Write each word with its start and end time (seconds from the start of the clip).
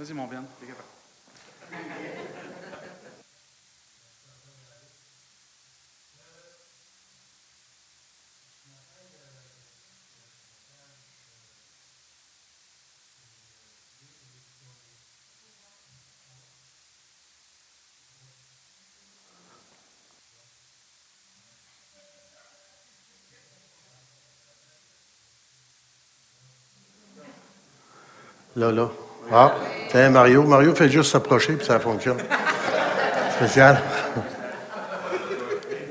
Vas-y, 0.00 0.14
mon 0.14 0.26
Ben. 0.26 0.42
t'es 0.58 0.66
capable. 0.66 0.88
Là, 28.56 28.72
là. 28.72 28.90
Ah, 29.30 29.54
tiens, 29.90 30.10
Mario? 30.10 30.42
Mario 30.44 30.74
fait 30.74 30.88
juste 30.88 31.10
s'approcher, 31.10 31.54
puis 31.54 31.66
ça 31.66 31.80
fonctionne. 31.80 32.18
Spécial. 33.36 33.80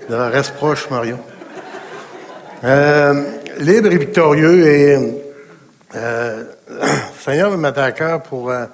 Reste 0.09 0.55
proche, 0.55 0.89
Mario. 0.89 1.17
Euh, 2.63 3.23
libre 3.59 3.91
et 3.91 3.97
victorieux, 3.97 4.67
et 4.67 5.21
euh, 5.95 6.43
Seigneur 7.19 7.55
me 7.57 7.67
à 7.67 7.91
cœur 7.91 8.23
pour 8.23 8.51
un 8.51 8.69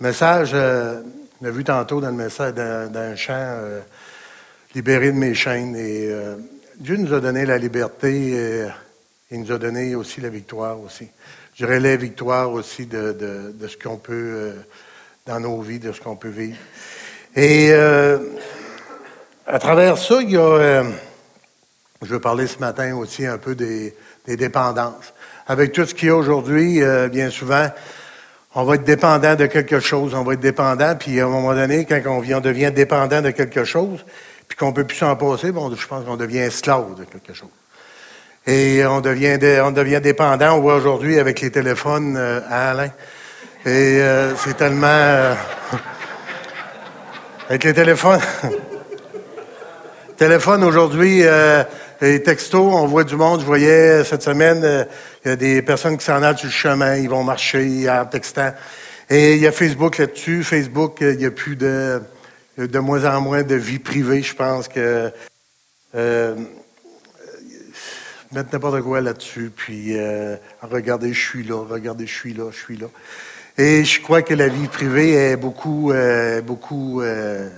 message, 0.00 0.50
euh, 0.52 1.00
on 1.40 1.46
a 1.46 1.50
vu 1.50 1.64
tantôt 1.64 2.00
dans 2.00 2.08
le 2.10 2.14
message, 2.14 2.54
dans, 2.54 2.92
dans 2.92 3.16
chant, 3.16 3.58
libéré 4.74 5.12
de 5.12 5.16
mes 5.16 5.34
chaînes. 5.34 5.76
Et 5.76 6.10
Dieu 6.76 6.96
nous 6.96 7.14
a 7.14 7.20
donné 7.20 7.46
la 7.46 7.58
liberté 7.58 8.32
et 8.32 8.66
il 9.30 9.42
nous 9.42 9.52
a 9.52 9.58
donné 9.58 9.94
aussi 9.94 10.20
la 10.20 10.28
victoire 10.28 10.80
aussi 10.80 11.08
je 11.58 11.66
la 11.66 11.96
victoire 11.96 12.52
aussi 12.52 12.86
de, 12.86 13.12
de, 13.12 13.52
de 13.52 13.66
ce 13.68 13.76
qu'on 13.76 13.96
peut, 13.96 14.12
euh, 14.12 14.52
dans 15.26 15.40
nos 15.40 15.60
vies, 15.60 15.80
de 15.80 15.90
ce 15.90 16.00
qu'on 16.00 16.14
peut 16.14 16.28
vivre. 16.28 16.56
Et 17.34 17.70
euh, 17.72 18.18
à 19.44 19.58
travers 19.58 19.98
ça, 19.98 20.22
il 20.22 20.30
y 20.30 20.36
a, 20.36 20.40
euh, 20.40 20.84
je 22.02 22.06
veux 22.06 22.20
parler 22.20 22.46
ce 22.46 22.60
matin 22.60 22.94
aussi 22.94 23.26
un 23.26 23.38
peu 23.38 23.56
des, 23.56 23.94
dépendances. 24.26 25.12
Avec 25.48 25.72
tout 25.72 25.84
ce 25.84 25.94
qu'il 25.94 26.08
y 26.08 26.10
a 26.10 26.16
aujourd'hui, 26.16 26.82
bien 27.10 27.30
souvent, 27.30 27.66
on 28.54 28.64
va 28.64 28.74
être 28.74 28.84
dépendant 28.84 29.34
de 29.34 29.46
quelque 29.46 29.80
chose, 29.80 30.12
on 30.14 30.22
va 30.22 30.34
être 30.34 30.40
dépendant, 30.40 30.94
puis 30.96 31.18
à 31.18 31.24
un 31.24 31.28
moment 31.28 31.54
donné, 31.54 31.86
quand 31.86 31.98
on, 32.04 32.18
on 32.18 32.40
devient 32.40 32.70
dépendant 32.70 33.22
de 33.22 33.30
quelque 33.30 33.64
chose, 33.64 34.04
puis 34.46 34.58
qu'on 34.58 34.74
peut 34.74 34.84
plus 34.84 34.98
s'en 34.98 35.16
passer, 35.16 35.50
bon, 35.50 35.74
je 35.74 35.86
pense 35.86 36.04
qu'on 36.04 36.18
devient 36.18 36.40
esclave 36.40 36.94
de 36.98 37.04
quelque 37.04 37.32
chose. 37.32 37.48
Et 38.46 38.84
on 38.86 39.00
devient, 39.00 39.38
on 39.62 39.72
devient 39.72 40.00
dépendant. 40.02 40.56
On 40.56 40.60
voit 40.60 40.76
aujourd'hui 40.76 41.18
avec 41.18 41.40
les 41.40 41.50
téléphones 41.50 42.16
euh, 42.16 42.40
à 42.48 42.70
Alain. 42.70 42.90
Et 43.66 44.00
euh, 44.00 44.34
c'est 44.36 44.56
tellement... 44.56 44.86
Euh, 44.88 45.34
avec 47.48 47.64
les 47.64 47.74
téléphones... 47.74 48.20
téléphone 50.16 50.64
aujourd'hui, 50.64 51.22
les 52.00 52.22
textos, 52.24 52.72
on 52.74 52.86
voit 52.86 53.04
du 53.04 53.14
monde. 53.14 53.40
Je 53.40 53.46
voyais 53.46 54.02
cette 54.02 54.22
semaine, 54.22 54.86
il 55.24 55.28
y 55.28 55.32
a 55.32 55.36
des 55.36 55.62
personnes 55.62 55.96
qui 55.96 56.04
s'en 56.04 56.22
allent 56.24 56.36
sur 56.36 56.48
le 56.48 56.52
chemin, 56.52 56.96
ils 56.96 57.08
vont 57.08 57.22
marcher 57.22 57.88
en 57.88 58.04
textant. 58.04 58.52
Et 59.08 59.34
il 59.34 59.40
y 59.40 59.46
a 59.46 59.52
Facebook 59.52 59.98
là-dessus. 59.98 60.42
Facebook, 60.42 60.96
il 61.02 61.20
y 61.20 61.26
a 61.26 61.30
plus 61.30 61.54
de... 61.54 62.02
de 62.56 62.78
moins 62.80 63.04
en 63.04 63.20
moins 63.20 63.44
de 63.44 63.54
vie 63.54 63.78
privée, 63.78 64.22
je 64.22 64.34
pense 64.34 64.66
que 64.66 65.12
mettre 68.32 68.50
n'importe 68.52 68.82
quoi 68.82 69.00
là-dessus, 69.00 69.50
puis 69.54 69.96
euh, 69.96 70.36
regardez, 70.62 71.12
je 71.12 71.28
suis 71.28 71.44
là, 71.44 71.64
regardez, 71.64 72.06
je 72.06 72.14
suis 72.14 72.34
là, 72.34 72.50
je 72.50 72.58
suis 72.58 72.76
là. 72.76 72.86
Et 73.56 73.84
je 73.84 74.00
crois 74.00 74.22
que 74.22 74.34
la 74.34 74.48
vie 74.48 74.68
privée 74.68 75.12
est 75.12 75.36
beaucoup, 75.36 75.92
euh, 75.92 76.40
beaucoup 76.40 77.00
euh, 77.00 77.48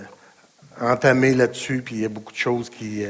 entamée 0.81 1.35
là-dessus, 1.35 1.83
puis 1.83 1.97
il 1.97 2.01
y 2.03 2.05
a 2.05 2.09
beaucoup 2.09 2.33
de 2.33 2.39
choses 2.39 2.71
qui. 2.71 3.05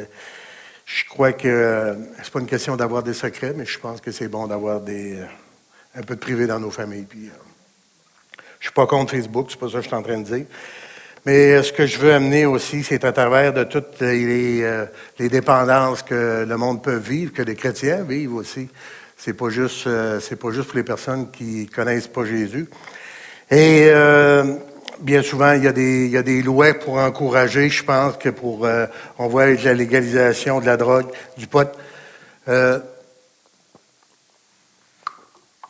Je 0.87 1.05
crois 1.09 1.33
que 1.33 1.97
c'est 2.21 2.33
pas 2.33 2.41
une 2.41 2.47
question 2.47 2.77
d'avoir 2.77 3.05
des 3.05 3.15
secrets, 3.15 3.55
mais 3.57 3.65
je 3.65 3.79
pense 3.79 4.01
que 4.01 4.11
c'est 4.11 4.27
bon 4.27 4.49
d'avoir 4.49 4.81
des 4.81 5.19
un 5.95 6.03
peu 6.03 6.15
de 6.15 6.21
privé 6.21 6.47
dans 6.47 6.59
nos 6.59 6.71
familles. 6.71 7.07
Puis, 7.09 7.31
je 8.59 8.67
suis 8.67 8.75
pas 8.75 8.87
contre 8.87 9.13
Facebook, 9.13 9.47
c'est 9.51 9.59
pas 9.59 9.69
ça 9.69 9.75
que 9.75 9.83
je 9.83 9.87
suis 9.89 9.97
en 9.97 10.03
train 10.03 10.19
de 10.19 10.25
dire. 10.25 10.47
Mais 11.27 11.53
euh, 11.53 11.63
ce 11.63 11.73
que 11.73 11.87
je 11.87 11.99
veux 11.99 12.15
amener 12.15 12.47
aussi, 12.47 12.83
c'est 12.83 13.05
à 13.05 13.13
travers 13.13 13.53
de 13.53 13.65
toutes 13.65 14.01
les, 14.01 14.63
euh, 14.63 14.87
les, 15.19 15.29
dépendances 15.29 16.03
que 16.03 16.47
le 16.49 16.57
monde 16.57 16.83
peut 16.83 16.97
vivre, 16.97 17.33
que 17.33 17.43
les 17.43 17.57
chrétiens 17.57 18.05
vivent 18.05 18.37
aussi. 18.37 18.71
C'est 19.19 19.35
pas 19.35 19.51
juste, 19.51 19.87
euh, 19.87 20.19
c'est 20.21 20.37
pas 20.37 20.51
juste 20.51 20.69
pour 20.69 20.79
les 20.79 20.83
personnes 20.83 21.31
qui 21.31 21.67
connaissent 21.67 22.09
pas 22.09 22.25
Jésus. 22.25 22.69
Et 23.51 23.91
bien 25.01 25.23
souvent, 25.23 25.53
il 25.53 25.65
y 25.65 25.69
a 25.69 25.73
des, 25.73 26.07
il 26.07 26.45
lois 26.45 26.73
pour 26.73 26.97
encourager. 26.99 27.69
Je 27.69 27.85
pense 27.85 28.17
que 28.17 28.29
pour, 28.29 28.67
on 29.19 29.27
voit 29.27 29.47
la 29.47 29.75
légalisation 29.75 30.61
de 30.61 30.67
la 30.67 30.77
drogue, 30.77 31.09
du 31.37 31.49
pot. 31.49 31.69
on 32.47 32.81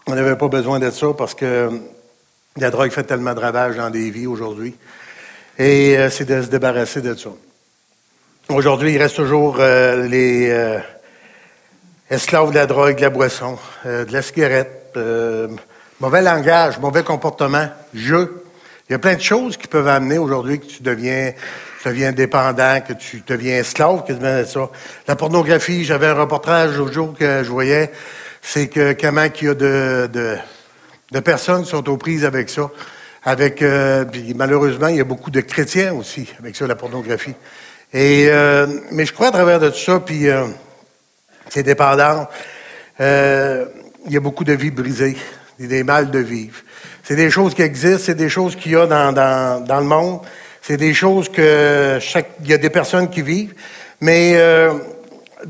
n'avait 0.07 0.37
pas 0.37 0.49
besoin 0.49 0.79
de 0.79 0.91
ça 0.91 1.07
parce 1.17 1.35
que 1.35 1.71
la 2.59 2.71
drogue 2.71 2.91
fait 2.91 3.05
tellement 3.05 3.33
de 3.33 3.41
ravages 3.41 3.77
dans 3.77 3.89
des 3.89 4.11
vies 4.11 4.27
aujourd'hui. 4.27 4.77
Et 5.61 5.95
euh, 5.95 6.09
c'est 6.09 6.25
de 6.25 6.41
se 6.41 6.47
débarrasser 6.47 7.03
de 7.03 7.15
ça. 7.15 7.29
Aujourd'hui, 8.49 8.95
il 8.95 8.99
reste 8.99 9.17
toujours 9.17 9.59
euh, 9.61 10.09
les 10.09 10.49
euh, 10.49 10.79
esclaves 12.09 12.49
de 12.49 12.55
la 12.55 12.65
drogue, 12.65 12.97
de 12.97 13.03
la 13.03 13.11
boisson, 13.11 13.59
de 13.85 14.11
la 14.11 14.23
cigarette, 14.23 14.99
mauvais 16.01 16.23
langage, 16.23 16.79
mauvais 16.79 17.03
comportement, 17.03 17.69
jeu. 17.93 18.43
Il 18.89 18.93
y 18.93 18.95
a 18.95 18.99
plein 18.99 19.17
de 19.17 19.21
choses 19.21 19.59
qui 19.59 19.67
peuvent 19.69 19.87
amener 19.87 20.17
aujourd'hui 20.17 20.61
que 20.61 20.65
tu 20.65 20.83
deviens, 20.83 21.35
tu 21.83 21.89
deviens 21.89 22.13
dépendant, 22.13 22.81
que 22.81 22.95
tu 22.95 23.23
deviens 23.27 23.59
esclave, 23.59 24.05
quasiment 24.07 24.39
de 24.39 24.45
ça. 24.45 24.71
La 25.07 25.15
pornographie, 25.15 25.85
j'avais 25.85 26.07
un 26.07 26.15
reportage 26.15 26.79
l'autre 26.79 26.95
jour 26.95 27.15
que 27.15 27.45
je 27.45 27.51
voyais, 27.51 27.93
c'est 28.41 28.69
que 28.69 28.95
comment 28.99 29.29
qu'il 29.29 29.49
y 29.49 29.51
a 29.51 29.55
de 29.55 31.21
personnes 31.23 31.65
qui 31.65 31.71
sont 31.71 31.87
aux 31.87 31.99
prises 31.99 32.25
avec 32.25 32.49
ça 32.49 32.71
avec 33.25 33.63
euh, 33.63 34.05
malheureusement, 34.35 34.89
il 34.89 34.97
y 34.97 35.01
a 35.01 35.05
beaucoup 35.05 35.31
de 35.31 35.41
chrétiens 35.41 35.95
aussi 35.95 36.29
avec 36.39 36.57
ça, 36.57 36.67
la 36.67 36.75
pornographie. 36.75 37.35
Et 37.93 38.29
euh, 38.29 38.67
mais 38.93 39.05
je 39.05 39.13
crois 39.13 39.29
à 39.29 39.33
travers 39.33 39.59
de 39.59 39.69
tout 39.69 39.79
ça, 39.79 40.01
puis 40.01 40.29
euh, 40.29 40.47
c'est 41.49 41.63
dépendant. 41.63 42.29
Euh, 43.01 43.67
il 44.07 44.13
y 44.13 44.17
a 44.17 44.21
beaucoup 44.21 44.45
de 44.45 44.53
vies 44.53 44.71
brisées, 44.71 45.17
des 45.59 45.83
mal 45.83 46.11
de 46.11 46.21
vivre. 46.21 46.57
C'est 47.03 47.17
des 47.17 47.31
choses 47.31 47.55
qui 47.55 47.63
existent, 47.63 48.05
c'est 48.07 48.15
des 48.15 48.29
choses 48.29 48.57
qu'il 48.57 48.73
y 48.73 48.77
a 48.77 48.87
dans, 48.87 49.13
dans, 49.13 49.65
dans 49.65 49.81
le 49.81 49.87
monde. 49.87 50.21
C'est 50.63 50.77
des 50.77 50.95
choses 50.95 51.29
que 51.29 51.99
chaque, 52.01 52.31
il 52.43 52.49
y 52.49 52.55
a 52.55 52.59
des 52.59 52.71
personnes 52.71 53.11
qui 53.11 53.23
vivent. 53.23 53.55
Mais 54.01 54.35
euh, 54.37 54.75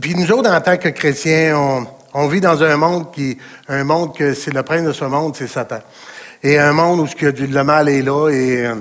puis 0.01 0.15
nous 0.15 0.33
autres, 0.33 0.51
en 0.51 0.61
tant 0.61 0.77
que 0.77 0.89
chrétiens, 0.89 1.57
on, 1.57 1.87
on 2.15 2.29
vit 2.29 2.41
dans 2.41 2.63
un 2.63 2.77
monde 2.77 3.13
qui, 3.13 3.37
un 3.69 3.85
monde 3.85 4.17
que 4.17 4.35
c'est 4.35 4.53
le 4.53 4.63
prince 4.63 4.85
de 4.85 4.93
ce 4.93 5.05
monde, 5.05 5.37
c'est 5.37 5.47
Satan. 5.47 5.81
Et 6.43 6.59
un 6.59 6.73
monde 6.73 7.01
où 7.01 7.06
ce 7.06 7.15
que 7.15 7.27
le 7.27 7.65
mal 7.65 7.91
est 7.91 8.01
là 8.01 8.31
et 8.31 8.67
euh, 8.67 8.75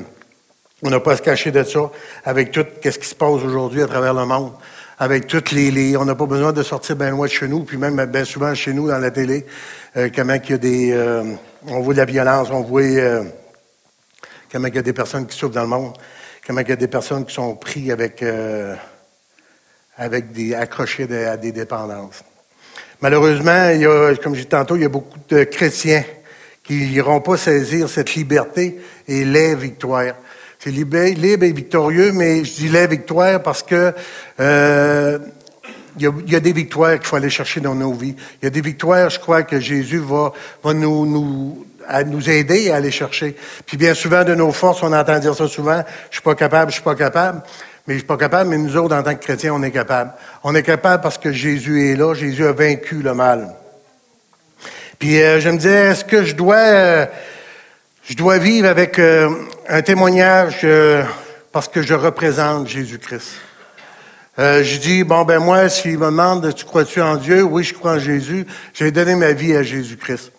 on 0.81 0.89
n'a 0.89 1.01
pas 1.01 1.11
à 1.11 1.17
se 1.17 1.21
cacher 1.21 1.51
de 1.51 1.61
ça 1.63 1.91
avec 2.23 2.51
tout 2.51 2.65
ce 2.81 2.89
qui 2.97 3.07
se 3.07 3.15
passe 3.15 3.43
aujourd'hui 3.43 3.81
à 3.81 3.87
travers 3.87 4.13
le 4.13 4.25
monde. 4.25 4.53
Avec 4.97 5.27
toutes 5.27 5.51
les, 5.51 5.69
les 5.69 5.97
on 5.97 6.05
n'a 6.05 6.15
pas 6.15 6.25
besoin 6.25 6.53
de 6.53 6.63
sortir 6.63 6.95
bien 6.95 7.09
loin 7.09 7.25
de 7.25 7.31
chez 7.31 7.49
nous, 7.49 7.63
puis 7.65 7.77
même 7.77 8.03
bien 8.05 8.23
souvent 8.23 8.53
chez 8.55 8.71
nous 8.71 8.87
dans 8.87 8.97
la 8.97 9.11
télé, 9.11 9.45
euh, 9.97 10.09
comment 10.15 10.35
il 10.35 10.49
y 10.49 10.53
a 10.53 10.57
des, 10.57 10.91
euh, 10.93 11.23
on 11.67 11.81
voit 11.81 11.93
de 11.93 11.99
la 11.99 12.05
violence, 12.05 12.47
on 12.49 12.61
voit 12.61 12.81
euh, 12.81 13.23
comment 14.51 14.67
il 14.67 14.75
y 14.75 14.79
a 14.79 14.81
des 14.81 14.93
personnes 14.93 15.27
qui 15.27 15.37
souffrent 15.37 15.55
dans 15.55 15.63
le 15.63 15.67
monde, 15.67 15.97
comment 16.47 16.61
il 16.61 16.69
y 16.69 16.73
a 16.73 16.77
des 16.77 16.87
personnes 16.87 17.25
qui 17.25 17.33
sont 17.33 17.55
pris 17.55 17.91
avec, 17.91 18.23
euh, 18.23 18.73
avec 19.97 20.31
des 20.31 20.53
accrochés 20.53 21.07
à 21.25 21.35
des 21.35 21.51
dépendances. 21.51 22.23
Malheureusement, 23.01 23.69
il 23.69 23.81
y 23.81 23.85
a, 23.85 24.15
comme 24.15 24.33
je 24.33 24.39
disais 24.39 24.49
tantôt, 24.49 24.75
il 24.77 24.81
y 24.81 24.85
a 24.85 24.89
beaucoup 24.89 25.17
de 25.29 25.43
chrétiens 25.43 26.03
qui 26.69 26.75
n'iront 26.91 27.19
pas 27.19 27.35
saisir 27.35 27.89
cette 27.89 28.13
liberté 28.13 28.79
et 29.07 29.25
les 29.25 29.55
victoires. 29.55 30.13
C'est 30.59 30.69
libre, 30.69 30.99
libre 30.99 31.45
et 31.45 31.51
victorieux, 31.51 32.11
mais 32.11 32.45
je 32.45 32.53
dis 32.53 32.69
les 32.69 32.85
victoires 32.85 33.41
parce 33.41 33.63
que 33.63 33.91
euh, 34.39 35.17
il 35.97 36.11
y, 36.27 36.35
a, 36.35 36.39
des 36.39 36.53
victoires 36.53 36.93
qu'il 36.99 37.07
faut 37.07 37.15
aller 37.15 37.31
chercher 37.31 37.59
dans 37.59 37.73
nos 37.73 37.91
vies. 37.91 38.15
Il 38.39 38.45
y 38.45 38.47
a 38.47 38.51
des 38.51 38.61
victoires, 38.61 39.09
je 39.09 39.19
crois, 39.19 39.41
que 39.41 39.59
Jésus 39.59 39.97
va, 39.97 40.31
va 40.63 40.73
nous, 40.75 41.07
nous, 41.07 41.65
nous 42.05 42.29
aider 42.29 42.69
à 42.69 42.75
aller 42.75 42.91
chercher. 42.91 43.35
Puis 43.65 43.75
bien 43.75 43.95
souvent, 43.95 44.23
de 44.23 44.35
nos 44.35 44.51
forces, 44.51 44.83
on 44.83 44.93
entend 44.93 45.17
dire 45.17 45.33
ça 45.33 45.47
souvent, 45.47 45.83
je 46.11 46.17
suis 46.17 46.23
pas 46.23 46.35
capable, 46.35 46.69
je 46.69 46.75
suis 46.75 46.83
pas 46.83 46.95
capable. 46.95 47.41
Mais 47.87 47.95
je 47.95 47.99
suis 47.99 48.07
pas 48.07 48.17
capable, 48.17 48.51
mais 48.51 48.59
nous 48.59 48.77
autres, 48.77 48.95
en 48.95 49.01
tant 49.01 49.15
que 49.15 49.23
chrétiens, 49.23 49.55
on 49.55 49.63
est 49.63 49.71
capable. 49.71 50.11
On 50.43 50.53
est 50.53 50.61
capable 50.61 51.01
parce 51.01 51.17
que 51.17 51.31
Jésus 51.31 51.89
est 51.89 51.95
là, 51.95 52.13
Jésus 52.13 52.45
a 52.45 52.51
vaincu 52.51 53.01
le 53.01 53.15
mal. 53.15 53.55
Puis 54.99 55.21
euh, 55.21 55.39
je 55.39 55.49
me 55.49 55.55
disais, 55.55 55.91
est-ce 55.91 56.03
que 56.03 56.25
je 56.25 56.35
dois, 56.35 56.57
euh, 56.57 57.05
je 58.03 58.15
dois 58.15 58.37
vivre 58.37 58.67
avec 58.67 58.99
euh, 58.99 59.29
un 59.69 59.81
témoignage 59.81 60.59
euh, 60.65 61.03
parce 61.53 61.69
que 61.69 61.81
je 61.81 61.93
représente 61.93 62.67
Jésus-Christ? 62.67 63.31
Euh, 64.39 64.61
je 64.61 64.77
dis, 64.77 65.05
bon, 65.05 65.23
ben 65.23 65.39
moi, 65.39 65.69
s'il 65.69 65.97
me 65.97 66.07
demande, 66.07 66.53
tu 66.53 66.65
crois-tu 66.65 67.01
en 67.01 67.15
Dieu? 67.15 67.43
Oui, 67.43 67.63
je 67.63 67.73
crois 67.73 67.93
en 67.93 67.99
Jésus. 67.99 68.45
J'ai 68.73 68.91
donné 68.91 69.15
ma 69.15 69.31
vie 69.31 69.55
à 69.55 69.63
Jésus-Christ. 69.63 70.33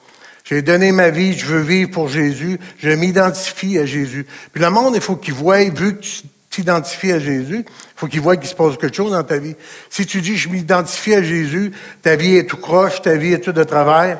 J'ai 0.44 0.60
donné 0.60 0.92
ma 0.92 1.08
vie, 1.08 1.38
je 1.38 1.46
veux 1.46 1.60
vivre 1.60 1.90
pour 1.90 2.08
Jésus, 2.08 2.58
je 2.80 2.90
m'identifie 2.90 3.78
à 3.78 3.86
Jésus. 3.86 4.26
Puis 4.52 4.62
le 4.62 4.68
monde, 4.68 4.94
il 4.94 5.00
faut 5.00 5.16
qu'il 5.16 5.32
voie, 5.32 5.60
vu 5.60 5.96
que 5.96 6.00
tu 6.00 6.22
t'identifies 6.50 7.12
à 7.12 7.18
Jésus, 7.18 7.64
il 7.66 7.94
faut 7.94 8.08
qu'il 8.08 8.20
voie 8.20 8.36
qu'il 8.36 8.48
se 8.48 8.54
passe 8.54 8.76
quelque 8.76 8.96
chose 8.96 9.12
dans 9.12 9.22
ta 9.22 9.38
vie. 9.38 9.54
Si 9.88 10.06
tu 10.06 10.20
dis, 10.20 10.36
je 10.36 10.48
m'identifie 10.48 11.14
à 11.14 11.22
Jésus, 11.22 11.70
ta 12.02 12.16
vie 12.16 12.36
est 12.36 12.44
tout 12.48 12.56
croche, 12.56 13.00
ta 13.00 13.14
vie 13.14 13.32
est 13.32 13.38
tout 13.38 13.52
de 13.52 13.62
travers. 13.62 14.18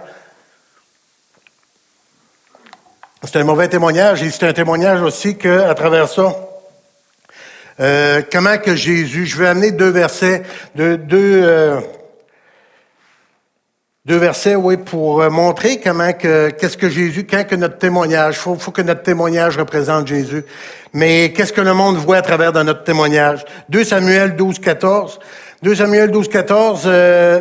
C'est 3.22 3.36
un 3.36 3.44
mauvais 3.44 3.68
témoignage 3.68 4.22
et 4.22 4.30
c'est 4.30 4.46
un 4.46 4.52
témoignage 4.54 5.02
aussi 5.02 5.36
qu'à 5.36 5.74
travers 5.74 6.08
ça, 6.08 6.34
euh, 7.78 8.22
comment 8.32 8.56
que 8.56 8.74
Jésus, 8.74 9.26
je 9.26 9.36
vais 9.36 9.46
amener 9.46 9.72
deux 9.72 9.90
versets, 9.90 10.42
deux, 10.74 10.96
deux, 10.96 11.42
euh, 11.44 11.80
deux 14.06 14.16
versets, 14.16 14.54
oui, 14.54 14.78
pour 14.78 15.20
euh, 15.20 15.28
montrer 15.28 15.80
comment 15.80 16.14
que, 16.14 16.48
qu'est-ce 16.48 16.78
que 16.78 16.88
Jésus, 16.88 17.26
quand 17.26 17.46
que 17.46 17.56
notre 17.56 17.76
témoignage, 17.76 18.38
faut, 18.38 18.54
faut 18.54 18.70
que 18.70 18.80
notre 18.80 19.02
témoignage 19.02 19.58
représente 19.58 20.06
Jésus. 20.06 20.42
Mais 20.94 21.34
qu'est-ce 21.34 21.52
que 21.52 21.60
le 21.60 21.74
monde 21.74 21.96
voit 21.96 22.16
à 22.16 22.22
travers 22.22 22.54
notre 22.64 22.84
témoignage? 22.84 23.44
2 23.68 23.84
Samuel 23.84 24.34
12, 24.34 24.60
14. 24.60 25.20
2 25.62 25.74
Samuel 25.74 26.10
12, 26.10 26.28
14, 26.30 26.90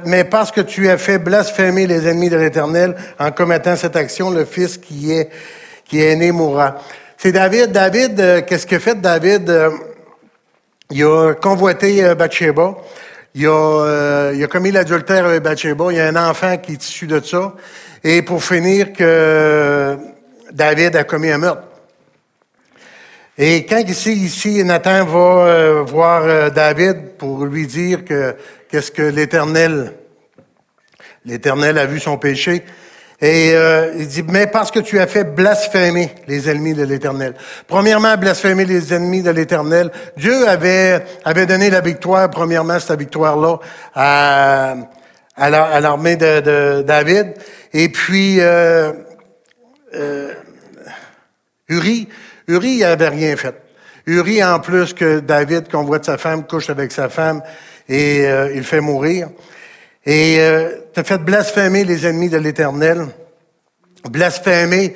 mais 0.03 0.25
parce 0.25 0.51
que 0.51 0.59
tu 0.59 0.89
as 0.89 0.97
fait 0.97 1.19
blasphémer 1.19 1.87
les 1.87 2.05
ennemis 2.05 2.29
de 2.29 2.35
l'Éternel 2.35 2.97
en 3.17 3.31
commettant 3.31 3.77
cette 3.77 3.95
action, 3.95 4.29
le 4.29 4.43
Fils 4.43 4.77
qui 4.77 5.13
est, 5.13 5.29
qui 5.89 6.01
est 6.01 6.15
né 6.15 6.31
mourra. 6.31 6.77
C'est 7.17 7.33
David. 7.33 7.71
David, 7.71 8.45
qu'est-ce 8.45 8.65
que 8.65 8.79
fait 8.79 9.01
David? 9.01 9.51
Il 10.91 11.03
a 11.03 11.33
convoité 11.33 12.03
euh, 12.03 12.15
Bathsheba. 12.15 12.75
Il 13.35 13.45
a, 13.45 13.49
euh, 13.51 14.33
il 14.35 14.43
a 14.43 14.47
commis 14.47 14.71
l'adultère 14.71 15.25
avec 15.25 15.43
Bathsheba. 15.43 15.91
Il 15.91 15.97
y 15.97 15.99
a 15.99 16.07
un 16.07 16.29
enfant 16.29 16.57
qui 16.57 16.73
est 16.73 16.83
issu 16.83 17.07
de 17.07 17.19
ça. 17.19 17.53
Et 18.03 18.21
pour 18.21 18.43
finir, 18.43 18.93
que 18.93 19.97
David 20.51 20.95
a 20.95 21.03
commis 21.03 21.29
un 21.29 21.37
meurtre. 21.39 21.63
Et 23.37 23.65
quand 23.65 23.83
ici, 23.87 24.13
ici, 24.13 24.63
Nathan 24.63 25.05
va 25.05 25.19
euh, 25.19 25.83
voir 25.83 26.51
David 26.51 27.17
pour 27.17 27.45
lui 27.45 27.67
dire 27.67 28.03
que 28.03 28.35
qu'est-ce 28.69 28.91
que 28.91 29.03
l'Éternel, 29.03 29.93
l'Éternel 31.25 31.77
a 31.77 31.85
vu 31.85 31.99
son 31.99 32.17
péché, 32.17 32.63
et 33.21 33.51
euh, 33.53 33.91
il 33.97 34.07
dit, 34.07 34.23
mais 34.23 34.47
parce 34.47 34.71
que 34.71 34.79
tu 34.79 34.97
as 34.99 35.07
fait 35.07 35.25
blasphémer 35.25 36.15
les 36.27 36.49
ennemis 36.49 36.73
de 36.73 36.83
l'Éternel. 36.83 37.33
Premièrement, 37.67 38.15
blasphémer 38.15 38.63
les 38.63 38.93
ennemis 38.93 39.21
de 39.21 39.31
l'Éternel. 39.31 39.91
Dieu 40.15 40.47
avait, 40.47 41.03
avait 41.25 41.45
donné 41.45 41.69
la 41.69 41.81
victoire, 41.81 42.29
premièrement, 42.29 42.79
cette 42.79 42.97
victoire-là, 42.97 43.57
à, 43.93 44.75
à 45.35 45.79
l'armée 45.81 46.15
de, 46.15 46.39
de, 46.39 46.81
David. 46.81 47.33
Et 47.73 47.89
puis, 47.89 48.39
euh, 48.39 48.93
euh, 49.95 50.33
Uri, 51.67 52.07
Uri, 52.47 52.77
il 52.77 52.83
rien 52.85 53.35
fait. 53.35 53.55
Uri, 54.05 54.43
en 54.43 54.59
plus 54.59 54.93
que 54.93 55.19
David 55.19 55.69
convoite 55.69 56.05
sa 56.05 56.17
femme, 56.17 56.47
couche 56.47 56.69
avec 56.69 56.91
sa 56.91 57.09
femme 57.09 57.41
et 57.87 58.25
euh, 58.25 58.51
il 58.55 58.63
fait 58.63 58.81
mourir. 58.81 59.29
Et 60.05 60.37
euh, 60.39 60.69
tu 60.93 61.03
fait 61.03 61.17
blasphémer 61.17 61.83
les 61.83 62.05
ennemis 62.05 62.29
de 62.29 62.37
l'Éternel. 62.37 63.07
Blasphémer. 64.09 64.95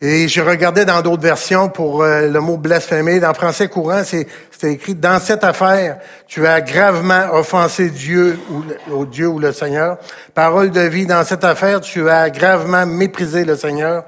Et 0.00 0.28
je 0.28 0.42
regardais 0.42 0.84
dans 0.84 1.00
d'autres 1.00 1.22
versions 1.22 1.68
pour 1.68 2.02
euh, 2.02 2.28
le 2.28 2.40
mot 2.40 2.56
blasphémer. 2.56 3.20
Dans 3.20 3.32
français 3.32 3.68
courant, 3.68 4.02
c'est 4.04 4.26
écrit 4.62 4.94
dans 4.94 5.18
cette 5.18 5.44
affaire, 5.44 5.98
tu 6.26 6.46
as 6.46 6.60
gravement 6.60 7.32
offensé 7.32 7.90
Dieu 7.90 8.38
ou 8.50 8.64
au 8.92 9.06
Dieu 9.06 9.28
ou 9.28 9.38
le 9.38 9.52
Seigneur. 9.52 9.98
Parole 10.34 10.70
de 10.70 10.80
vie, 10.80 11.06
dans 11.06 11.24
cette 11.24 11.44
affaire, 11.44 11.80
tu 11.80 12.08
as 12.08 12.28
gravement 12.30 12.86
méprisé 12.86 13.44
le 13.44 13.56
Seigneur. 13.56 14.04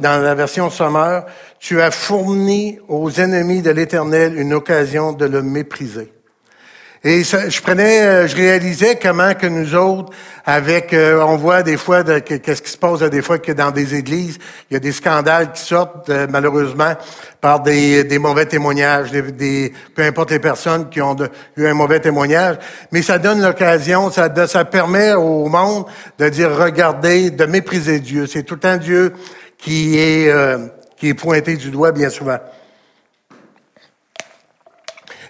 Dans 0.00 0.22
la 0.22 0.34
version 0.34 0.70
sommeur, 0.70 1.26
tu 1.58 1.80
as 1.80 1.90
fourni 1.90 2.78
aux 2.88 3.10
ennemis 3.10 3.62
de 3.62 3.70
l'Éternel 3.70 4.38
une 4.38 4.54
occasion 4.54 5.12
de 5.12 5.24
le 5.24 5.42
mépriser. 5.42 6.12
Et 7.04 7.22
je 7.22 7.62
prenais, 7.62 8.00
euh, 8.00 8.26
je 8.26 8.34
réalisais 8.34 8.98
comment 9.00 9.34
que 9.34 9.46
nous 9.46 9.74
autres, 9.74 10.12
avec, 10.44 10.92
euh, 10.92 11.20
on 11.20 11.36
voit 11.36 11.62
des 11.62 11.76
fois, 11.76 12.02
qu'est-ce 12.02 12.62
qui 12.62 12.70
se 12.70 12.78
passe 12.78 13.00
des 13.00 13.22
fois 13.22 13.38
que 13.38 13.52
dans 13.52 13.70
des 13.70 13.94
églises, 13.94 14.38
il 14.70 14.74
y 14.74 14.76
a 14.76 14.80
des 14.80 14.92
scandales 14.92 15.52
qui 15.52 15.62
sortent 15.62 16.08
euh, 16.08 16.26
malheureusement 16.28 16.94
par 17.40 17.60
des, 17.60 18.18
mauvais 18.18 18.46
témoignages, 18.46 19.12
des, 19.12 19.72
peu 19.94 20.02
importe 20.02 20.30
les 20.30 20.38
personnes 20.38 20.88
qui 20.88 21.00
ont 21.00 21.16
eu 21.56 21.66
un 21.66 21.74
mauvais 21.74 22.00
témoignage, 22.00 22.56
mais 22.90 23.02
ça 23.02 23.18
donne 23.18 23.42
l'occasion, 23.42 24.10
ça, 24.10 24.28
ça 24.46 24.64
permet 24.64 25.12
au 25.12 25.46
monde 25.46 25.84
de 26.18 26.28
dire 26.28 26.50
regardez, 26.56 27.30
de 27.30 27.44
mépriser 27.44 28.00
Dieu. 28.00 28.26
C'est 28.26 28.42
tout 28.42 28.56
temps 28.56 28.78
Dieu 28.78 29.12
qui 29.58 29.98
est 29.98 30.32
qui 30.96 31.08
est 31.10 31.14
pointé 31.14 31.56
du 31.56 31.70
doigt 31.70 31.92
bien 31.92 32.10
souvent. 32.10 32.38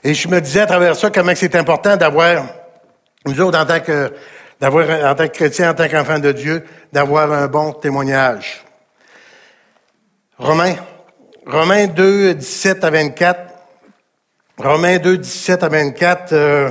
Et 0.07 0.15
je 0.15 0.29
me 0.29 0.41
disais 0.41 0.61
à 0.61 0.67
travers 0.67 0.95
ça 0.95 1.11
comment 1.11 1.33
c'est 1.35 1.57
important 1.57 1.97
d'avoir, 1.97 2.47
nous 3.25 3.41
autres, 3.41 3.59
en 3.59 3.67
tant 3.67 3.81
que, 3.81 4.13
d'avoir, 4.61 4.89
en 5.11 5.17
tant 5.17 5.27
que 5.27 5.33
chrétiens, 5.33 5.73
en 5.73 5.75
tant 5.75 5.89
qu'enfants 5.89 6.21
de 6.21 6.31
Dieu, 6.31 6.65
d'avoir 6.93 7.33
un 7.33 7.49
bon 7.49 7.73
témoignage. 7.73 8.65
Romains, 10.39 10.77
Romains 11.45 11.89
2, 11.89 12.35
17 12.35 12.85
à 12.85 12.91
24. 12.91 13.41
Romains 14.59 14.99
2, 14.99 15.19
17 15.19 15.65
à 15.65 15.69
24. 15.69 16.33
Euh, 16.33 16.71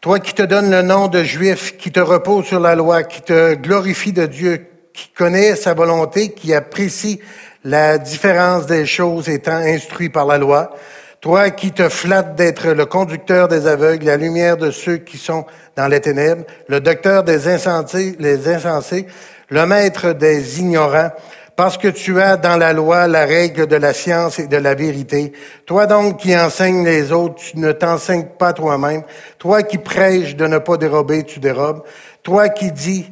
toi 0.00 0.20
qui 0.20 0.34
te 0.34 0.42
donnes 0.42 0.70
le 0.70 0.82
nom 0.82 1.08
de 1.08 1.24
juif, 1.24 1.76
qui 1.76 1.90
te 1.90 1.98
repose 1.98 2.44
sur 2.44 2.60
la 2.60 2.76
loi, 2.76 3.02
qui 3.02 3.20
te 3.20 3.54
glorifie 3.54 4.12
de 4.12 4.26
Dieu, 4.26 4.68
qui 4.94 5.08
connaît 5.08 5.56
sa 5.56 5.74
volonté, 5.74 6.34
qui 6.34 6.54
apprécie 6.54 7.20
la 7.64 7.98
différence 7.98 8.66
des 8.66 8.86
choses 8.86 9.28
étant 9.28 9.56
instruit 9.56 10.08
par 10.08 10.26
la 10.26 10.38
loi, 10.38 10.76
toi 11.22 11.50
qui 11.50 11.70
te 11.70 11.88
flattes 11.88 12.34
d'être 12.34 12.72
le 12.72 12.84
conducteur 12.84 13.46
des 13.46 13.68
aveugles, 13.68 14.06
la 14.06 14.16
lumière 14.16 14.56
de 14.56 14.72
ceux 14.72 14.96
qui 14.96 15.18
sont 15.18 15.46
dans 15.76 15.86
les 15.86 16.00
ténèbres, 16.00 16.44
le 16.66 16.80
docteur 16.80 17.22
des 17.22 17.46
insensés, 17.46 18.16
les 18.18 18.48
insensés, 18.48 19.06
le 19.48 19.64
maître 19.64 20.14
des 20.14 20.58
ignorants, 20.58 21.12
parce 21.54 21.78
que 21.78 21.86
tu 21.86 22.20
as 22.20 22.36
dans 22.36 22.56
la 22.56 22.72
loi 22.72 23.06
la 23.06 23.24
règle 23.24 23.68
de 23.68 23.76
la 23.76 23.94
science 23.94 24.40
et 24.40 24.48
de 24.48 24.56
la 24.56 24.74
vérité. 24.74 25.32
Toi 25.64 25.86
donc 25.86 26.16
qui 26.16 26.36
enseignes 26.36 26.84
les 26.84 27.12
autres, 27.12 27.36
tu 27.36 27.56
ne 27.56 27.70
t'enseignes 27.70 28.26
pas 28.36 28.52
toi-même. 28.52 29.04
Toi 29.38 29.62
qui 29.62 29.78
prêches 29.78 30.34
de 30.34 30.48
ne 30.48 30.58
pas 30.58 30.76
dérober, 30.76 31.22
tu 31.22 31.38
dérobes. 31.38 31.84
Toi 32.24 32.48
qui 32.48 32.72
dis 32.72 33.08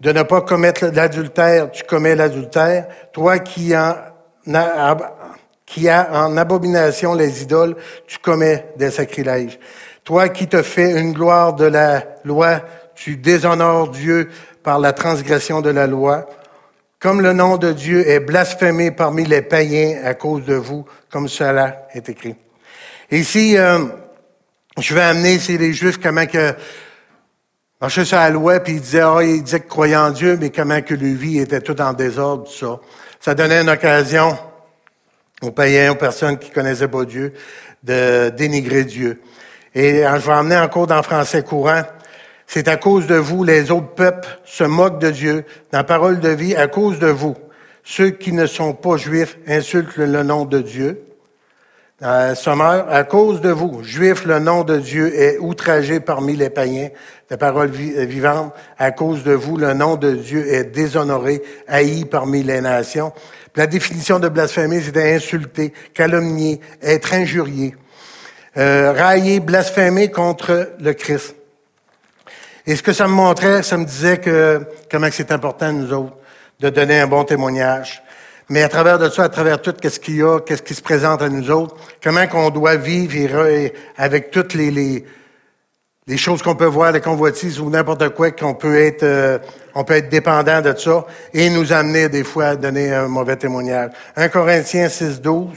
de 0.00 0.12
ne 0.12 0.22
pas 0.24 0.42
commettre 0.42 0.88
l'adultère, 0.92 1.70
tu 1.70 1.84
commets 1.84 2.16
l'adultère. 2.16 2.86
Toi 3.12 3.38
qui 3.38 3.74
en 3.74 3.94
qui 5.66 5.88
a 5.88 6.08
en 6.12 6.36
abomination 6.36 7.14
les 7.14 7.42
idoles, 7.42 7.76
tu 8.06 8.18
commets 8.18 8.66
des 8.76 8.90
sacrilèges. 8.90 9.58
Toi 10.04 10.28
qui 10.28 10.46
te 10.46 10.62
fais 10.62 10.98
une 10.98 11.12
gloire 11.12 11.54
de 11.54 11.64
la 11.64 12.04
loi, 12.24 12.60
tu 12.94 13.16
déshonores 13.16 13.90
Dieu 13.90 14.30
par 14.62 14.78
la 14.78 14.92
transgression 14.92 15.60
de 15.60 15.70
la 15.70 15.88
loi. 15.88 16.26
Comme 17.00 17.20
le 17.20 17.32
nom 17.32 17.56
de 17.56 17.72
Dieu 17.72 18.08
est 18.08 18.20
blasphémé 18.20 18.90
parmi 18.92 19.24
les 19.24 19.42
païens 19.42 20.00
à 20.04 20.14
cause 20.14 20.44
de 20.44 20.54
vous, 20.54 20.86
comme 21.10 21.28
cela 21.28 21.88
est 21.92 22.08
écrit. 22.08 22.36
Ici, 23.10 23.58
euh, 23.58 23.80
je 24.78 24.94
vais 24.94 25.02
amener, 25.02 25.38
c'est 25.38 25.58
les 25.58 25.72
Juifs, 25.72 25.98
comment 26.00 26.26
que 26.26 26.54
marchaient 27.80 28.04
sur 28.04 28.16
la 28.16 28.30
loi, 28.30 28.60
puis 28.60 28.74
ils 28.74 28.80
disaient, 28.80 29.04
oh, 29.04 29.20
ils 29.20 29.42
disaient 29.42 29.60
qu'ils 29.60 29.68
croyaient 29.68 29.96
en 29.96 30.10
Dieu, 30.10 30.38
mais 30.40 30.50
comment 30.50 30.80
que 30.80 30.94
leur 30.94 31.14
vie 31.14 31.38
était 31.38 31.60
tout 31.60 31.80
en 31.80 31.92
désordre, 31.92 32.44
tout 32.44 32.52
ça. 32.52 32.80
Ça 33.20 33.34
donnait 33.34 33.60
une 33.60 33.70
occasion 33.70 34.38
aux 35.42 35.50
païens, 35.50 35.92
aux 35.92 35.96
personnes 35.96 36.38
qui 36.38 36.50
connaissaient 36.50 36.88
pas 36.88 37.04
Dieu, 37.04 37.32
de 37.82 38.30
dénigrer 38.30 38.84
Dieu. 38.84 39.20
Et 39.74 40.02
je 40.02 40.26
vais 40.26 40.32
emmener 40.32 40.56
encore 40.56 40.86
dans 40.86 41.02
français 41.02 41.42
courant. 41.42 41.82
C'est 42.46 42.68
à 42.68 42.76
cause 42.76 43.06
de 43.06 43.16
vous, 43.16 43.44
les 43.44 43.70
autres 43.70 43.94
peuples 43.94 44.38
se 44.44 44.64
moquent 44.64 45.00
de 45.00 45.10
Dieu. 45.10 45.44
Dans 45.72 45.84
parole 45.84 46.20
de 46.20 46.28
vie, 46.28 46.54
à 46.54 46.68
cause 46.68 46.98
de 46.98 47.08
vous, 47.08 47.36
ceux 47.84 48.10
qui 48.10 48.32
ne 48.32 48.46
sont 48.46 48.72
pas 48.72 48.96
juifs 48.96 49.36
insultent 49.46 49.96
le 49.96 50.22
nom 50.22 50.44
de 50.44 50.60
Dieu. 50.60 51.02
Dans 52.00 52.34
Sommeur, 52.34 52.86
à 52.90 53.04
cause 53.04 53.40
de 53.40 53.48
vous, 53.48 53.82
juifs, 53.82 54.26
le 54.26 54.38
nom 54.38 54.64
de 54.64 54.76
Dieu 54.76 55.18
est 55.18 55.38
outragé 55.38 55.98
parmi 55.98 56.36
les 56.36 56.50
païens. 56.50 56.90
La 57.30 57.38
parole 57.38 57.70
vivante, 57.70 58.52
à 58.78 58.90
cause 58.90 59.24
de 59.24 59.32
vous, 59.32 59.56
le 59.56 59.72
nom 59.72 59.96
de 59.96 60.12
Dieu 60.12 60.46
est 60.46 60.64
déshonoré, 60.64 61.42
haï 61.66 62.04
parmi 62.04 62.42
les 62.42 62.60
nations. 62.60 63.12
La 63.56 63.66
définition 63.66 64.18
de 64.18 64.28
blasphémer, 64.28 64.82
c'était 64.82 65.14
insulter, 65.14 65.72
calomnier, 65.94 66.60
être 66.82 67.14
injurié, 67.14 67.74
euh, 68.58 68.92
railler, 68.92 69.40
blasphémer 69.40 70.10
contre 70.10 70.72
le 70.78 70.92
Christ. 70.92 71.34
Et 72.66 72.76
ce 72.76 72.82
que 72.82 72.92
ça 72.92 73.08
me 73.08 73.14
montrait, 73.14 73.62
ça 73.62 73.78
me 73.78 73.84
disait 73.84 74.18
que 74.18 74.60
comment 74.90 75.08
c'est 75.10 75.32
important, 75.32 75.72
nous 75.72 75.92
autres, 75.92 76.16
de 76.60 76.68
donner 76.68 77.00
un 77.00 77.06
bon 77.06 77.24
témoignage. 77.24 78.02
Mais 78.48 78.62
à 78.62 78.68
travers 78.68 78.98
de 78.98 79.08
ça, 79.08 79.24
à 79.24 79.28
travers 79.28 79.60
tout 79.60 79.74
ce 79.82 79.98
qu'il 79.98 80.16
y 80.16 80.22
a, 80.22 80.40
qu'est-ce 80.40 80.62
qui 80.62 80.74
se 80.74 80.82
présente 80.82 81.22
à 81.22 81.28
nous 81.28 81.50
autres, 81.50 81.76
comment 82.02 82.26
qu'on 82.26 82.50
doit 82.50 82.76
vivre 82.76 83.70
avec 83.96 84.30
toutes 84.30 84.54
les, 84.54 85.04
les 86.08 86.16
choses 86.16 86.40
qu'on 86.40 86.54
peut 86.54 86.66
voir, 86.66 86.92
les 86.92 87.00
convoitises 87.00 87.58
ou 87.58 87.68
n'importe 87.68 88.10
quoi, 88.10 88.30
qu'on 88.30 88.54
peut 88.54 88.80
être, 88.80 89.02
euh, 89.02 89.38
on 89.74 89.82
peut 89.82 89.94
être 89.94 90.08
dépendant 90.08 90.60
de 90.60 90.72
ça 90.76 91.04
et 91.34 91.50
nous 91.50 91.72
amener 91.72 92.08
des 92.08 92.22
fois 92.22 92.48
à 92.48 92.56
donner 92.56 92.94
un 92.94 93.08
mauvais 93.08 93.36
témoignage. 93.36 93.90
1 94.14 94.28
Corinthiens 94.28 94.88
6, 94.88 95.20
12. 95.20 95.48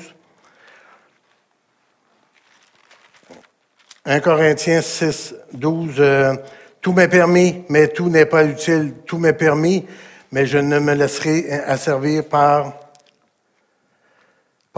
1 4.05 4.19
Corinthiens 4.21 4.81
6, 4.81 5.35
12. 5.53 5.95
euh, 5.99 6.33
tout 6.81 6.93
m'est 6.93 7.07
permis, 7.07 7.63
mais 7.69 7.89
tout 7.89 8.09
n'est 8.09 8.25
pas 8.25 8.43
utile. 8.43 8.93
Tout 9.05 9.19
m'est 9.19 9.33
permis, 9.33 9.85
mais 10.31 10.47
je 10.47 10.57
ne 10.57 10.79
me 10.79 10.93
laisserai 10.95 11.51
asservir 11.67 12.25
par 12.25 12.73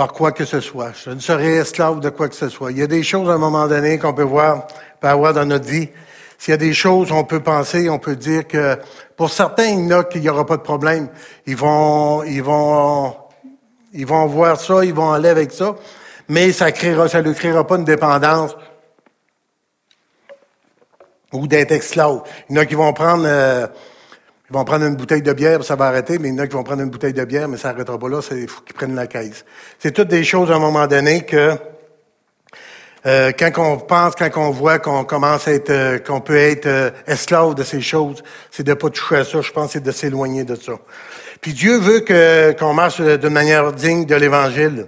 par 0.01 0.13
quoi 0.13 0.31
que 0.31 0.45
ce 0.45 0.61
soit. 0.61 0.93
Je 1.05 1.11
ne 1.11 1.19
serai 1.19 1.57
esclave 1.57 1.99
de 1.99 2.09
quoi 2.09 2.27
que 2.27 2.33
ce 2.33 2.49
soit. 2.49 2.71
Il 2.71 2.79
y 2.79 2.81
a 2.81 2.87
des 2.87 3.03
choses 3.03 3.29
à 3.29 3.33
un 3.33 3.37
moment 3.37 3.67
donné 3.67 3.99
qu'on 3.99 4.15
peut 4.15 4.23
voir, 4.23 4.65
peut 4.99 5.07
avoir 5.07 5.31
dans 5.31 5.45
notre 5.45 5.67
vie. 5.67 5.89
S'il 6.39 6.53
y 6.53 6.55
a 6.55 6.57
des 6.57 6.73
choses, 6.73 7.11
on 7.11 7.23
peut 7.23 7.41
penser, 7.41 7.87
on 7.87 7.99
peut 7.99 8.15
dire 8.15 8.47
que 8.47 8.79
pour 9.15 9.29
certains, 9.29 9.65
il 9.65 9.85
y 9.85 9.93
en 9.93 9.99
a 9.99 10.03
qu'il 10.05 10.21
n'y 10.21 10.29
aura 10.29 10.43
pas 10.43 10.57
de 10.57 10.63
problème. 10.63 11.07
Ils 11.45 11.55
vont, 11.55 12.23
ils 12.23 12.41
vont, 12.41 13.13
ils 13.93 14.07
vont 14.07 14.25
voir 14.25 14.59
ça, 14.59 14.83
ils 14.83 14.91
vont 14.91 15.11
aller 15.11 15.29
avec 15.29 15.51
ça, 15.51 15.75
mais 16.27 16.51
ça 16.51 16.71
créera, 16.71 17.07
ça 17.07 17.21
ne 17.21 17.31
créera 17.31 17.67
pas 17.67 17.75
une 17.75 17.85
dépendance 17.85 18.57
ou 21.31 21.45
d'être 21.45 21.73
esclave. 21.73 22.23
Il 22.49 22.55
y 22.55 22.57
en 22.57 22.61
a 22.63 22.65
qui 22.65 22.73
vont 22.73 22.91
prendre, 22.93 23.25
euh, 23.27 23.67
ils 24.51 24.53
vont 24.53 24.65
prendre 24.65 24.85
une 24.85 24.95
bouteille 24.95 25.21
de 25.21 25.31
bière, 25.33 25.63
ça 25.63 25.75
va 25.75 25.85
arrêter, 25.85 26.19
mais 26.19 26.27
il 26.27 26.35
y 26.35 26.39
en 26.39 26.43
a 26.43 26.47
qui 26.47 26.53
vont 26.53 26.63
prendre 26.63 26.81
une 26.81 26.89
bouteille 26.89 27.13
de 27.13 27.23
bière, 27.23 27.47
mais 27.47 27.57
ça 27.57 27.71
n'arrêtera 27.71 27.97
pas 27.97 28.09
là, 28.09 28.19
il 28.31 28.47
faut 28.47 28.61
qu'ils 28.61 28.75
prennent 28.75 28.95
la 28.95 29.07
caisse. 29.07 29.45
C'est 29.79 29.91
toutes 29.91 30.09
des 30.09 30.23
choses 30.23 30.51
à 30.51 30.55
un 30.55 30.59
moment 30.59 30.87
donné 30.87 31.25
que 31.25 31.55
euh, 33.05 33.31
quand 33.31 33.51
on 33.57 33.77
pense, 33.77 34.13
quand 34.15 34.29
on 34.35 34.51
voit 34.51 34.77
qu'on 34.77 35.05
commence 35.05 35.47
à 35.47 35.53
être, 35.53 35.69
euh, 35.69 35.99
qu'on 35.99 36.21
peut 36.21 36.35
être 36.35 36.67
euh, 36.67 36.91
esclave 37.07 37.55
de 37.55 37.63
ces 37.63 37.81
choses, 37.81 38.21
c'est 38.51 38.63
de 38.63 38.73
pas 38.73 38.89
toucher 38.89 39.15
à 39.15 39.23
ça. 39.23 39.41
Je 39.41 39.51
pense 39.51 39.71
c'est 39.71 39.81
de 39.81 39.91
s'éloigner 39.91 40.43
de 40.43 40.55
ça. 40.55 40.73
Puis 41.39 41.53
Dieu 41.53 41.79
veut 41.79 42.01
que 42.01 42.51
qu'on 42.59 42.73
marche 42.73 43.01
d'une 43.01 43.33
manière 43.33 43.73
digne 43.73 44.05
de 44.05 44.15
l'Évangile. 44.15 44.87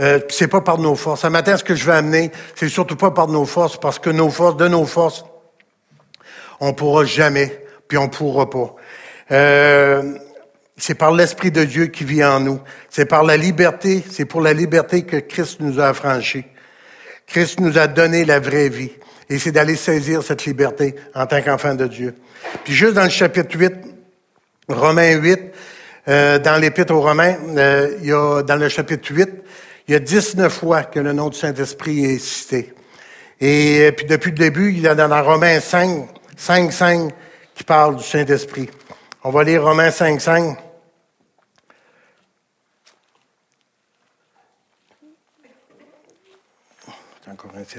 Euh, 0.00 0.20
c'est 0.30 0.48
pas 0.48 0.60
par 0.60 0.78
nos 0.78 0.94
forces. 0.94 1.22
Ce 1.22 1.26
matin, 1.26 1.56
ce 1.56 1.64
que 1.64 1.74
je 1.74 1.84
vais 1.84 1.92
amener, 1.92 2.32
c'est 2.54 2.68
surtout 2.68 2.96
pas 2.96 3.10
par 3.10 3.28
nos 3.28 3.44
forces, 3.44 3.76
parce 3.76 3.98
que 3.98 4.10
nos 4.10 4.30
forces, 4.30 4.56
de 4.56 4.68
nos 4.68 4.86
forces, 4.86 5.24
on 6.60 6.72
pourra 6.72 7.04
jamais, 7.04 7.64
puis 7.88 7.98
on 7.98 8.08
pourra 8.08 8.48
pas. 8.48 8.74
Euh, 9.30 10.14
c'est 10.76 10.94
par 10.94 11.12
l'Esprit 11.12 11.50
de 11.50 11.64
Dieu 11.64 11.86
qui 11.86 12.04
vit 12.04 12.24
en 12.24 12.40
nous. 12.40 12.60
C'est 12.90 13.04
par 13.04 13.22
la 13.22 13.36
liberté, 13.36 14.02
c'est 14.10 14.24
pour 14.24 14.40
la 14.40 14.52
liberté 14.52 15.02
que 15.02 15.16
Christ 15.16 15.60
nous 15.60 15.80
a 15.80 15.88
affranchis. 15.88 16.44
Christ 17.26 17.60
nous 17.60 17.78
a 17.78 17.86
donné 17.86 18.24
la 18.24 18.40
vraie 18.40 18.68
vie. 18.68 18.92
Et 19.30 19.38
c'est 19.38 19.52
d'aller 19.52 19.76
saisir 19.76 20.22
cette 20.22 20.44
liberté 20.44 20.94
en 21.14 21.26
tant 21.26 21.40
qu'enfant 21.40 21.74
de 21.74 21.86
Dieu. 21.86 22.14
Puis 22.64 22.74
juste 22.74 22.94
dans 22.94 23.04
le 23.04 23.10
chapitre 23.10 23.56
8, 23.56 23.72
Romains 24.68 25.14
8, 25.14 25.40
euh, 26.08 26.38
dans 26.38 26.60
l'Épître 26.60 26.92
aux 26.92 27.00
Romains, 27.00 27.36
euh, 27.56 27.96
il 28.00 28.08
y 28.08 28.12
a, 28.12 28.42
dans 28.42 28.56
le 28.56 28.68
chapitre 28.68 29.08
8, 29.10 29.30
il 29.88 29.92
y 29.92 29.94
a 29.94 30.00
19 30.00 30.52
fois 30.52 30.82
que 30.82 31.00
le 31.00 31.12
nom 31.12 31.28
du 31.28 31.38
Saint-Esprit 31.38 32.04
est 32.04 32.18
cité. 32.18 32.74
Et 33.40 33.92
puis 33.96 34.06
depuis 34.06 34.30
le 34.30 34.36
début, 34.36 34.72
il 34.72 34.80
y 34.80 34.88
a 34.88 34.94
dans 34.94 35.22
Romains 35.22 35.60
5, 35.60 36.08
5, 36.36 36.72
5 36.72 37.10
qui 37.54 37.64
parle 37.64 37.96
du 37.96 38.04
Saint-Esprit. 38.04 38.68
On 39.24 39.30
va 39.30 39.44
lire 39.44 39.62
Romains 39.62 39.92
5, 39.92 40.20
5. 40.20 40.58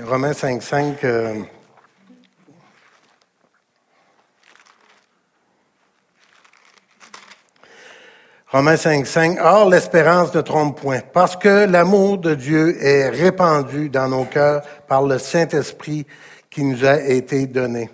Romains 0.05 0.31
5, 0.31 0.63
5. 0.63 1.03
Euh, 1.03 1.43
Romains 8.49 8.77
5, 8.77 9.05
5. 9.05 9.37
Or, 9.41 9.69
l'espérance 9.69 10.33
ne 10.33 10.39
trompe 10.39 10.79
point, 10.79 11.01
parce 11.11 11.35
que 11.35 11.65
l'amour 11.65 12.19
de 12.19 12.35
Dieu 12.35 12.81
est 12.81 13.09
répandu 13.09 13.89
dans 13.89 14.07
nos 14.07 14.23
cœurs 14.23 14.61
par 14.87 15.03
le 15.03 15.19
Saint-Esprit 15.19 16.07
qui 16.49 16.63
nous 16.63 16.85
a 16.85 17.01
été 17.01 17.47
donné. 17.47 17.89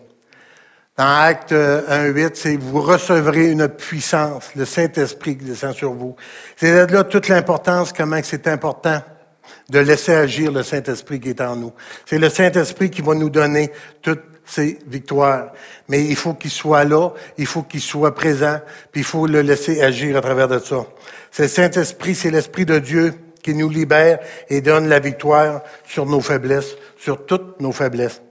Dans 1.00 1.16
Acte 1.18 1.54
1, 1.54 2.08
8, 2.08 2.36
c'est 2.36 2.58
vous 2.58 2.82
recevrez 2.82 3.52
une 3.52 3.70
puissance, 3.70 4.54
le 4.58 4.66
Saint-Esprit 4.66 5.38
qui 5.38 5.46
descend 5.46 5.74
sur 5.74 5.94
vous. 5.94 6.18
C'est 6.58 6.92
là 6.92 7.06
toute 7.06 7.30
l'importance, 7.30 7.94
comment 7.94 8.20
c'est 8.22 8.50
important 8.50 9.02
de 9.70 9.80
laisser 9.80 10.14
agir 10.14 10.52
le 10.52 10.62
Saint-Esprit 10.62 11.22
qui 11.22 11.30
est 11.30 11.40
en 11.40 11.56
nous. 11.56 11.72
C'est 12.06 12.20
le 12.20 12.28
Saint-Esprit 12.28 12.90
qui 12.90 13.02
va 13.02 13.16
nous 13.16 13.30
donner 13.30 13.72
toutes 14.02 14.24
ces 14.44 14.78
victoires. 14.88 15.54
Mais 15.88 16.04
il 16.04 16.18
faut 16.18 16.34
qu'il 16.34 16.52
soit 16.52 16.84
là, 16.84 17.12
il 17.38 17.46
faut 17.46 17.64
qu'il 17.64 17.80
soit 17.80 18.14
présent, 18.14 18.60
puis 18.92 19.00
il 19.00 19.06
faut 19.06 19.26
le 19.26 19.40
laisser 19.40 19.82
agir 19.82 20.18
à 20.18 20.22
travers 20.22 20.50
de 20.50 20.60
ça. 20.60 20.86
C'est 21.32 21.44
le 21.44 21.48
Saint-Esprit, 21.48 22.14
c'est 22.14 22.30
l'Esprit 22.30 22.66
de 22.66 22.78
Dieu 22.78 23.14
qui 23.42 23.54
nous 23.54 23.70
libère 23.70 24.20
et 24.50 24.60
donne 24.60 24.90
la 24.90 25.00
victoire 25.00 25.62
sur 25.86 26.06
nos 26.06 26.20
faiblesses, 26.20 26.76
sur 26.98 27.26
toutes 27.26 27.62
nos 27.62 27.72
faiblesses. 27.72 28.22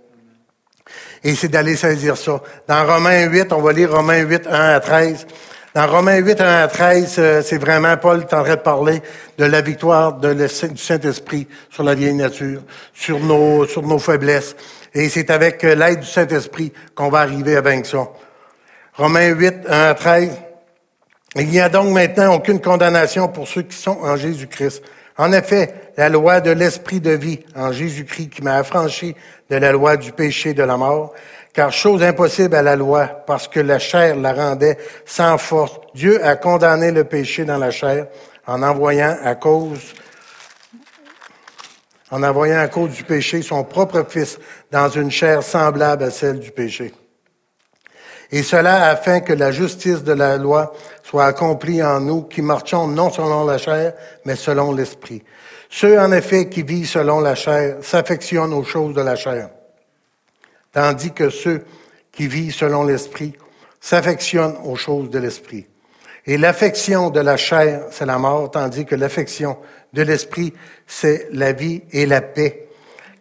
Et 1.25 1.35
c'est 1.35 1.49
d'aller 1.49 1.77
saisir 1.77 2.17
ça. 2.17 2.41
Dans 2.67 2.87
Romains 2.87 3.27
8, 3.27 3.53
on 3.53 3.61
va 3.61 3.73
lire 3.73 3.93
Romains 3.93 4.23
8, 4.23 4.47
1 4.47 4.51
à 4.51 4.81
13. 4.81 5.27
Dans 5.75 5.87
Romains 5.87 6.17
8, 6.17 6.41
1 6.41 6.63
à 6.63 6.69
13, 6.69 7.43
c'est 7.45 7.59
vraiment 7.59 7.97
Paul 7.97 8.27
qui 8.27 8.35
est 8.35 8.51
de 8.51 8.55
parler 8.57 9.03
de 9.37 9.45
la 9.45 9.61
victoire 9.61 10.15
du 10.15 10.49
Saint-Esprit 10.49 11.47
sur 11.71 11.83
la 11.83 11.95
vieille 11.95 12.15
nature, 12.15 12.63
sur 12.95 13.21
nos, 13.21 13.67
sur 13.67 13.83
nos 13.83 13.99
faiblesses. 13.99 14.57
Et 14.95 15.09
c'est 15.09 15.31
avec 15.31 15.63
l'aide 15.63 16.01
du 16.01 16.07
Saint-Esprit 16.07 16.73
qu'on 16.95 17.11
va 17.11 17.21
arriver 17.21 17.57
à 17.57 17.61
vaincre 17.61 17.89
ça. 17.89 18.09
Romains 18.95 19.29
8, 19.29 19.55
1 19.69 19.91
à 19.91 19.95
13. 19.95 20.31
Il 21.37 21.49
n'y 21.49 21.61
a 21.61 21.69
donc 21.69 21.93
maintenant 21.93 22.35
aucune 22.35 22.61
condamnation 22.61 23.29
pour 23.29 23.47
ceux 23.47 23.63
qui 23.63 23.77
sont 23.77 23.99
en 24.03 24.17
Jésus-Christ. 24.17 24.83
En 25.19 25.33
effet, 25.33 25.75
la 25.97 26.09
loi 26.09 26.41
de 26.41 26.53
l'esprit 26.53 27.01
de 27.01 27.11
vie 27.11 27.41
en 27.57 27.73
Jésus-Christ 27.73 28.31
qui 28.31 28.43
m'a 28.43 28.55
affranchi 28.55 29.17
de 29.51 29.57
la 29.57 29.73
loi 29.73 29.97
du 29.97 30.13
péché 30.13 30.55
de 30.55 30.63
la 30.63 30.77
mort, 30.77 31.13
car 31.53 31.73
chose 31.73 32.05
impossible 32.05 32.55
à 32.55 32.63
la 32.63 32.77
loi, 32.77 33.07
parce 33.27 33.49
que 33.49 33.59
la 33.59 33.81
chair 33.81 34.15
la 34.15 34.33
rendait 34.33 34.79
sans 35.05 35.37
force. 35.37 35.81
Dieu 35.95 36.25
a 36.25 36.37
condamné 36.37 36.93
le 36.93 37.03
péché 37.03 37.45
dans 37.45 37.59
la 37.59 37.73
chair 37.73 38.07
en 38.47 38.63
envoyant 38.63 39.17
à 39.25 39.35
cause 39.35 39.93
en 42.11 42.23
envoyant 42.23 42.61
à 42.61 42.69
cause 42.69 42.91
du 42.91 43.05
péché 43.05 43.43
son 43.43 43.65
propre 43.65 44.07
Fils 44.09 44.39
dans 44.71 44.89
une 44.89 45.11
chair 45.11 45.43
semblable 45.43 46.05
à 46.05 46.11
celle 46.11 46.41
du 46.41 46.51
péché. 46.51 46.95
Et 48.31 48.43
cela 48.43 48.91
afin 48.91 49.21
que 49.21 49.33
la 49.33 49.51
justice 49.51 50.03
de 50.03 50.13
la 50.13 50.37
loi 50.37 50.75
soit 51.03 51.25
accomplie 51.25 51.83
en 51.83 52.01
nous 52.01 52.23
qui 52.23 52.43
marchons 52.43 52.87
non 52.87 53.11
selon 53.11 53.47
la 53.47 53.57
chair, 53.57 53.95
mais 54.25 54.37
selon 54.37 54.73
l'esprit. 54.73 55.23
Ceux, 55.71 55.99
en 55.99 56.13
effet, 56.13 56.49
qui 56.49 56.63
vivent 56.63 56.89
selon 56.89 57.21
la 57.21 57.35
chair 57.35 57.77
s'affectionnent 57.83 58.53
aux 58.53 58.65
choses 58.65 58.95
de 58.95 59.01
la 59.01 59.17
chair, 59.17 59.51
tandis 60.73 61.13
que 61.13 61.31
ceux 61.31 61.65
qui 62.13 62.27
vivent 62.27 62.55
selon 62.55 62.85
l'esprit 62.85 63.35
s'affectionnent 63.81 64.57
aux 64.65 64.77
choses 64.77 65.09
de 65.09 65.19
l'esprit. 65.19 65.67
Et 66.27 66.37
l'affection 66.37 67.09
de 67.09 67.21
la 67.21 67.39
chair, 67.39 67.85
c'est 67.91 68.05
la 68.05 68.19
mort, 68.19 68.51
tandis 68.51 68.85
que 68.85 68.95
l'affection 68.95 69.57
de 69.95 70.03
l'esprit, 70.03 70.53
c'est 70.87 71.29
la 71.33 71.53
vie 71.53 71.83
et 71.93 72.05
la 72.05 72.21
paix 72.21 72.68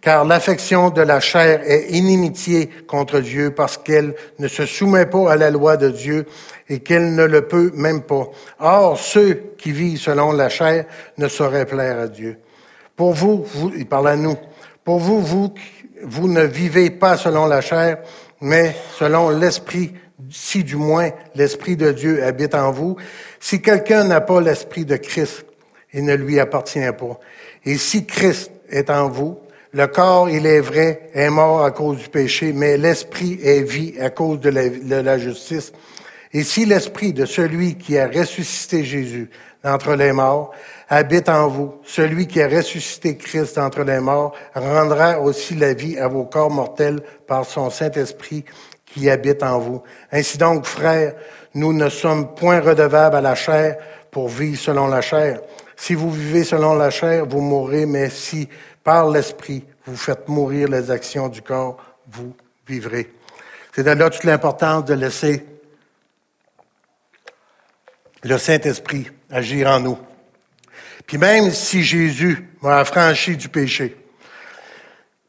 car 0.07 0.23
l'affection 0.23 0.89
de 0.89 1.01
la 1.01 1.19
chair 1.19 1.59
est 1.65 1.89
inimitié 1.89 2.69
contre 2.87 3.19
Dieu 3.19 3.51
parce 3.51 3.75
qu'elle 3.75 4.15
ne 4.39 4.47
se 4.47 4.65
soumet 4.65 5.05
pas 5.05 5.29
à 5.29 5.35
la 5.35 5.51
loi 5.51 5.75
de 5.75 5.89
Dieu 5.89 6.25
et 6.69 6.79
qu'elle 6.79 7.13
ne 7.13 7.25
le 7.25 7.45
peut 7.45 7.73
même 7.75 8.01
pas. 8.03 8.29
Or, 8.61 8.97
ceux 8.97 9.51
qui 9.57 9.73
vivent 9.73 9.99
selon 9.99 10.31
la 10.31 10.47
chair 10.47 10.85
ne 11.17 11.27
sauraient 11.27 11.65
plaire 11.65 11.99
à 11.99 12.07
Dieu. 12.07 12.37
Pour 12.95 13.11
vous, 13.11 13.45
vous 13.53 13.73
il 13.75 13.85
parle 13.85 14.07
à 14.07 14.15
nous, 14.15 14.37
pour 14.85 14.99
vous, 14.99 15.19
vous, 15.19 15.53
vous 16.03 16.29
ne 16.29 16.43
vivez 16.43 16.89
pas 16.89 17.17
selon 17.17 17.45
la 17.45 17.59
chair, 17.59 17.97
mais 18.39 18.77
selon 18.97 19.29
l'esprit, 19.31 19.91
si 20.29 20.63
du 20.63 20.77
moins 20.77 21.09
l'esprit 21.35 21.75
de 21.75 21.91
Dieu 21.91 22.23
habite 22.23 22.55
en 22.55 22.71
vous. 22.71 22.95
Si 23.41 23.61
quelqu'un 23.61 24.05
n'a 24.05 24.21
pas 24.21 24.39
l'esprit 24.39 24.85
de 24.85 24.95
Christ, 24.95 25.45
il 25.91 26.05
ne 26.05 26.15
lui 26.15 26.39
appartient 26.39 26.79
pas. 26.97 27.19
Et 27.65 27.75
si 27.77 28.05
Christ 28.05 28.51
est 28.69 28.89
en 28.89 29.09
vous, 29.09 29.39
le 29.77 29.85
corps, 29.85 30.27
il 30.27 30.47
est 30.47 30.59
vrai, 30.59 31.11
est 31.13 31.29
mort 31.29 31.63
à 31.63 31.69
cause 31.69 31.97
du 31.97 32.09
péché, 32.09 32.51
mais 32.51 32.77
l'esprit 32.77 33.39
est 33.43 33.61
vie 33.61 33.93
à 34.01 34.09
cause 34.09 34.39
de 34.39 34.49
la, 34.49 35.17
justice. 35.19 35.71
Et 36.33 36.41
si 36.41 36.65
l'esprit 36.65 37.13
de 37.13 37.27
celui 37.27 37.75
qui 37.75 37.95
a 37.99 38.07
ressuscité 38.07 38.83
Jésus 38.83 39.29
d'entre 39.63 39.93
les 39.93 40.13
morts 40.13 40.49
habite 40.89 41.29
en 41.29 41.47
vous, 41.47 41.75
celui 41.83 42.25
qui 42.25 42.41
a 42.41 42.47
ressuscité 42.47 43.17
Christ 43.17 43.57
d'entre 43.57 43.83
les 43.83 43.99
morts 43.99 44.33
rendra 44.55 45.19
aussi 45.19 45.53
la 45.53 45.75
vie 45.75 45.99
à 45.99 46.07
vos 46.07 46.25
corps 46.25 46.49
mortels 46.49 47.01
par 47.27 47.45
son 47.45 47.69
Saint-Esprit 47.69 48.45
qui 48.83 49.11
habite 49.11 49.43
en 49.43 49.59
vous. 49.59 49.83
Ainsi 50.11 50.39
donc, 50.39 50.65
frères, 50.65 51.13
nous 51.53 51.71
ne 51.71 51.89
sommes 51.89 52.33
point 52.33 52.61
redevables 52.61 53.17
à 53.17 53.21
la 53.21 53.35
chair 53.35 53.77
pour 54.09 54.27
vivre 54.27 54.59
selon 54.59 54.87
la 54.87 55.01
chair. 55.01 55.39
Si 55.75 55.93
vous 55.93 56.09
vivez 56.09 56.43
selon 56.43 56.73
la 56.73 56.89
chair, 56.89 57.27
vous 57.27 57.41
mourrez, 57.41 57.85
mais 57.85 58.09
si 58.09 58.49
par 58.87 59.09
l'Esprit, 59.09 59.65
vous 59.85 59.97
faites 59.97 60.29
mourir 60.29 60.69
les 60.69 60.91
actions 60.91 61.27
du 61.27 61.41
corps, 61.41 61.75
vous 62.09 62.33
vivrez. 62.65 63.11
C'est 63.75 63.83
de 63.83 63.91
là 63.91 64.09
toute 64.09 64.23
l'importance 64.23 64.85
de 64.85 64.93
laisser 64.93 65.45
le 68.23 68.37
Saint-Esprit 68.37 69.11
agir 69.29 69.67
en 69.67 69.81
nous. 69.81 69.97
Puis 71.05 71.17
même 71.17 71.51
si 71.51 71.83
Jésus 71.83 72.47
m'a 72.61 72.77
affranchi 72.77 73.35
du 73.35 73.49
péché, 73.49 73.97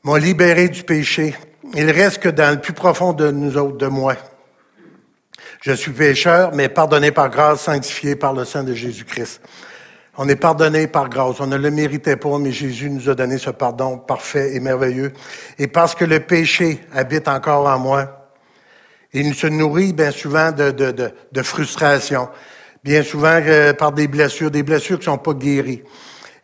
m'a 0.04 0.20
libéré 0.20 0.68
du 0.68 0.84
péché, 0.84 1.34
il 1.74 1.90
reste 1.90 2.22
que 2.22 2.28
dans 2.28 2.54
le 2.54 2.60
plus 2.60 2.74
profond 2.74 3.12
de 3.12 3.32
nous 3.32 3.56
autres, 3.56 3.76
de 3.76 3.88
moi. 3.88 4.14
Je 5.62 5.72
suis 5.72 5.90
pécheur, 5.90 6.54
mais 6.54 6.68
pardonné 6.68 7.10
par 7.10 7.28
grâce, 7.28 7.62
sanctifié 7.62 8.14
par 8.14 8.34
le 8.34 8.44
sang 8.44 8.62
de 8.62 8.72
Jésus-Christ. 8.72 9.40
On 10.20 10.28
est 10.28 10.37
pardonné 10.37 10.88
par 10.88 11.08
grâce. 11.08 11.38
On 11.38 11.46
ne 11.46 11.56
le 11.56 11.70
méritait 11.70 12.16
pas, 12.16 12.38
mais 12.38 12.50
Jésus 12.50 12.90
nous 12.90 13.08
a 13.08 13.14
donné 13.14 13.38
ce 13.38 13.50
pardon 13.50 13.98
parfait 13.98 14.56
et 14.56 14.58
merveilleux. 14.58 15.12
Et 15.60 15.68
parce 15.68 15.94
que 15.94 16.04
le 16.04 16.18
péché 16.18 16.80
habite 16.92 17.28
encore 17.28 17.66
en 17.66 17.78
moi, 17.78 18.32
il 19.12 19.32
se 19.37 19.46
nourrit 19.46 19.92
bien 19.92 20.10
souvent 20.10 20.50
de, 20.50 20.72
de, 20.72 20.90
de, 20.90 21.12
de 21.30 21.42
frustration, 21.42 22.28
bien 22.82 23.04
souvent 23.04 23.40
euh, 23.40 23.72
par 23.72 23.92
des 23.92 24.08
blessures, 24.08 24.50
des 24.50 24.64
blessures 24.64 24.98
qui 24.98 25.04
sont 25.04 25.18
pas 25.18 25.34
guéries. 25.34 25.84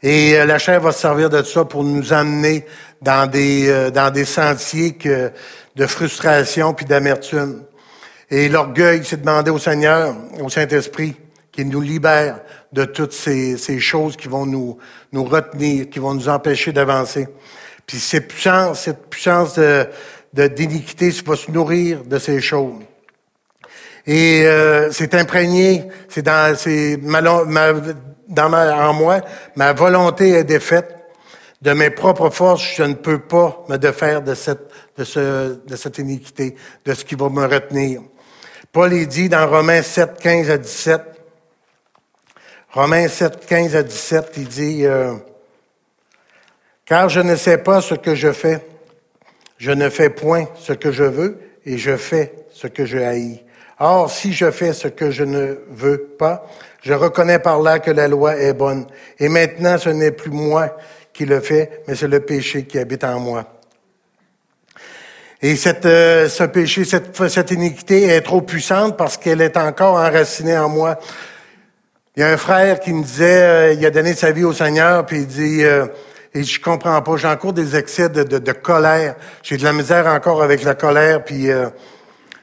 Et 0.05 0.39
euh, 0.39 0.47
la 0.47 0.59
chair 0.59 0.81
va 0.81 0.93
se 0.93 1.01
servir 1.01 1.29
de 1.29 1.43
ça 1.43 1.65
pour 1.65 1.83
nous 1.83 2.13
amener 2.13 2.65
dans 3.03 3.29
des, 3.29 3.69
euh, 3.69 3.91
dans 3.91 4.13
des 4.13 4.25
sentiers 4.25 4.93
que, 4.93 5.33
de 5.75 5.87
frustration 5.87 6.75
puis 6.75 6.87
d'amertume. 6.87 7.65
Et 8.31 8.49
l'orgueil, 8.49 9.01
c'est 9.05 9.21
demander 9.21 9.51
au 9.51 9.59
Seigneur, 9.59 10.15
au 10.41 10.49
Saint-Esprit, 10.49 11.17
qu'il 11.55 11.69
nous 11.69 11.81
libère 11.81 12.41
de 12.73 12.85
toutes 12.85 13.13
ces, 13.13 13.57
ces, 13.57 13.79
choses 13.79 14.17
qui 14.17 14.27
vont 14.27 14.45
nous, 14.45 14.77
nous 15.13 15.25
retenir, 15.25 15.89
qui 15.89 16.01
vont 16.01 16.13
nous 16.13 16.29
empêcher 16.29 16.73
d'avancer. 16.73 17.29
Puis 17.87 17.99
cette 17.99 18.29
puissance, 18.29 18.81
cette 18.81 19.07
puissance 19.07 19.55
de, 19.55 19.87
de 20.33 20.49
d'iniquité 20.49 21.11
va 21.25 21.37
se 21.37 21.51
nourrir 21.51 22.03
de 22.05 22.19
ces 22.19 22.41
choses. 22.41 22.83
Et 24.07 24.43
euh, 24.45 24.91
c'est 24.91 25.15
imprégné, 25.15 25.89
c'est 26.09 26.23
dans, 26.23 26.57
c'est 26.57 26.99
ma, 27.01 27.23
ma, 27.23 27.73
dans 28.29 28.49
ma, 28.49 28.89
en 28.89 28.93
moi, 28.93 29.21
ma 29.55 29.73
volonté 29.73 30.31
est 30.31 30.45
défaite. 30.45 30.91
De 31.63 31.73
mes 31.73 31.89
propres 31.89 32.29
forces, 32.29 32.75
je 32.77 32.83
ne 32.83 32.93
peux 32.93 33.21
pas 33.21 33.65
me 33.71 33.79
défaire 33.79 34.21
de 34.21 34.35
cette, 34.35 34.69
de, 34.99 35.05
ce, 35.05 35.65
de 35.67 35.77
cette 35.77 35.97
iniquité, 35.97 36.57
de 36.85 36.93
ce 36.93 37.07
qui 37.07 37.15
va 37.15 37.31
me 37.31 37.47
retenir. 37.47 38.03
Paul 38.71 38.93
est 38.93 39.07
dit 39.07 39.31
dans 39.31 39.49
Romains 39.49 39.81
7, 39.81 40.19
15 40.21 40.51
à 40.51 40.59
17, 40.59 41.14
Romains 42.75 43.07
7, 43.07 43.47
15 43.47 43.77
à 43.77 43.83
17, 43.85 44.33
il 44.37 44.49
dit, 44.49 44.85
euh, 44.85 45.13
Car 46.85 47.09
je 47.09 47.21
ne 47.21 47.37
sais 47.37 47.59
pas 47.59 47.81
ce 47.81 47.95
que 47.95 48.17
je 48.17 48.33
fais, 48.33 48.67
je 49.59 49.71
ne 49.71 49.89
fais 49.89 50.11
point 50.11 50.49
ce 50.57 50.73
que 50.73 50.91
je 50.91 51.05
veux, 51.05 51.39
et 51.65 51.79
je 51.79 51.97
fais 51.97 52.33
ce 52.51 52.67
que 52.67 52.85
je 52.85 52.99
haïs. 52.99 53.39
Or, 53.79 54.11
si 54.11 54.33
je 54.33 54.51
fais 54.51 54.73
ce 54.73 54.89
que 54.89 55.13
je 55.13 55.23
ne 55.23 55.57
veux 55.71 55.99
pas, 56.19 56.51
je 56.83 56.93
reconnais 56.93 57.39
par 57.39 57.63
là 57.63 57.79
que 57.79 57.93
la 57.93 58.09
loi 58.09 58.37
est 58.39 58.55
bonne. 58.55 58.89
Et 59.21 59.29
maintenant, 59.29 59.79
ce 59.79 59.91
n'est 59.91 60.11
plus 60.11 60.33
moi 60.33 60.77
qui 61.13 61.27
le 61.27 61.39
fais, 61.39 61.85
mais 61.87 61.95
c'est 61.95 62.09
le 62.09 62.19
péché 62.19 62.65
qui 62.65 62.81
habite 62.81 63.05
en 63.05 63.21
moi. 63.21 63.45
Et 65.41 65.55
cette, 65.55 65.87
euh, 65.87 66.29
ce 66.29 66.43
péché, 66.43 66.85
cette, 66.85 67.29
cette 67.29 67.53
iniquité 67.53 68.03
est 68.09 68.23
trop 68.23 68.41
puissante 68.41 68.97
parce 68.97 69.17
qu'elle 69.17 69.43
est 69.43 69.57
encore 69.57 69.95
enracinée 69.95 70.59
en 70.59 70.69
moi. 70.69 70.99
Il 72.17 72.21
y 72.21 72.23
a 72.23 72.29
un 72.29 72.37
frère 72.37 72.79
qui 72.79 72.93
me 72.93 73.03
disait, 73.03 73.43
euh, 73.43 73.73
il 73.73 73.85
a 73.85 73.91
donné 73.91 74.15
sa 74.15 74.31
vie 74.31 74.45
au 74.45 74.53
Seigneur, 74.53 75.05
puis 75.05 75.23
il 75.23 75.27
dit, 75.27 75.65
euh, 75.65 75.87
et 76.33 76.45
je 76.45 76.61
comprends 76.61 77.03
pas, 77.03 77.17
j'ai 77.17 77.27
encore 77.27 77.53
des 77.53 77.75
excès 77.75 78.09
de, 78.09 78.23
de, 78.23 78.39
de 78.39 78.53
colère. 78.53 79.17
J'ai 79.43 79.57
de 79.57 79.65
la 79.65 79.73
misère 79.73 80.07
encore 80.07 80.41
avec 80.41 80.63
la 80.63 80.77
colère, 80.77 81.25
puis 81.25 81.51
euh, 81.51 81.67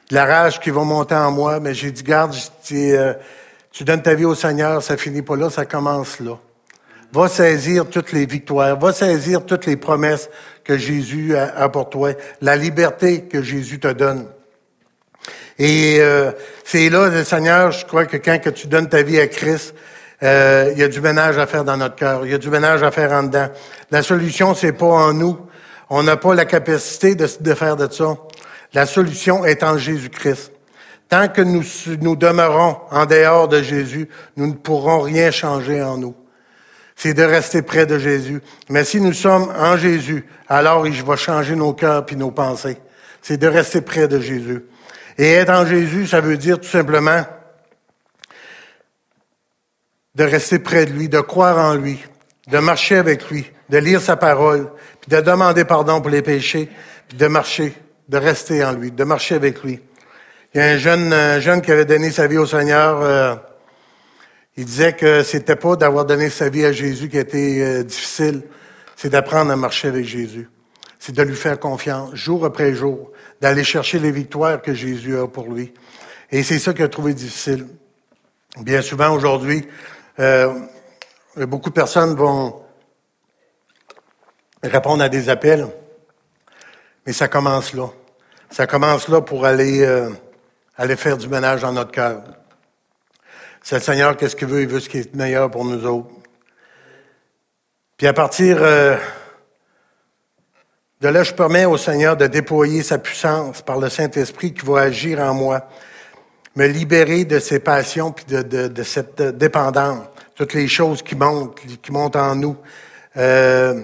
de 0.09 0.15
la 0.15 0.25
rage 0.25 0.59
qui 0.59 0.71
va 0.71 0.83
monter 0.83 1.15
en 1.15 1.31
moi. 1.31 1.61
Mais 1.61 1.73
j'ai 1.73 1.91
dit, 1.91 2.03
garde, 2.03 2.33
euh, 2.73 3.13
tu 3.71 3.83
donnes 3.85 4.01
ta 4.01 4.13
vie 4.13 4.25
au 4.25 4.35
Seigneur, 4.35 4.83
ça 4.83 4.97
finit 4.97 5.21
pas 5.21 5.37
là, 5.37 5.49
ça 5.49 5.65
commence 5.65 6.19
là. 6.19 6.37
Va 7.13 7.29
saisir 7.29 7.89
toutes 7.89 8.11
les 8.11 8.25
victoires, 8.25 8.77
va 8.77 8.91
saisir 8.91 9.45
toutes 9.45 9.65
les 9.65 9.77
promesses 9.77 10.29
que 10.65 10.77
Jésus 10.77 11.35
a 11.35 11.67
pour 11.67 11.89
toi, 11.89 12.11
la 12.41 12.55
liberté 12.55 13.23
que 13.23 13.41
Jésus 13.41 13.79
te 13.79 13.91
donne. 13.91 14.27
Et 15.63 15.97
euh, 15.99 16.31
c'est 16.63 16.89
là, 16.89 17.07
le 17.07 17.23
Seigneur, 17.23 17.71
je 17.71 17.85
crois 17.85 18.07
que 18.07 18.17
quand 18.17 18.39
que 18.41 18.49
tu 18.49 18.65
donnes 18.65 18.89
ta 18.89 19.03
vie 19.03 19.19
à 19.19 19.27
Christ, 19.27 19.75
euh, 20.23 20.71
il 20.73 20.79
y 20.79 20.81
a 20.81 20.87
du 20.87 21.01
ménage 21.01 21.37
à 21.37 21.45
faire 21.45 21.63
dans 21.63 21.77
notre 21.77 21.93
cœur. 21.93 22.25
Il 22.25 22.31
y 22.31 22.33
a 22.33 22.39
du 22.39 22.49
ménage 22.49 22.81
à 22.81 22.89
faire 22.89 23.11
en 23.11 23.21
dedans. 23.21 23.47
La 23.91 24.01
solution, 24.01 24.55
c'est 24.55 24.71
pas 24.71 24.87
en 24.87 25.13
nous. 25.13 25.37
On 25.91 26.01
n'a 26.01 26.17
pas 26.17 26.33
la 26.33 26.45
capacité 26.45 27.13
de, 27.13 27.27
de, 27.39 27.53
faire 27.53 27.75
de 27.75 27.87
ça. 27.93 28.17
La 28.73 28.87
solution 28.87 29.45
est 29.45 29.61
en 29.61 29.77
Jésus-Christ. 29.77 30.51
Tant 31.09 31.27
que 31.27 31.41
nous, 31.41 31.63
nous 32.01 32.15
demeurons 32.15 32.77
en 32.89 33.05
dehors 33.05 33.47
de 33.47 33.61
Jésus, 33.61 34.09
nous 34.37 34.47
ne 34.47 34.53
pourrons 34.53 35.01
rien 35.01 35.29
changer 35.29 35.83
en 35.83 35.95
nous. 35.95 36.15
C'est 36.95 37.13
de 37.13 37.21
rester 37.21 37.61
près 37.61 37.85
de 37.85 37.99
Jésus. 37.99 38.41
Mais 38.67 38.83
si 38.83 38.99
nous 38.99 39.13
sommes 39.13 39.53
en 39.59 39.77
Jésus, 39.77 40.25
alors 40.49 40.87
il 40.87 41.03
va 41.03 41.17
changer 41.17 41.55
nos 41.55 41.73
cœurs 41.73 42.03
puis 42.07 42.15
nos 42.15 42.31
pensées. 42.31 42.79
C'est 43.21 43.37
de 43.37 43.45
rester 43.45 43.81
près 43.81 44.07
de 44.07 44.19
Jésus. 44.19 44.63
Et 45.17 45.33
être 45.33 45.51
en 45.51 45.65
Jésus, 45.65 46.07
ça 46.07 46.21
veut 46.21 46.37
dire 46.37 46.59
tout 46.59 46.67
simplement 46.67 47.25
de 50.15 50.23
rester 50.23 50.59
près 50.59 50.85
de 50.85 50.91
lui, 50.91 51.09
de 51.09 51.19
croire 51.19 51.57
en 51.57 51.75
lui, 51.75 51.99
de 52.47 52.57
marcher 52.57 52.97
avec 52.97 53.29
lui, 53.29 53.49
de 53.69 53.77
lire 53.77 54.01
sa 54.01 54.17
parole, 54.17 54.69
puis 54.99 55.09
de 55.09 55.21
demander 55.21 55.65
pardon 55.65 56.01
pour 56.01 56.09
les 56.09 56.21
péchés, 56.21 56.69
puis 57.07 57.17
de 57.17 57.27
marcher, 57.27 57.73
de 58.09 58.17
rester 58.17 58.63
en 58.63 58.73
lui, 58.73 58.91
de 58.91 59.03
marcher 59.03 59.35
avec 59.35 59.63
lui. 59.63 59.79
Il 60.53 60.59
y 60.59 60.61
a 60.61 60.67
un 60.67 60.77
jeune, 60.77 61.13
un 61.13 61.39
jeune 61.39 61.61
qui 61.61 61.71
avait 61.71 61.85
donné 61.85 62.11
sa 62.11 62.27
vie 62.27 62.37
au 62.37 62.45
Seigneur. 62.45 62.99
Euh, 63.01 63.35
il 64.57 64.65
disait 64.65 64.93
que 64.93 65.23
c'était 65.23 65.55
pas 65.55 65.77
d'avoir 65.77 66.03
donné 66.03 66.29
sa 66.29 66.49
vie 66.49 66.65
à 66.65 66.73
Jésus 66.73 67.07
qui 67.07 67.17
était 67.17 67.61
euh, 67.61 67.83
difficile, 67.83 68.43
c'est 68.97 69.09
d'apprendre 69.09 69.51
à 69.51 69.55
marcher 69.55 69.87
avec 69.87 70.05
Jésus. 70.05 70.49
C'est 70.99 71.15
de 71.15 71.23
lui 71.23 71.35
faire 71.35 71.57
confiance, 71.57 72.13
jour 72.13 72.45
après 72.45 72.73
jour, 72.73 73.10
d'aller 73.41 73.63
chercher 73.63 73.99
les 73.99 74.11
victoires 74.11 74.61
que 74.61 74.73
Jésus 74.73 75.17
a 75.17 75.27
pour 75.27 75.51
lui. 75.51 75.73
Et 76.31 76.43
c'est 76.43 76.59
ça 76.59 76.73
qu'il 76.73 76.83
a 76.83 76.89
trouvé 76.89 77.13
difficile. 77.13 77.67
Bien 78.59 78.81
souvent 78.81 79.13
aujourd'hui, 79.13 79.67
euh, 80.19 80.53
beaucoup 81.35 81.69
de 81.69 81.75
personnes 81.75 82.15
vont 82.15 82.61
répondre 84.61 85.03
à 85.03 85.09
des 85.09 85.27
appels, 85.27 85.67
mais 87.05 87.13
ça 87.13 87.27
commence 87.27 87.73
là. 87.73 87.87
Ça 88.51 88.67
commence 88.67 89.07
là 89.07 89.21
pour 89.21 89.45
aller, 89.45 89.81
euh, 89.81 90.09
aller 90.77 90.95
faire 90.95 91.17
du 91.17 91.27
ménage 91.27 91.61
dans 91.61 91.73
notre 91.73 91.91
cœur. 91.91 92.21
C'est 93.63 93.75
le 93.75 93.81
Seigneur, 93.81 94.17
qu'est-ce 94.17 94.35
qu'il 94.35 94.47
veut? 94.47 94.61
Il 94.61 94.67
veut 94.67 94.79
ce 94.79 94.89
qui 94.89 94.99
est 94.99 95.15
meilleur 95.15 95.49
pour 95.49 95.65
nous 95.65 95.85
autres. 95.85 96.09
Puis 97.97 98.07
à 98.07 98.13
partir 98.13 98.57
euh, 98.61 98.97
de 101.01 101.07
là, 101.07 101.23
je 101.23 101.33
permets 101.33 101.65
au 101.65 101.77
Seigneur 101.77 102.15
de 102.15 102.27
déployer 102.27 102.83
sa 102.83 102.99
puissance 102.99 103.63
par 103.63 103.79
le 103.79 103.89
Saint-Esprit 103.89 104.53
qui 104.53 104.63
va 104.65 104.81
agir 104.81 105.19
en 105.19 105.33
moi, 105.33 105.67
me 106.55 106.67
libérer 106.67 107.25
de 107.25 107.39
ces 107.39 107.59
passions 107.59 108.11
puis 108.11 108.25
de, 108.25 108.43
de, 108.43 108.83
cette 108.83 109.19
dépendance, 109.19 110.05
toutes 110.35 110.53
les 110.53 110.67
choses 110.67 111.01
qui 111.01 111.15
montent, 111.15 111.55
qui 111.81 111.91
montent 111.91 112.15
en 112.15 112.35
nous. 112.35 112.55
Euh, 113.17 113.81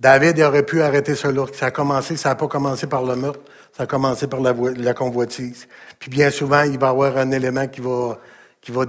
David 0.00 0.40
aurait 0.40 0.62
pu 0.62 0.80
arrêter 0.80 1.14
cela. 1.14 1.44
Ça 1.52 1.66
a 1.66 1.70
commencé, 1.70 2.16
ça 2.16 2.30
n'a 2.30 2.34
pas 2.36 2.48
commencé 2.48 2.86
par 2.86 3.02
le 3.02 3.16
meurtre, 3.16 3.40
ça 3.76 3.82
a 3.82 3.86
commencé 3.86 4.26
par 4.26 4.40
la, 4.40 4.54
la 4.76 4.94
convoitise. 4.94 5.68
Puis 5.98 6.10
bien 6.10 6.30
souvent, 6.30 6.62
il 6.62 6.78
va 6.78 6.86
y 6.86 6.90
avoir 6.90 7.18
un 7.18 7.30
élément 7.32 7.66
qui 7.66 7.82
va, 7.82 8.18
qui 8.62 8.72
va, 8.72 8.86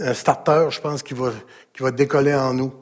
un 0.00 0.14
starter, 0.14 0.66
je 0.70 0.80
pense, 0.80 1.04
qui 1.04 1.14
va, 1.14 1.30
qui 1.72 1.84
va 1.84 1.92
décoller 1.92 2.34
en 2.34 2.52
nous. 2.52 2.72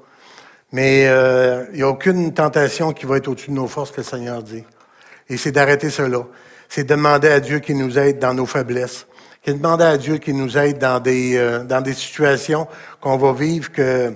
Mais 0.72 1.06
euh, 1.06 1.66
il 1.72 1.76
n'y 1.76 1.82
a 1.82 1.88
aucune 1.88 2.32
tentation 2.32 2.92
qui 2.92 3.04
va 3.04 3.18
être 3.18 3.28
au-dessus 3.28 3.50
de 3.50 3.56
nos 3.56 3.68
forces 3.68 3.90
que 3.90 3.98
le 3.98 4.04
Seigneur 4.04 4.42
dit. 4.42 4.64
Et 5.28 5.36
c'est 5.36 5.52
d'arrêter 5.52 5.90
cela. 5.90 6.26
C'est 6.68 6.84
de 6.84 6.88
demander 6.88 7.28
à 7.28 7.40
Dieu 7.40 7.58
qu'il 7.58 7.76
nous 7.76 7.98
aide 7.98 8.18
dans 8.18 8.32
nos 8.32 8.46
faiblesses. 8.46 9.06
C'est 9.44 9.52
de 9.52 9.58
demander 9.58 9.84
à 9.84 9.98
Dieu 9.98 10.16
qu'il 10.16 10.36
nous 10.36 10.56
aide 10.56 10.78
dans 10.78 10.98
des, 10.98 11.36
euh, 11.36 11.62
dans 11.64 11.82
des 11.82 11.92
situations 11.92 12.66
qu'on 13.02 13.18
va 13.18 13.34
vivre 13.34 13.70
que, 13.70 14.14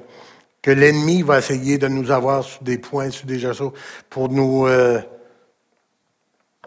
que 0.62 0.70
l'ennemi 0.70 1.20
va 1.20 1.38
essayer 1.38 1.76
de 1.76 1.88
nous 1.88 2.10
avoir 2.10 2.42
sur 2.42 2.62
des 2.62 2.78
points, 2.78 3.10
sur 3.10 3.26
des 3.26 3.38
gestes 3.38 3.62
pour 4.08 4.30
nous, 4.30 4.66
euh, 4.66 4.98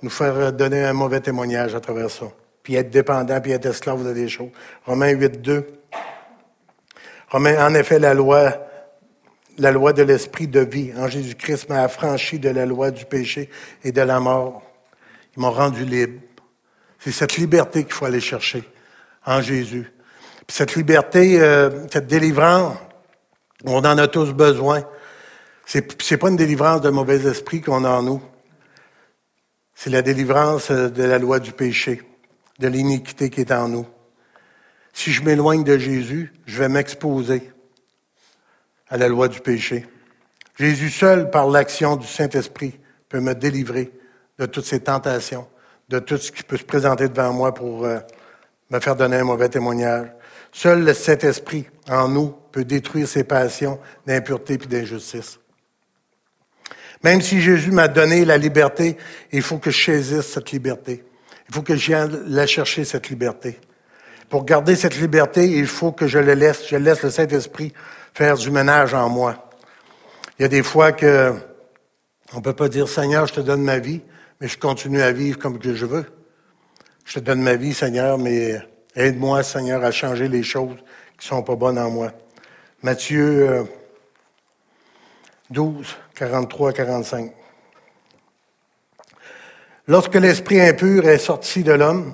nous 0.04 0.10
faire 0.12 0.54
donner 0.54 0.84
un 0.84 0.94
mauvais 0.94 1.20
témoignage 1.20 1.74
à 1.74 1.80
travers 1.80 2.12
ça. 2.12 2.26
Puis 2.62 2.76
être 2.76 2.92
dépendant, 2.92 3.42
puis 3.42 3.54
être 3.54 3.66
esclave 3.66 4.06
de 4.06 4.14
des 4.14 4.30
choses. 4.30 4.52
Romains 4.86 5.10
8, 5.10 5.42
2. 5.42 5.68
Romains, 7.30 7.66
en 7.66 7.74
effet, 7.74 7.98
la 7.98 8.14
loi 8.14 8.69
la 9.60 9.72
loi 9.72 9.94
de 9.94 10.04
l'esprit 10.04 10.48
de 10.48 10.62
vie 10.62 10.92
en 10.98 11.08
Jésus-Christ 11.08 11.70
m'a 11.70 11.84
affranchi 11.84 12.40
de 12.40 12.50
la 12.50 12.66
loi 12.66 12.92
du 12.92 13.06
péché 13.06 13.50
et 13.84 13.92
de 13.92 14.02
la 14.02 14.20
mort. 14.20 14.64
Ils 15.36 15.42
m'ont 15.42 15.52
rendu 15.52 15.86
libre. 15.86 16.22
C'est 16.98 17.12
cette 17.12 17.38
liberté 17.38 17.84
qu'il 17.84 17.94
faut 17.94 18.06
aller 18.06 18.22
chercher 18.22 18.64
en 19.26 19.42
Jésus. 19.42 19.92
Puis 20.48 20.58
cette 20.58 20.76
liberté, 20.76 21.40
euh, 21.40 21.86
cette 21.92 22.08
délivrance, 22.08 22.78
on 23.66 23.80
en 23.80 23.98
a 23.98 24.08
tous 24.08 24.34
besoin. 24.34 24.84
C'est, 25.66 26.02
c'est 26.02 26.18
pas 26.18 26.30
une 26.30 26.38
délivrance 26.38 26.82
de 26.82 26.90
mauvais 26.90 27.26
esprit 27.28 27.62
qu'on 27.62 27.84
a 27.84 27.90
en 27.90 28.04
nous. 28.04 28.22
c'est 29.76 29.90
la 29.90 30.02
délivrance 30.02 30.72
de 30.72 31.04
la 31.04 31.20
loi 31.20 31.40
du 31.40 31.52
péché, 31.52 32.02
de 32.60 32.68
l'iniquité 32.68 33.30
qui 33.30 33.42
est 33.42 33.52
en 33.52 33.68
nous. 33.68 33.88
Si 34.94 35.12
je 35.12 35.24
m'éloigne 35.24 35.64
de 35.64 35.78
Jésus, 35.78 36.34
je 36.46 36.60
vais 36.60 36.70
m'exposer 36.70 37.52
à 38.90 38.98
la 38.98 39.08
loi 39.08 39.28
du 39.28 39.40
péché. 39.40 39.86
Jésus 40.58 40.90
seul, 40.90 41.30
par 41.30 41.50
l'action 41.50 41.96
du 41.96 42.08
Saint-Esprit, 42.08 42.78
peut 43.08 43.20
me 43.20 43.34
délivrer 43.34 43.92
de 44.38 44.46
toutes 44.46 44.66
ces 44.66 44.80
tentations, 44.82 45.48
de 45.88 46.00
tout 46.00 46.18
ce 46.18 46.32
qui 46.32 46.44
peut 46.44 46.58
se 46.58 46.64
présenter 46.64 47.08
devant 47.08 47.34
moi 47.34 47.54
pour 47.54 47.86
euh, 47.86 48.00
me 48.70 48.80
faire 48.80 48.96
donner 48.96 49.18
un 49.18 49.24
mauvais 49.24 49.50
témoignage. 49.50 50.08
Seul 50.52 50.84
le 50.84 50.94
Saint-Esprit 50.94 51.68
en 51.88 52.08
nous 52.08 52.36
peut 52.52 52.66
détruire 52.66 53.08
ces 53.08 53.24
passions 53.24 53.80
d'impureté 54.06 54.56
et 54.56 54.58
d'injustice. 54.58 55.40
Même 57.04 57.22
si 57.22 57.40
Jésus 57.40 57.72
m'a 57.72 57.88
donné 57.88 58.26
la 58.26 58.38
liberté, 58.38 58.98
il 59.32 59.42
faut 59.42 59.58
que 59.58 59.72
je 59.72 59.84
saisisse 59.84 60.34
cette 60.34 60.52
liberté. 60.52 61.04
Il 61.48 61.56
faut 61.56 61.62
que 61.62 61.74
vienne 61.74 62.24
la 62.28 62.46
chercher, 62.46 62.84
cette 62.84 63.10
liberté. 63.10 63.60
Pour 64.30 64.46
garder 64.46 64.76
cette 64.76 64.96
liberté, 64.98 65.50
il 65.50 65.66
faut 65.66 65.92
que 65.92 66.08
je 66.08 66.20
le 66.20 66.34
laisse, 66.34 66.68
je 66.68 66.76
laisse 66.76 67.02
le 67.02 67.10
Saint-Esprit 67.10 67.74
faire 68.14 68.38
du 68.38 68.52
ménage 68.52 68.94
en 68.94 69.10
moi. 69.10 69.50
Il 70.38 70.44
y 70.44 70.46
a 70.46 70.48
des 70.48 70.64
fois 70.64 70.92
que 70.92 71.34
on 72.34 72.42
peut 72.42 72.54
pas 72.54 72.70
dire 72.70 72.88
Seigneur, 72.88 73.26
je 73.26 73.34
te 73.34 73.42
donne 73.42 73.64
ma 73.64 73.80
vie, 73.80 74.02
mais 74.40 74.48
je 74.48 74.58
continue 74.58 75.02
à 75.02 75.12
vivre 75.12 75.40
comme 75.40 75.58
que 75.58 75.74
je 75.74 75.86
veux. 75.86 76.06
Je 77.06 77.16
te 77.16 77.20
donne 77.20 77.42
ma 77.42 77.56
vie, 77.56 77.74
Seigneur, 77.74 78.20
mais 78.20 78.62
aide-moi, 78.96 79.42
Seigneur, 79.42 79.84
à 79.84 79.90
changer 79.90 80.28
les 80.28 80.44
choses 80.44 80.78
qui 81.18 81.28
sont 81.28 81.42
pas 81.42 81.56
bonnes 81.56 81.80
en 81.80 81.90
moi. 81.90 82.12
Matthieu 82.84 83.66
12, 85.50 85.98
43, 86.14 86.74
45. 86.74 87.32
Lorsque 89.88 90.14
l'esprit 90.14 90.62
impur 90.62 91.10
est 91.10 91.18
sorti 91.18 91.64
de 91.64 91.74
l'homme, 91.74 92.14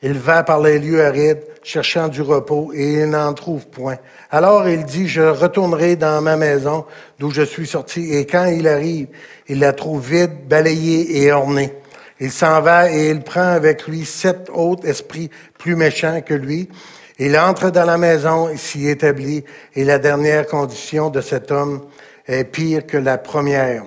il 0.00 0.12
va 0.12 0.44
par 0.44 0.60
les 0.60 0.78
lieux 0.78 1.04
arides, 1.04 1.42
cherchant 1.66 2.06
du 2.06 2.22
repos, 2.22 2.70
et 2.72 2.92
il 2.92 3.10
n'en 3.10 3.34
trouve 3.34 3.66
point. 3.66 3.96
Alors 4.30 4.68
il 4.68 4.84
dit, 4.84 5.08
je 5.08 5.22
retournerai 5.22 5.96
dans 5.96 6.22
ma 6.22 6.36
maison 6.36 6.84
d'où 7.18 7.30
je 7.30 7.42
suis 7.42 7.66
sorti, 7.66 8.14
et 8.14 8.24
quand 8.24 8.46
il 8.46 8.68
arrive, 8.68 9.08
il 9.48 9.58
la 9.58 9.72
trouve 9.72 10.08
vide, 10.08 10.46
balayée 10.48 11.24
et 11.24 11.32
ornée. 11.32 11.72
Il 12.20 12.30
s'en 12.30 12.60
va 12.60 12.90
et 12.92 13.10
il 13.10 13.20
prend 13.20 13.48
avec 13.48 13.88
lui 13.88 14.04
sept 14.04 14.48
autres 14.54 14.86
esprits 14.86 15.28
plus 15.58 15.74
méchants 15.74 16.22
que 16.22 16.34
lui. 16.34 16.70
Il 17.18 17.36
entre 17.36 17.70
dans 17.70 17.84
la 17.84 17.98
maison 17.98 18.48
et 18.48 18.56
s'y 18.56 18.88
établit, 18.88 19.42
et 19.74 19.84
la 19.84 19.98
dernière 19.98 20.46
condition 20.46 21.10
de 21.10 21.20
cet 21.20 21.50
homme 21.50 21.84
est 22.28 22.44
pire 22.44 22.86
que 22.86 22.96
la 22.96 23.18
première. 23.18 23.82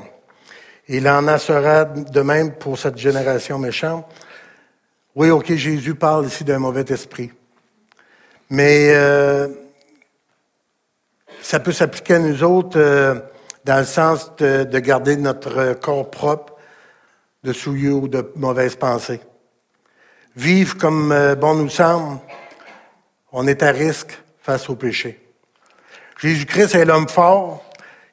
Il 0.89 1.07
en 1.07 1.37
sera 1.37 1.85
de 1.85 2.21
même 2.21 2.51
pour 2.51 2.77
cette 2.77 2.97
génération 2.97 3.57
méchante. 3.57 4.05
Oui, 5.15 5.29
ok, 5.29 5.53
Jésus 5.53 5.95
parle 5.95 6.25
ici 6.25 6.43
d'un 6.43 6.59
mauvais 6.59 6.85
esprit. 6.89 7.31
Mais 8.49 8.89
euh, 8.93 9.47
ça 11.41 11.59
peut 11.59 11.71
s'appliquer 11.71 12.15
à 12.15 12.19
nous 12.19 12.43
autres 12.43 12.79
euh, 12.79 13.15
dans 13.65 13.77
le 13.77 13.85
sens 13.85 14.35
de, 14.37 14.63
de, 14.63 14.79
garder 14.79 15.15
notre 15.17 15.73
corps 15.73 16.09
propre 16.09 16.55
de 17.43 17.53
souillure 17.53 18.03
ou 18.03 18.07
de 18.07 18.31
mauvaises 18.35 18.75
pensées. 18.75 19.21
Vivre 20.35 20.77
comme 20.77 21.11
euh, 21.11 21.35
bon 21.35 21.53
nous 21.53 21.69
semble, 21.69 22.19
on 23.31 23.47
est 23.47 23.61
à 23.61 23.71
risque 23.71 24.19
face 24.41 24.69
au 24.69 24.75
péché. 24.75 25.19
Jésus-Christ 26.19 26.75
est 26.75 26.85
l'homme 26.85 27.07
fort 27.07 27.63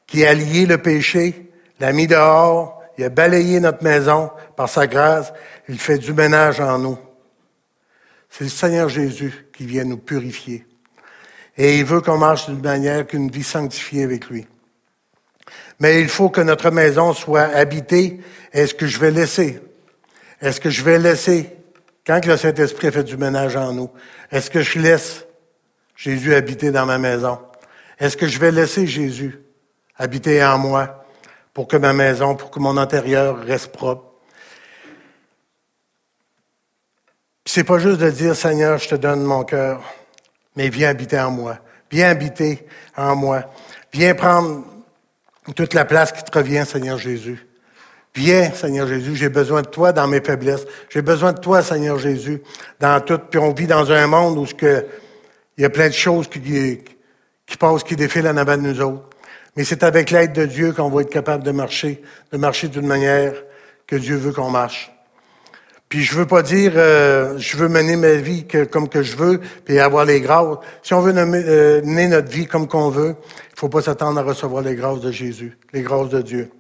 qui 0.06 0.24
a 0.24 0.34
lié 0.34 0.66
le 0.66 0.78
péché, 0.78 1.50
l'a 1.80 1.92
mis 1.92 2.06
dehors, 2.06 2.82
il 2.98 3.04
a 3.04 3.08
balayé 3.08 3.60
notre 3.60 3.82
maison 3.82 4.30
par 4.56 4.68
sa 4.68 4.86
grâce, 4.86 5.32
il 5.68 5.78
fait 5.78 5.98
du 5.98 6.12
ménage 6.12 6.60
en 6.60 6.78
nous. 6.78 6.98
C'est 8.36 8.44
le 8.44 8.50
Seigneur 8.50 8.90
Jésus 8.90 9.46
qui 9.56 9.64
vient 9.64 9.84
nous 9.84 9.96
purifier. 9.96 10.66
Et 11.56 11.78
il 11.78 11.86
veut 11.86 12.02
qu'on 12.02 12.18
marche 12.18 12.50
d'une 12.50 12.60
manière 12.60 13.06
qu'une 13.06 13.30
vie 13.30 13.42
sanctifiée 13.42 14.02
avec 14.02 14.28
lui. 14.28 14.46
Mais 15.80 16.02
il 16.02 16.08
faut 16.10 16.28
que 16.28 16.42
notre 16.42 16.70
maison 16.70 17.14
soit 17.14 17.44
habitée. 17.44 18.20
Est-ce 18.52 18.74
que 18.74 18.86
je 18.86 18.98
vais 18.98 19.10
laisser? 19.10 19.58
Est-ce 20.42 20.60
que 20.60 20.68
je 20.68 20.84
vais 20.84 20.98
laisser, 20.98 21.50
quand 22.06 22.26
le 22.26 22.36
Saint-Esprit 22.36 22.92
fait 22.92 23.04
du 23.04 23.16
ménage 23.16 23.56
en 23.56 23.72
nous, 23.72 23.90
est-ce 24.30 24.50
que 24.50 24.60
je 24.60 24.80
laisse 24.80 25.24
Jésus 25.96 26.34
habiter 26.34 26.70
dans 26.70 26.84
ma 26.84 26.98
maison? 26.98 27.38
Est-ce 27.98 28.18
que 28.18 28.26
je 28.26 28.38
vais 28.38 28.52
laisser 28.52 28.86
Jésus 28.86 29.40
habiter 29.96 30.44
en 30.44 30.58
moi 30.58 31.06
pour 31.54 31.68
que 31.68 31.78
ma 31.78 31.94
maison, 31.94 32.36
pour 32.36 32.50
que 32.50 32.58
mon 32.58 32.76
intérieur 32.76 33.38
reste 33.38 33.72
propre? 33.72 34.05
C'est 37.56 37.64
pas 37.64 37.78
juste 37.78 38.00
de 38.00 38.10
dire, 38.10 38.36
Seigneur, 38.36 38.76
je 38.76 38.86
te 38.86 38.96
donne 38.96 39.22
mon 39.22 39.42
cœur, 39.42 39.80
mais 40.56 40.68
viens 40.68 40.90
habiter 40.90 41.18
en 41.18 41.30
moi. 41.30 41.58
Viens 41.90 42.10
habiter 42.10 42.66
en 42.98 43.16
moi. 43.16 43.50
Viens 43.94 44.14
prendre 44.14 44.62
toute 45.54 45.72
la 45.72 45.86
place 45.86 46.12
qui 46.12 46.22
te 46.22 46.36
revient, 46.36 46.64
Seigneur 46.66 46.98
Jésus. 46.98 47.46
Viens, 48.14 48.52
Seigneur 48.52 48.86
Jésus, 48.86 49.16
j'ai 49.16 49.30
besoin 49.30 49.62
de 49.62 49.68
toi 49.68 49.92
dans 49.92 50.06
mes 50.06 50.20
faiblesses. 50.20 50.66
J'ai 50.90 51.00
besoin 51.00 51.32
de 51.32 51.40
toi, 51.40 51.62
Seigneur 51.62 51.98
Jésus, 51.98 52.42
dans 52.78 53.00
tout. 53.00 53.18
Puis 53.30 53.40
on 53.40 53.54
vit 53.54 53.66
dans 53.66 53.90
un 53.90 54.06
monde 54.06 54.36
où 54.36 54.46
il 54.62 54.82
y 55.56 55.64
a 55.64 55.70
plein 55.70 55.88
de 55.88 55.94
choses 55.94 56.28
qui, 56.28 56.42
qui 56.42 57.56
passent, 57.56 57.84
qui 57.84 57.96
défilent 57.96 58.28
en 58.28 58.36
avant 58.36 58.58
de 58.58 58.64
nous 58.64 58.82
autres. 58.82 59.08
Mais 59.56 59.64
c'est 59.64 59.82
avec 59.82 60.10
l'aide 60.10 60.34
de 60.34 60.44
Dieu 60.44 60.74
qu'on 60.74 60.90
va 60.90 61.00
être 61.00 61.10
capable 61.10 61.42
de 61.42 61.52
marcher, 61.52 62.02
de 62.32 62.36
marcher 62.36 62.68
d'une 62.68 62.86
manière 62.86 63.32
que 63.86 63.96
Dieu 63.96 64.16
veut 64.16 64.32
qu'on 64.32 64.50
marche. 64.50 64.92
Puis 65.88 66.02
je 66.02 66.16
veux 66.16 66.26
pas 66.26 66.42
dire, 66.42 66.72
euh, 66.74 67.38
je 67.38 67.56
veux 67.56 67.68
mener 67.68 67.94
ma 67.96 68.14
vie 68.14 68.44
comme 68.70 68.88
que 68.88 69.02
je 69.02 69.16
veux, 69.16 69.40
puis 69.64 69.78
avoir 69.78 70.04
les 70.04 70.20
grâces. 70.20 70.56
Si 70.82 70.94
on 70.94 71.00
veut 71.00 71.14
euh, 71.16 71.80
mener 71.82 72.08
notre 72.08 72.28
vie 72.28 72.46
comme 72.46 72.66
qu'on 72.66 72.90
veut, 72.90 73.14
il 73.52 73.58
faut 73.58 73.68
pas 73.68 73.82
s'attendre 73.82 74.18
à 74.18 74.22
recevoir 74.22 74.62
les 74.62 74.74
grâces 74.74 75.00
de 75.00 75.12
Jésus, 75.12 75.56
les 75.72 75.82
grâces 75.82 76.08
de 76.08 76.22
Dieu. 76.22 76.50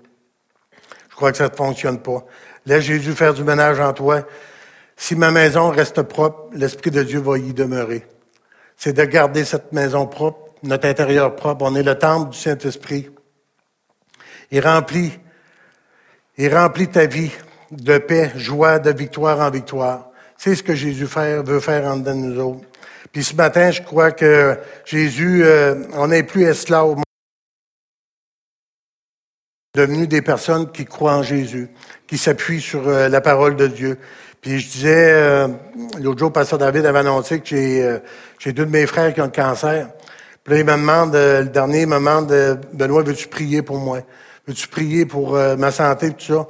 Je 1.10 1.16
crois 1.16 1.32
que 1.32 1.38
ça 1.38 1.48
ne 1.48 1.54
fonctionne 1.54 1.98
pas. 1.98 2.24
Laisse 2.66 2.84
Jésus 2.84 3.12
faire 3.12 3.34
du 3.34 3.42
ménage 3.42 3.80
en 3.80 3.92
toi. 3.92 4.26
Si 4.96 5.16
ma 5.16 5.30
maison 5.30 5.70
reste 5.70 6.02
propre, 6.02 6.48
l'Esprit 6.52 6.90
de 6.90 7.02
Dieu 7.02 7.20
va 7.20 7.38
y 7.38 7.52
demeurer. 7.52 8.06
C'est 8.76 8.92
de 8.92 9.04
garder 9.04 9.44
cette 9.44 9.72
maison 9.72 10.06
propre, 10.06 10.50
notre 10.62 10.86
intérieur 10.86 11.34
propre. 11.34 11.64
On 11.64 11.74
est 11.74 11.82
le 11.82 11.98
temple 11.98 12.30
du 12.30 12.38
Saint-Esprit. 12.38 13.10
Il 14.52 14.60
remplit, 14.60 15.18
il 16.38 16.54
remplit 16.54 16.88
ta 16.88 17.06
vie 17.06 17.32
de 17.70 17.98
paix, 17.98 18.32
joie, 18.36 18.78
de 18.78 18.90
victoire 18.90 19.40
en 19.40 19.50
victoire. 19.50 20.10
C'est 20.38 20.54
ce 20.54 20.62
que 20.62 20.74
Jésus 20.74 21.06
veut 21.06 21.60
faire 21.60 21.84
en 21.86 21.96
dedans 21.96 22.14
de 22.14 22.20
nous 22.20 22.40
autres. 22.40 22.66
Puis 23.12 23.24
ce 23.24 23.34
matin, 23.34 23.70
je 23.70 23.82
crois 23.82 24.12
que 24.12 24.58
Jésus, 24.84 25.42
euh, 25.44 25.84
on 25.94 26.08
n'est 26.08 26.22
plus 26.22 26.44
esclave. 26.44 26.96
devenu 29.74 30.06
des 30.06 30.22
personnes 30.22 30.70
qui 30.72 30.86
croient 30.86 31.16
en 31.16 31.22
Jésus, 31.22 31.68
qui 32.06 32.16
s'appuient 32.16 32.62
sur 32.62 32.88
euh, 32.88 33.10
la 33.10 33.20
parole 33.20 33.56
de 33.56 33.66
Dieu. 33.66 33.98
Puis 34.40 34.58
je 34.58 34.70
disais, 34.70 35.12
euh, 35.12 35.48
l'autre 36.00 36.18
jour, 36.18 36.32
Pasteur 36.32 36.58
David 36.58 36.86
avait 36.86 37.00
annoncé 37.00 37.40
que 37.40 37.46
j'ai, 38.38 38.52
deux 38.52 38.64
de 38.64 38.70
mes 38.70 38.86
frères 38.86 39.12
qui 39.12 39.20
ont 39.20 39.26
le 39.26 39.30
cancer. 39.30 39.88
Puis 40.44 40.54
là, 40.54 40.60
il 40.60 40.66
me 40.66 40.72
demande, 40.72 41.14
le 41.14 41.44
dernier, 41.44 41.84
me 41.84 41.96
demande, 41.96 42.60
Benoît, 42.72 43.02
veux-tu 43.02 43.28
prier 43.28 43.60
pour 43.60 43.78
moi? 43.78 44.00
Veux-tu 44.46 44.68
prier 44.68 45.04
pour 45.04 45.32
ma 45.32 45.70
santé, 45.70 46.10
tout 46.10 46.34
ça? 46.34 46.46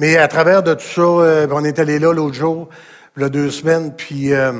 Mais 0.00 0.16
à 0.16 0.26
travers 0.26 0.62
de 0.64 0.74
tout 0.74 0.80
ça, 0.80 1.02
euh, 1.02 1.46
on 1.52 1.64
est 1.64 1.78
allé 1.78 2.00
là 2.00 2.12
l'autre 2.12 2.34
jour, 2.34 2.68
il 3.16 3.28
deux 3.28 3.50
semaines, 3.50 3.94
puis 3.94 4.32
euh, 4.32 4.52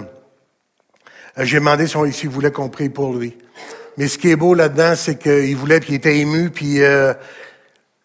j'ai 1.38 1.58
demandé 1.58 1.88
s'il 1.88 2.28
voulait 2.28 2.52
qu'on 2.52 2.68
prie 2.68 2.88
pour 2.88 3.12
lui. 3.14 3.36
Mais 3.96 4.06
ce 4.06 4.16
qui 4.16 4.30
est 4.30 4.36
beau 4.36 4.54
là-dedans, 4.54 4.94
c'est 4.94 5.18
qu'il 5.18 5.56
voulait, 5.56 5.80
puis 5.80 5.94
il 5.94 5.96
était 5.96 6.18
ému, 6.18 6.50
puis 6.50 6.82
euh, 6.82 7.14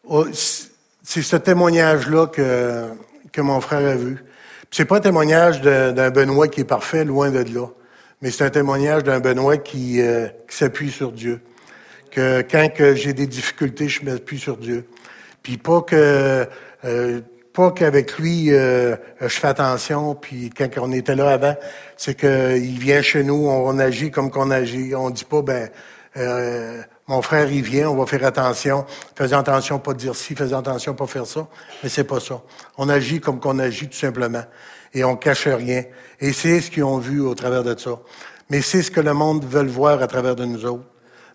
oh, 0.08 0.26
c'est 0.32 1.22
ce 1.22 1.36
témoignage-là 1.36 2.28
que, 2.28 2.88
que 3.32 3.42
mon 3.42 3.62
frère 3.62 3.88
a 3.88 3.96
vu. 3.96 4.24
C'est 4.72 4.86
pas 4.86 4.98
un 4.98 5.02
témoignage 5.02 5.62
d'un 5.62 6.10
Benoît 6.10 6.48
qui 6.48 6.62
est 6.62 6.66
parfait, 6.66 7.06
loin 7.06 7.30
de 7.30 7.44
là. 7.54 7.68
Mais 8.22 8.32
c'est 8.32 8.44
un 8.44 8.50
témoignage 8.50 9.04
d'un 9.04 9.20
Benoît 9.20 9.58
qui, 9.58 10.00
qui 10.48 10.58
s'appuie 10.58 10.92
sur 10.92 11.12
Dieu. 11.12 11.42
Que 12.12 12.42
quand 12.42 12.70
que 12.72 12.94
j'ai 12.94 13.14
des 13.14 13.26
difficultés, 13.26 13.88
je 13.88 14.04
m'appuie 14.04 14.38
sur 14.38 14.58
Dieu. 14.58 14.86
Puis 15.42 15.58
pas 15.58 15.82
que 15.82 16.48
euh, 16.86 17.22
pas 17.54 17.72
qu'avec 17.72 18.18
lui, 18.20 18.54
euh, 18.54 18.96
je 19.20 19.28
fais 19.28 19.48
attention, 19.48 20.16
puis 20.16 20.50
quand 20.50 20.70
on 20.78 20.92
était 20.92 21.16
là 21.16 21.32
avant, 21.32 21.56
c'est 21.98 22.16
qu'il 22.16 22.80
vient 22.80 23.02
chez 23.02 23.24
nous, 23.24 23.48
on, 23.48 23.78
agit 23.80 24.12
comme 24.12 24.32
qu'on 24.32 24.52
agit. 24.52 24.96
On 24.96 25.10
dit 25.10 25.26
pas, 25.26 25.42
ben, 25.42 25.70
euh, 26.18 26.82
mon 27.08 27.22
frère, 27.22 27.52
il 27.52 27.64
vient, 27.64 27.90
on 27.90 27.96
va 27.96 28.06
faire 28.06 28.24
attention. 28.24 28.86
Faisons 29.16 29.40
attention, 29.40 29.80
pas 29.80 29.94
dire 29.94 30.16
ci, 30.16 30.36
faisons 30.36 30.60
attention, 30.60 30.94
pas 30.94 31.08
faire 31.08 31.26
ça. 31.26 31.48
Mais 31.84 31.90
c'est 31.90 32.04
pas 32.04 32.20
ça. 32.20 32.42
On 32.78 32.88
agit 32.88 33.20
comme 33.20 33.40
qu'on 33.40 33.60
agit, 33.60 33.88
tout 33.88 33.98
simplement. 33.98 34.44
Et 34.94 35.04
on 35.04 35.16
cache 35.16 35.48
rien. 35.48 35.84
Et 36.20 36.34
c'est 36.34 36.62
ce 36.62 36.72
qu'ils 36.72 36.84
ont 36.84 36.98
vu 36.98 37.20
au 37.20 37.36
travers 37.36 37.64
de 37.64 37.78
ça. 37.78 38.00
Mais 38.50 38.62
c'est 38.62 38.84
ce 38.84 38.92
que 38.92 39.02
le 39.02 39.14
monde 39.14 39.46
veut 39.46 39.66
voir 39.66 40.02
à 40.02 40.08
travers 40.08 40.36
de 40.36 40.46
nous 40.46 40.66
autres. 40.66 40.86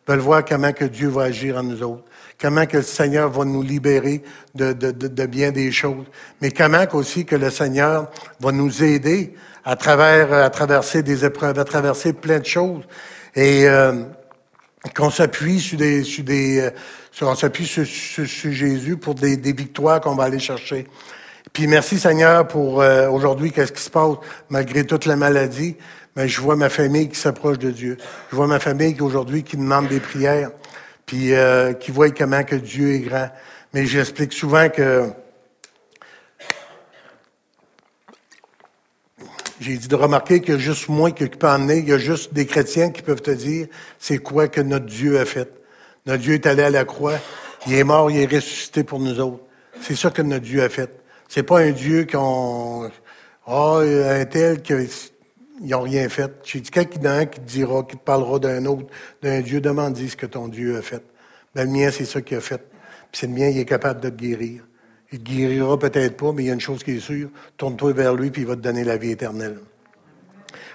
Veulent 0.06 0.18
voir 0.18 0.44
comment 0.44 0.72
que 0.72 0.84
Dieu 0.84 1.08
va 1.08 1.24
agir 1.24 1.56
en 1.56 1.62
nous 1.62 1.82
autres, 1.82 2.04
comment 2.40 2.66
que 2.66 2.78
le 2.78 2.82
Seigneur 2.82 3.30
va 3.30 3.44
nous 3.44 3.62
libérer 3.62 4.22
de, 4.54 4.72
de, 4.72 4.90
de, 4.90 5.26
bien 5.26 5.50
des 5.50 5.72
choses, 5.72 6.06
mais 6.40 6.50
comment 6.50 6.84
aussi 6.92 7.24
que 7.24 7.36
le 7.36 7.50
Seigneur 7.50 8.10
va 8.40 8.52
nous 8.52 8.82
aider 8.82 9.34
à 9.64 9.76
travers 9.76 10.32
à 10.32 10.50
traverser 10.50 11.02
des 11.02 11.24
épreuves, 11.24 11.58
à 11.58 11.64
traverser 11.64 12.12
plein 12.12 12.38
de 12.38 12.46
choses, 12.46 12.82
et 13.34 13.66
euh, 13.66 14.02
qu'on 14.94 15.10
s'appuie 15.10 15.60
sur 15.60 15.78
des, 15.78 16.04
sur 16.04 16.24
des, 16.24 16.60
euh, 16.60 16.70
sur, 17.10 17.28
on 17.28 17.34
s'appuie 17.34 17.66
sur, 17.66 17.86
sur, 17.86 18.52
Jésus 18.52 18.96
pour 18.96 19.14
des, 19.14 19.36
des 19.36 19.52
victoires 19.52 20.00
qu'on 20.00 20.14
va 20.14 20.24
aller 20.24 20.38
chercher. 20.38 20.86
Puis 21.52 21.66
merci 21.66 21.98
Seigneur 21.98 22.48
pour 22.48 22.82
euh, 22.82 23.08
aujourd'hui, 23.08 23.52
qu'est-ce 23.52 23.72
qui 23.72 23.82
se 23.82 23.90
passe 23.90 24.16
malgré 24.48 24.84
toute 24.84 25.06
la 25.06 25.16
maladie. 25.16 25.76
Mais 26.16 26.28
je 26.28 26.40
vois 26.40 26.56
ma 26.56 26.68
famille 26.68 27.08
qui 27.08 27.18
s'approche 27.18 27.58
de 27.58 27.70
Dieu. 27.70 27.96
Je 28.30 28.36
vois 28.36 28.46
ma 28.46 28.60
famille 28.60 28.94
qui 28.94 29.02
aujourd'hui 29.02 29.42
qui 29.42 29.56
demande 29.56 29.88
des 29.88 30.00
prières, 30.00 30.50
puis 31.06 31.34
euh, 31.34 31.72
qui 31.72 31.90
voit 31.90 32.10
comment 32.10 32.44
que 32.44 32.56
Dieu 32.56 32.94
est 32.94 33.00
grand. 33.00 33.30
Mais 33.72 33.86
j'explique 33.86 34.32
souvent 34.32 34.68
que 34.68 35.10
j'ai 39.60 39.76
dit 39.76 39.88
de 39.88 39.94
remarquer 39.94 40.42
a 40.52 40.58
juste 40.58 40.88
moi 40.88 41.10
qui 41.10 41.26
peut 41.26 41.48
emmener, 41.48 41.78
il 41.78 41.88
y 41.88 41.92
a 41.92 41.98
juste 41.98 42.34
des 42.34 42.46
chrétiens 42.46 42.90
qui 42.90 43.02
peuvent 43.02 43.22
te 43.22 43.30
dire 43.30 43.66
c'est 43.98 44.18
quoi 44.18 44.48
que 44.48 44.60
notre 44.60 44.86
Dieu 44.86 45.18
a 45.18 45.24
fait. 45.24 45.50
Notre 46.06 46.22
Dieu 46.22 46.34
est 46.34 46.46
allé 46.46 46.62
à 46.62 46.70
la 46.70 46.84
croix, 46.84 47.18
il 47.66 47.74
est 47.74 47.84
mort, 47.84 48.10
il 48.10 48.18
est 48.18 48.26
ressuscité 48.26 48.84
pour 48.84 49.00
nous 49.00 49.18
autres. 49.20 49.40
C'est 49.80 49.96
ça 49.96 50.10
que 50.10 50.22
notre 50.22 50.44
Dieu 50.44 50.62
a 50.62 50.68
fait. 50.68 50.90
C'est 51.28 51.42
pas 51.42 51.60
un 51.60 51.70
Dieu 51.70 52.06
qu'on 52.10 52.90
ah, 53.46 53.78
un 53.78 54.24
tel 54.26 54.62
qui 54.62 54.72
ils 55.60 55.68
n'ont 55.68 55.82
rien 55.82 56.08
fait. 56.08 56.32
J'ai 56.44 56.60
dit, 56.60 56.70
quelqu'un 56.70 57.26
qui 57.26 57.38
te 57.38 57.44
dira, 57.44 57.82
qui 57.84 57.96
te 57.96 58.02
parlera 58.02 58.38
d'un 58.38 58.64
autre, 58.66 58.86
d'un 59.22 59.40
Dieu, 59.40 59.60
demande 59.60 59.96
ce 59.96 60.16
que 60.16 60.26
ton 60.26 60.48
Dieu 60.48 60.76
a 60.76 60.82
fait. 60.82 61.02
Ben, 61.54 61.64
le 61.64 61.70
mien, 61.70 61.90
c'est 61.90 62.04
ça 62.04 62.20
qu'il 62.20 62.36
a 62.36 62.40
fait. 62.40 62.62
Puis 63.12 63.20
c'est 63.20 63.26
le 63.26 63.32
mien, 63.32 63.48
il 63.48 63.58
est 63.58 63.64
capable 63.64 64.00
de 64.00 64.08
te 64.08 64.16
guérir. 64.16 64.62
Il 65.12 65.20
te 65.20 65.24
guérira 65.30 65.78
peut-être 65.78 66.16
pas, 66.16 66.32
mais 66.32 66.44
il 66.44 66.46
y 66.46 66.50
a 66.50 66.54
une 66.54 66.60
chose 66.60 66.82
qui 66.82 66.92
est 66.92 67.00
sûre. 67.00 67.28
Tourne-toi 67.56 67.92
vers 67.92 68.14
lui, 68.14 68.30
puis 68.30 68.42
il 68.42 68.48
va 68.48 68.56
te 68.56 68.60
donner 68.60 68.82
la 68.82 68.96
vie 68.96 69.12
éternelle. 69.12 69.58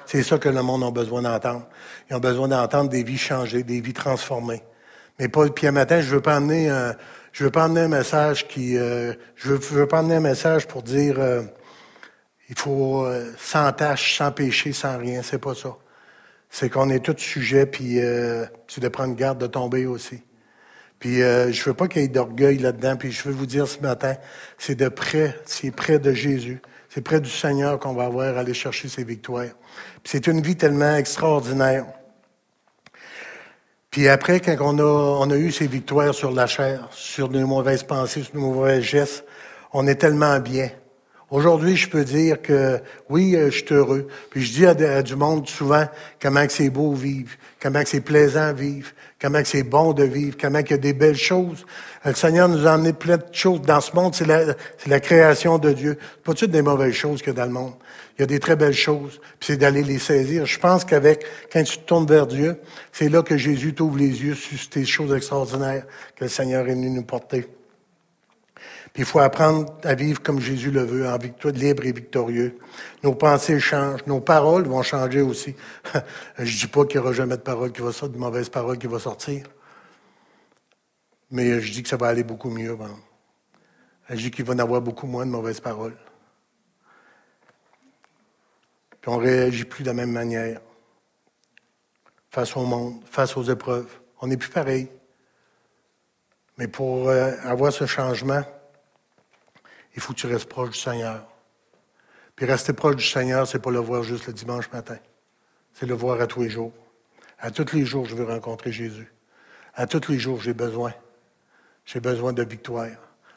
C'est 0.05 0.23
ça 0.23 0.37
que 0.37 0.49
le 0.49 0.61
monde 0.61 0.83
a 0.83 0.91
besoin 0.91 1.21
d'entendre. 1.21 1.67
Ils 2.09 2.15
ont 2.15 2.19
besoin 2.19 2.47
d'entendre 2.47 2.89
des 2.89 3.03
vies 3.03 3.17
changées, 3.17 3.63
des 3.63 3.81
vies 3.81 3.93
transformées. 3.93 4.63
Mais 5.19 5.27
pas, 5.27 5.47
puis 5.49 5.67
un 5.67 5.71
matin, 5.71 5.99
je 5.99 6.15
veux 6.15 6.21
pas 6.21 6.37
amener 6.37 6.69
un, 6.69 6.95
je 7.33 7.43
veux 7.43 7.51
pas 7.51 7.65
amener 7.65 7.81
un 7.81 7.89
message 7.89 8.47
qui, 8.47 8.77
euh, 8.77 9.13
je 9.35 9.49
veux, 9.49 9.57
veux 9.57 9.87
pas 9.87 9.99
amener 9.99 10.15
un 10.15 10.21
message 10.21 10.67
pour 10.67 10.81
dire, 10.81 11.19
euh, 11.19 11.43
il 12.49 12.57
faut 12.57 13.05
euh, 13.05 13.31
sans 13.37 13.71
tâche, 13.71 14.17
sans 14.17 14.31
péché, 14.31 14.73
sans 14.73 14.97
rien. 14.97 15.21
C'est 15.23 15.39
pas 15.39 15.55
ça. 15.55 15.77
C'est 16.49 16.69
qu'on 16.69 16.89
est 16.89 17.05
tous 17.05 17.17
sujets, 17.19 17.67
puis 17.67 17.99
euh, 17.99 18.45
tu 18.67 18.79
dois 18.79 18.89
prendre 18.89 19.15
garde 19.15 19.37
de 19.39 19.47
tomber 19.47 19.85
aussi. 19.85 20.23
Puis 20.97 21.21
euh, 21.21 21.51
je 21.51 21.63
veux 21.63 21.75
pas 21.75 21.87
qu'il 21.87 22.01
y 22.01 22.05
ait 22.05 22.09
d'orgueil 22.09 22.57
là-dedans. 22.57 22.97
Puis 22.97 23.11
je 23.11 23.23
veux 23.23 23.33
vous 23.33 23.45
dire 23.45 23.67
ce 23.67 23.79
matin, 23.79 24.15
c'est 24.57 24.75
de 24.75 24.89
près, 24.89 25.39
c'est 25.45 25.71
près 25.71 25.99
de 25.99 26.11
Jésus. 26.11 26.61
C'est 26.89 27.01
près 27.01 27.21
du 27.21 27.29
Seigneur 27.29 27.79
qu'on 27.79 27.93
va 27.93 28.05
avoir 28.05 28.35
à 28.35 28.39
aller 28.39 28.55
chercher 28.55 28.89
ses 28.89 29.03
victoires. 29.03 29.53
Puis 30.03 30.11
c'est 30.11 30.25
une 30.25 30.41
vie 30.41 30.55
tellement 30.55 30.95
extraordinaire. 30.95 31.85
Puis 33.91 34.07
après, 34.07 34.39
quand 34.39 34.57
on 34.59 34.79
a, 34.79 34.83
on 34.83 35.29
a 35.29 35.37
eu 35.37 35.51
ces 35.51 35.67
victoires 35.67 36.15
sur 36.15 36.31
la 36.31 36.47
chair, 36.47 36.87
sur 36.91 37.29
nos 37.29 37.45
mauvaises 37.45 37.83
pensées, 37.83 38.23
sur 38.23 38.35
nos 38.35 38.53
mauvais 38.53 38.81
gestes, 38.81 39.23
on 39.71 39.85
est 39.85 39.95
tellement 39.95 40.39
bien. 40.39 40.69
Aujourd'hui, 41.31 41.75
je 41.75 41.87
peux 41.87 42.03
dire 42.03 42.41
que 42.41 42.79
oui, 43.07 43.35
euh, 43.35 43.51
je 43.51 43.57
suis 43.63 43.73
heureux. 43.73 44.07
Puis 44.31 44.41
je 44.41 44.51
dis 44.51 44.65
à, 44.65 45.03
du 45.03 45.15
monde 45.15 45.47
souvent 45.47 45.85
comment 46.19 46.45
que 46.47 46.51
c'est 46.51 46.71
beau 46.71 46.93
vivre, 46.93 47.29
comment 47.61 47.83
que 47.83 47.89
c'est 47.89 48.01
plaisant 48.01 48.51
vivre, 48.51 48.89
comment 49.21 49.39
que 49.39 49.47
c'est 49.47 49.61
bon 49.61 49.93
de 49.93 50.03
vivre, 50.03 50.35
comment 50.41 50.63
qu'il 50.63 50.71
y 50.71 50.79
a 50.79 50.81
des 50.81 50.93
belles 50.93 51.15
choses. 51.15 51.67
Le 52.03 52.15
Seigneur 52.15 52.49
nous 52.49 52.65
a 52.65 52.73
emmené 52.73 52.93
plein 52.93 53.17
de 53.17 53.25
choses 53.31 53.61
dans 53.61 53.79
ce 53.79 53.95
monde. 53.95 54.15
C'est 54.15 54.25
la, 54.25 54.55
c'est 54.79 54.89
la 54.89 54.99
création 54.99 55.59
de 55.59 55.71
Dieu. 55.71 55.99
Pas 56.23 56.33
toutes 56.33 56.49
des 56.49 56.63
mauvaises 56.63 56.95
choses 56.95 57.21
a 57.27 57.31
dans 57.31 57.45
le 57.45 57.51
monde. 57.51 57.73
Il 58.17 58.21
y 58.21 58.23
a 58.23 58.27
des 58.27 58.39
très 58.39 58.55
belles 58.55 58.73
choses. 58.73 59.21
Puis 59.39 59.53
c'est 59.53 59.57
d'aller 59.57 59.83
les 59.83 59.99
saisir. 59.99 60.47
Je 60.47 60.57
pense 60.57 60.83
qu'avec, 60.83 61.23
quand 61.53 61.63
tu 61.63 61.77
te 61.77 61.83
tournes 61.83 62.07
vers 62.07 62.25
Dieu, 62.25 62.57
c'est 62.91 63.07
là 63.07 63.21
que 63.21 63.37
Jésus 63.37 63.75
t'ouvre 63.75 63.99
les 63.99 64.23
yeux 64.23 64.35
sur 64.35 64.57
ces 64.71 64.85
choses 64.85 65.13
extraordinaires 65.13 65.85
que 66.15 66.23
le 66.23 66.29
Seigneur 66.29 66.67
est 66.67 66.73
venu 66.73 66.89
nous 66.89 67.03
porter. 67.03 67.47
Puis 68.93 69.03
il 69.03 69.05
faut 69.05 69.19
apprendre 69.19 69.77
à 69.83 69.93
vivre 69.93 70.21
comme 70.21 70.39
Jésus 70.39 70.71
le 70.71 70.83
veut, 70.83 71.07
en 71.07 71.17
libre 71.49 71.85
et 71.85 71.91
victorieux. 71.91 72.57
Nos 73.03 73.13
pensées 73.13 73.59
changent, 73.59 74.05
nos 74.07 74.19
paroles 74.19 74.67
vont 74.67 74.81
changer 74.81 75.21
aussi. 75.21 75.55
je 76.39 76.57
dis 76.57 76.67
pas 76.67 76.85
qu'il 76.85 76.99
n'y 76.99 77.05
aura 77.05 77.13
jamais 77.13 77.37
de 77.37 77.41
parole 77.41 77.71
qui 77.71 77.81
va 77.81 77.91
sortir, 77.91 78.09
de 78.09 78.17
mauvaise 78.17 78.49
parole 78.49 78.77
qui 78.77 78.87
va 78.87 78.99
sortir. 78.99 79.45
Mais 81.31 81.61
je 81.61 81.71
dis 81.71 81.83
que 81.83 81.89
ça 81.89 81.97
va 81.97 82.07
aller 82.07 82.23
beaucoup 82.23 82.49
mieux. 82.49 82.77
Je 84.09 84.15
dis 84.15 84.31
qu'il 84.31 84.45
va 84.45 84.55
y 84.55 84.59
avoir 84.61 84.81
beaucoup 84.81 85.05
moins 85.05 85.25
de 85.25 85.31
mauvaises 85.31 85.59
paroles. 85.59 85.95
Puis 89.01 89.11
on 89.11 89.17
ne 89.17 89.23
réagit 89.23 89.65
plus 89.65 89.83
de 89.83 89.89
la 89.89 89.93
même 89.93 90.11
manière 90.11 90.59
face 92.31 92.55
au 92.57 92.63
monde, 92.63 93.01
face 93.05 93.37
aux 93.37 93.43
épreuves. 93.43 93.99
On 94.21 94.27
n'est 94.27 94.37
plus 94.37 94.49
pareil. 94.49 94.89
Mais 96.57 96.67
pour 96.67 97.07
euh, 97.07 97.31
avoir 97.43 97.71
ce 97.71 97.85
changement, 97.85 98.43
il 99.99 100.01
faut 100.01 100.13
que 100.13 100.19
tu 100.19 100.27
restes 100.27 100.47
proche 100.47 100.69
du 100.69 100.79
Seigneur. 100.79 101.25
Puis 102.37 102.45
rester 102.45 102.71
proche 102.71 102.95
du 102.95 103.03
Seigneur, 103.03 103.45
c'est 103.45 103.59
pas 103.59 103.69
le 103.69 103.79
voir 103.79 104.01
juste 104.01 104.27
le 104.27 104.33
dimanche 104.33 104.71
matin. 104.71 104.95
C'est 105.73 105.85
le 105.85 105.93
voir 105.93 106.21
à 106.21 106.25
tous 106.25 106.41
les 106.41 106.49
jours. 106.49 106.71
À 107.37 107.51
tous 107.51 107.75
les 107.75 107.83
jours, 107.83 108.05
je 108.05 108.15
veux 108.15 108.23
rencontrer 108.23 108.71
Jésus. 108.71 109.11
À 109.75 109.87
tous 109.87 110.09
les 110.09 110.17
jours, 110.17 110.39
j'ai 110.39 110.53
besoin. 110.53 110.93
J'ai 111.83 111.99
besoin 111.99 112.31
de 112.31 112.43
victoire. 112.43 112.87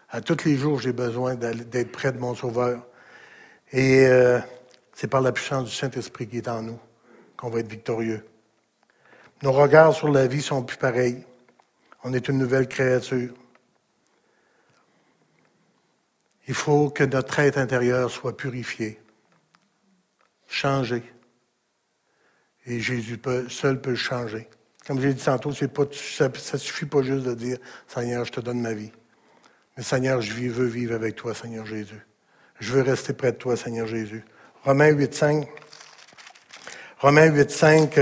À 0.08 0.20
tous 0.20 0.44
les 0.44 0.56
jours, 0.56 0.78
j'ai 0.78 0.92
besoin 0.92 1.34
d'être 1.34 1.90
près 1.90 2.12
de 2.12 2.18
mon 2.18 2.36
Sauveur. 2.36 2.86
Et 3.72 4.06
euh, 4.06 4.38
c'est 4.94 5.08
par 5.08 5.20
la 5.20 5.32
puissance 5.32 5.68
du 5.68 5.74
Saint-Esprit 5.74 6.28
qui 6.28 6.36
est 6.36 6.46
en 6.46 6.62
nous 6.62 6.78
qu'on 7.36 7.50
va 7.50 7.58
être 7.58 7.68
victorieux. 7.68 8.24
Nos 9.42 9.50
regards 9.50 9.94
sur 9.94 10.12
la 10.12 10.28
vie 10.28 10.42
sont 10.42 10.62
plus 10.62 10.76
pareils. 10.76 11.24
On 12.04 12.12
est 12.12 12.28
une 12.28 12.38
nouvelle 12.38 12.68
créature. 12.68 13.34
Il 16.48 16.54
faut 16.54 16.90
que 16.90 17.04
notre 17.04 17.38
être 17.38 17.58
intérieur 17.58 18.10
soit 18.10 18.36
purifié, 18.36 19.00
changé. 20.48 21.02
Et 22.66 22.80
Jésus 22.80 23.20
seul 23.48 23.80
peut 23.80 23.90
le 23.90 23.96
changer. 23.96 24.48
Comme 24.86 25.00
j'ai 25.00 25.14
dit 25.14 25.22
tantôt, 25.22 25.52
pas, 25.52 25.84
ça 25.92 26.28
ne 26.28 26.58
suffit 26.58 26.86
pas 26.86 27.02
juste 27.02 27.24
de 27.24 27.34
dire 27.34 27.58
Seigneur, 27.86 28.24
je 28.24 28.32
te 28.32 28.40
donne 28.40 28.60
ma 28.60 28.72
vie. 28.72 28.92
Mais 29.76 29.82
Seigneur, 29.82 30.20
je 30.20 30.32
veux 30.32 30.66
vivre 30.66 30.94
avec 30.94 31.16
toi, 31.16 31.34
Seigneur 31.34 31.64
Jésus. 31.64 32.06
Je 32.58 32.72
veux 32.72 32.82
rester 32.82 33.12
près 33.12 33.32
de 33.32 33.36
toi, 33.38 33.56
Seigneur 33.56 33.86
Jésus. 33.86 34.24
Romains 34.64 34.90
8, 34.90 35.14
5. 35.14 35.48
Romains 36.98 37.32
8, 37.32 37.50
5. 37.50 37.98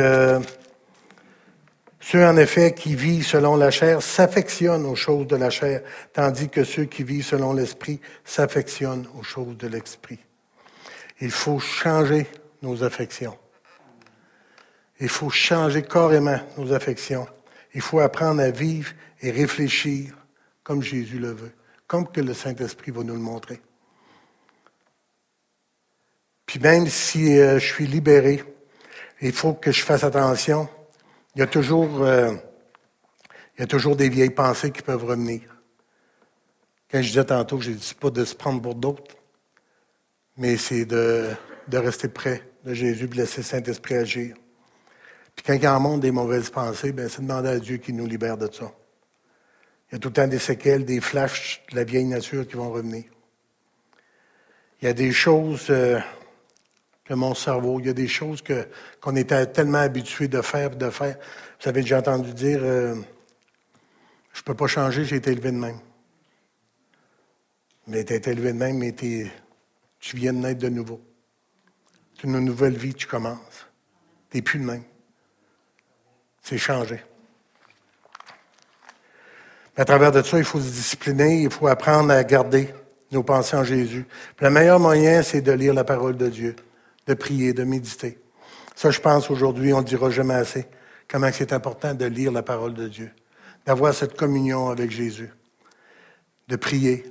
Ceux, 2.11 2.27
en 2.27 2.37
effet, 2.39 2.75
qui 2.75 2.97
vivent 2.97 3.25
selon 3.25 3.55
la 3.55 3.71
chair 3.71 4.03
s'affectionnent 4.03 4.85
aux 4.85 4.97
choses 4.97 5.29
de 5.29 5.37
la 5.37 5.49
chair, 5.49 5.81
tandis 6.13 6.49
que 6.49 6.65
ceux 6.65 6.87
qui 6.87 7.05
vivent 7.05 7.25
selon 7.25 7.53
l'esprit 7.53 8.01
s'affectionnent 8.25 9.07
aux 9.17 9.23
choses 9.23 9.57
de 9.57 9.69
l'esprit. 9.69 10.19
Il 11.21 11.31
faut 11.31 11.61
changer 11.61 12.27
nos 12.63 12.83
affections. 12.83 13.39
Il 14.99 15.09
faut 15.09 15.31
changer 15.31 15.83
carrément 15.83 16.41
nos 16.59 16.73
affections. 16.73 17.29
Il 17.75 17.81
faut 17.81 18.01
apprendre 18.01 18.43
à 18.43 18.51
vivre 18.51 18.91
et 19.23 19.31
réfléchir 19.31 20.13
comme 20.65 20.83
Jésus 20.83 21.21
le 21.21 21.31
veut, 21.31 21.53
comme 21.87 22.11
que 22.11 22.21
le 22.21 22.35
Saint-Esprit 22.35 22.91
va 22.91 23.05
nous 23.05 23.15
le 23.15 23.21
montrer. 23.21 23.61
Puis 26.45 26.59
même 26.59 26.89
si 26.89 27.39
euh, 27.39 27.61
je 27.61 27.67
suis 27.73 27.87
libéré, 27.87 28.43
il 29.21 29.31
faut 29.31 29.53
que 29.53 29.71
je 29.71 29.85
fasse 29.85 30.03
attention 30.03 30.69
il 31.35 31.41
y 31.41 31.43
a 31.43 31.47
toujours, 31.47 32.03
euh, 32.03 32.35
il 33.57 33.61
y 33.61 33.63
a 33.63 33.67
toujours 33.67 33.97
des 33.97 34.09
vieilles 34.09 34.31
pensées 34.31 34.71
qui 34.71 34.83
peuvent 34.83 35.05
revenir. 35.05 35.43
Quand 36.91 37.01
je 37.01 37.09
disais 37.09 37.25
tantôt, 37.25 37.61
je 37.61 37.71
ne 37.71 37.77
dis 37.77 37.95
pas 37.95 38.11
de 38.11 38.25
se 38.25 38.35
prendre 38.35 38.61
pour 38.61 38.75
d'autres, 38.75 39.17
mais 40.37 40.57
c'est 40.57 40.85
de, 40.85 41.31
de 41.69 41.79
rester 41.79 42.09
près 42.09 42.43
de 42.65 42.75
Jésus, 42.75 43.07
de 43.07 43.17
laisser 43.17 43.39
le 43.39 43.45
Saint-Esprit 43.45 43.95
agir. 43.95 44.35
Puis 45.37 45.45
quand 45.47 45.55
il 45.55 45.63
y 45.63 45.67
a 45.67 45.75
un 45.75 45.79
monde 45.79 46.01
des 46.01 46.11
mauvaises 46.11 46.51
pensées, 46.51 46.93
ben, 46.93 47.09
c'est 47.09 47.23
demander 47.23 47.49
à 47.49 47.59
Dieu 47.59 47.77
qu'il 47.77 47.97
nous 47.97 48.07
libère 48.07 48.37
de 48.37 48.51
ça. 48.53 48.73
Il 49.89 49.95
y 49.95 49.97
a 49.97 49.99
tout 49.99 50.09
le 50.09 50.15
temps 50.15 50.27
des 50.27 50.39
séquelles, 50.39 50.85
des 50.85 51.01
flashs 51.01 51.63
de 51.71 51.77
la 51.77 51.85
vieille 51.85 52.05
nature 52.05 52.47
qui 52.47 52.57
vont 52.57 52.71
revenir. 52.71 53.05
Il 54.83 54.87
y 54.87 54.89
a 54.89 54.93
des 54.93 55.13
choses 55.13 55.67
euh, 55.71 56.01
mon 57.15 57.35
cerveau. 57.35 57.81
Il 57.81 57.87
y 57.87 57.91
a 57.91 57.95
des 57.95 58.09
choses 58.09 58.43
que, 58.43 58.67
qu'on 59.01 59.17
était 59.17 59.47
tellement 59.47 59.79
habitué 59.79 60.29
de 60.29 60.41
faire, 60.43 60.71
de 60.71 60.91
faire. 60.91 61.17
Vous 61.61 61.69
avez 61.69 61.83
déjà 61.83 61.99
entendu 61.99 62.33
dire, 62.33 62.61
euh, 62.63 62.95
je 64.33 64.41
ne 64.41 64.45
peux 64.45 64.55
pas 64.55 64.67
changer, 64.67 65.05
j'ai 65.05 65.17
été 65.17 65.33
élevé 65.33 65.51
de 65.53 65.57
même. 65.57 65.79
Mais 67.87 68.05
tu 68.05 68.15
été 68.15 68.31
élevé 68.31 68.53
de 68.53 68.59
même, 68.59 68.79
mais 68.79 68.93
tu 68.93 70.17
viens 70.17 70.33
de 70.33 70.39
naître 70.39 70.61
de 70.61 70.69
nouveau. 70.69 71.01
C'est 72.15 72.29
une 72.29 72.39
nouvelle 72.41 72.77
vie, 72.77 72.95
tu 72.95 73.07
commences. 73.07 73.67
Tu 74.31 74.37
n'es 74.37 74.43
plus 74.43 74.59
de 74.59 74.65
même. 74.65 74.85
C'est 76.43 76.59
changé. 76.59 77.03
À 79.77 79.85
travers 79.85 80.13
de 80.13 80.23
ça, 80.23 80.37
il 80.37 80.45
faut 80.45 80.61
se 80.61 80.69
discipliner, 80.71 81.43
il 81.43 81.51
faut 81.51 81.67
apprendre 81.67 82.13
à 82.13 82.23
garder 82.23 82.69
nos 83.11 83.23
pensées 83.23 83.57
en 83.57 83.65
Jésus. 83.65 84.07
Le 84.41 84.51
meilleur 84.51 84.79
moyen, 84.79 85.23
c'est 85.23 85.41
de 85.41 85.53
lire 85.53 85.75
la 85.75 85.85
parole 85.85 86.17
de 86.17 86.29
Dieu, 86.29 86.57
de 87.07 87.15
prier, 87.15 87.53
de 87.53 87.65
méditer. 87.65 88.19
Ça, 88.75 88.91
je 88.91 89.01
pense 89.01 89.31
aujourd'hui, 89.31 89.73
on 89.73 89.81
ne 89.81 89.87
dira 89.87 90.11
jamais 90.11 90.35
assez, 90.35 90.67
comment 91.09 91.31
c'est 91.33 91.53
important 91.53 91.95
de 91.95 92.07
lire 92.07 92.33
la 92.33 92.43
parole 92.43 92.75
de 92.75 92.89
Dieu, 92.89 93.11
d'avoir 93.67 93.93
cette 93.93 94.17
communion 94.17 94.71
avec 94.71 94.91
Jésus, 94.91 95.31
de 96.49 96.57
prier. 96.57 97.05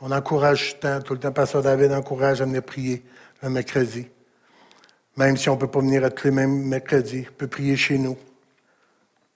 On 0.00 0.10
encourage 0.10 0.76
tout 0.80 1.14
le 1.14 1.20
temps, 1.20 1.30
tout 1.30 1.32
Pasteur 1.32 1.62
David 1.62 1.92
encourage 1.92 2.42
à 2.42 2.44
venir 2.44 2.62
prier 2.62 3.04
le 3.42 3.50
mercredi. 3.50 4.08
Même 5.16 5.36
si 5.36 5.48
on 5.48 5.54
ne 5.54 5.60
peut 5.60 5.70
pas 5.70 5.78
venir 5.78 6.04
à 6.04 6.10
tous 6.10 6.26
les 6.26 6.32
mêmes 6.32 6.64
mercredis, 6.64 7.26
on 7.30 7.34
peut 7.34 7.46
prier 7.46 7.76
chez 7.76 7.98
nous. 7.98 8.18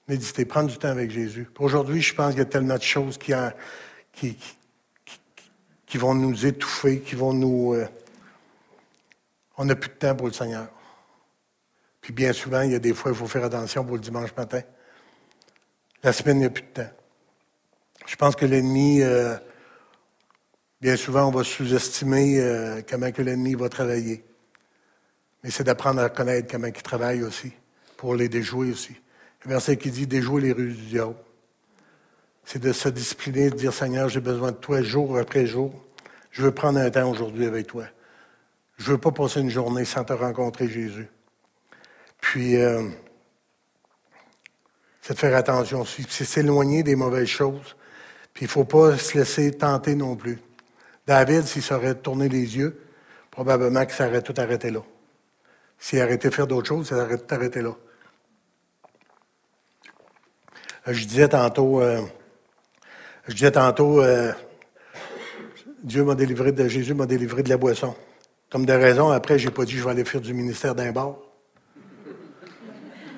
Méditer, 0.08 0.44
prendre 0.44 0.68
du 0.68 0.78
temps 0.78 0.88
avec 0.88 1.10
Jésus. 1.10 1.48
Aujourd'hui, 1.58 2.02
je 2.02 2.14
pense 2.14 2.30
qu'il 2.30 2.38
y 2.38 2.42
a 2.42 2.46
tellement 2.46 2.76
de 2.76 2.82
choses 2.82 3.18
qui 3.18 3.32
vont 5.94 6.14
nous 6.14 6.46
étouffer, 6.46 7.00
qui 7.00 7.14
vont 7.14 7.32
nous... 7.32 7.74
Euh, 7.74 7.86
on 9.58 9.64
n'a 9.64 9.76
plus 9.76 9.90
de 9.90 9.94
temps 9.94 10.14
pour 10.14 10.28
le 10.28 10.32
Seigneur. 10.32 10.68
Puis 12.00 12.12
bien 12.12 12.32
souvent, 12.32 12.62
il 12.62 12.72
y 12.72 12.74
a 12.74 12.78
des 12.78 12.94
fois, 12.94 13.10
il 13.10 13.16
faut 13.16 13.26
faire 13.26 13.44
attention 13.44 13.84
pour 13.84 13.96
le 13.96 14.00
dimanche 14.00 14.34
matin. 14.36 14.62
La 16.02 16.12
semaine, 16.12 16.36
il 16.38 16.40
n'y 16.40 16.46
a 16.46 16.50
plus 16.50 16.62
de 16.62 16.68
temps. 16.68 16.90
Je 18.06 18.16
pense 18.16 18.36
que 18.36 18.46
l'ennemi, 18.46 19.02
euh, 19.02 19.36
bien 20.80 20.96
souvent, 20.96 21.26
on 21.26 21.30
va 21.30 21.44
sous-estimer 21.44 22.40
euh, 22.40 22.80
comment 22.88 23.10
que 23.12 23.20
l'ennemi 23.20 23.54
va 23.54 23.68
travailler. 23.68 24.24
Mais 25.42 25.50
c'est 25.50 25.64
d'apprendre 25.64 26.00
à 26.00 26.08
connaître 26.08 26.50
comment 26.50 26.68
il 26.68 26.72
travaille 26.72 27.22
aussi, 27.22 27.52
pour 27.96 28.14
les 28.14 28.28
déjouer 28.28 28.70
aussi. 28.70 28.96
Le 29.44 29.50
verset 29.50 29.76
qui 29.76 29.90
dit 29.90 30.06
déjouer 30.06 30.40
les 30.40 30.52
rues 30.52 30.72
du 30.72 30.86
diable 30.86 31.16
c'est 32.48 32.62
de 32.62 32.72
se 32.72 32.88
discipliner, 32.88 33.50
de 33.50 33.56
dire 33.56 33.74
Seigneur, 33.74 34.08
j'ai 34.08 34.22
besoin 34.22 34.52
de 34.52 34.56
toi 34.56 34.80
jour 34.80 35.18
après 35.18 35.44
jour. 35.44 35.70
Je 36.30 36.40
veux 36.40 36.50
prendre 36.50 36.78
un 36.78 36.88
temps 36.88 37.10
aujourd'hui 37.10 37.44
avec 37.44 37.66
toi. 37.66 37.84
Je 38.78 38.86
ne 38.86 38.92
veux 38.92 38.98
pas 38.98 39.10
passer 39.10 39.40
une 39.40 39.50
journée 39.50 39.84
sans 39.84 40.04
te 40.04 40.12
rencontrer, 40.12 40.68
Jésus. 40.68 41.08
Puis, 42.20 42.56
euh, 42.56 42.88
c'est 45.00 45.14
de 45.14 45.18
faire 45.18 45.36
attention. 45.36 45.84
C'est 45.84 46.24
s'éloigner 46.24 46.82
des 46.84 46.94
mauvaises 46.94 47.28
choses. 47.28 47.76
Puis, 48.32 48.44
il 48.44 48.48
ne 48.48 48.52
faut 48.52 48.64
pas 48.64 48.96
se 48.96 49.18
laisser 49.18 49.50
tenter 49.52 49.96
non 49.96 50.14
plus. 50.14 50.38
David, 51.06 51.44
s'il 51.44 51.62
s'aurait 51.62 51.96
tourné 51.96 52.28
les 52.28 52.56
yeux, 52.56 52.80
probablement 53.30 53.84
qu'il 53.84 53.94
s'aurait 53.94 54.22
tout 54.22 54.34
arrêté 54.36 54.70
là. 54.70 54.80
S'il 55.78 56.00
arrêtait 56.00 56.28
de 56.28 56.34
faire 56.34 56.46
d'autres 56.46 56.68
choses, 56.68 56.88
il 56.90 56.96
aurait 56.96 57.18
tout 57.18 57.34
arrêté 57.34 57.62
là. 57.62 57.74
Je 60.86 61.04
disais 61.04 61.28
tantôt, 61.28 61.80
euh, 61.80 62.02
je 63.26 63.34
disais 63.34 63.52
tantôt, 63.52 64.00
euh, 64.00 64.32
Dieu 65.82 66.04
m'a 66.04 66.14
délivré 66.14 66.52
de 66.52 66.66
Jésus 66.68 66.94
m'a 66.94 67.06
délivré 67.06 67.42
de 67.42 67.48
la 67.48 67.56
boisson. 67.56 67.94
Comme 68.50 68.64
de 68.64 68.72
raison, 68.72 69.10
après, 69.10 69.38
j'ai 69.38 69.50
pas 69.50 69.64
dit 69.64 69.76
je 69.76 69.84
vais 69.84 69.90
aller 69.90 70.04
faire 70.04 70.20
du 70.20 70.32
ministère 70.34 70.74
d'un 70.74 70.92
bar. 70.92 71.16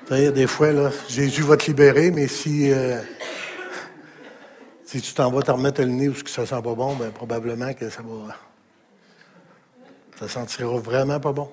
des 0.09 0.47
fois, 0.47 0.71
là, 0.71 0.91
Jésus 1.07 1.41
va 1.41 1.57
te 1.57 1.67
libérer, 1.67 2.11
mais 2.11 2.27
si, 2.27 2.71
euh, 2.71 3.01
si 4.83 5.01
tu 5.01 5.13
t'en 5.13 5.31
vas 5.31 5.41
te 5.41 5.51
remettre 5.51 5.81
le 5.81 5.87
nez 5.87 6.09
ou 6.09 6.13
que 6.13 6.29
ça 6.29 6.45
sent 6.45 6.61
pas 6.61 6.75
bon, 6.75 6.95
ben, 6.95 7.11
probablement 7.11 7.73
que 7.73 7.89
ça 7.89 8.01
va. 8.01 8.35
Ça 10.19 10.27
sentira 10.27 10.77
vraiment 10.77 11.19
pas 11.19 11.31
bon. 11.31 11.51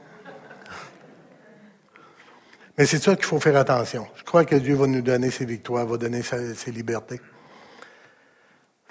Mais 2.76 2.86
c'est 2.86 3.02
ça 3.02 3.16
qu'il 3.16 3.24
faut 3.24 3.40
faire 3.40 3.56
attention. 3.56 4.06
Je 4.16 4.24
crois 4.24 4.44
que 4.44 4.56
Dieu 4.56 4.74
va 4.74 4.86
nous 4.86 5.02
donner 5.02 5.30
ses 5.30 5.44
victoires, 5.44 5.86
va 5.86 5.96
donner 5.96 6.22
ses 6.22 6.70
libertés 6.70 7.20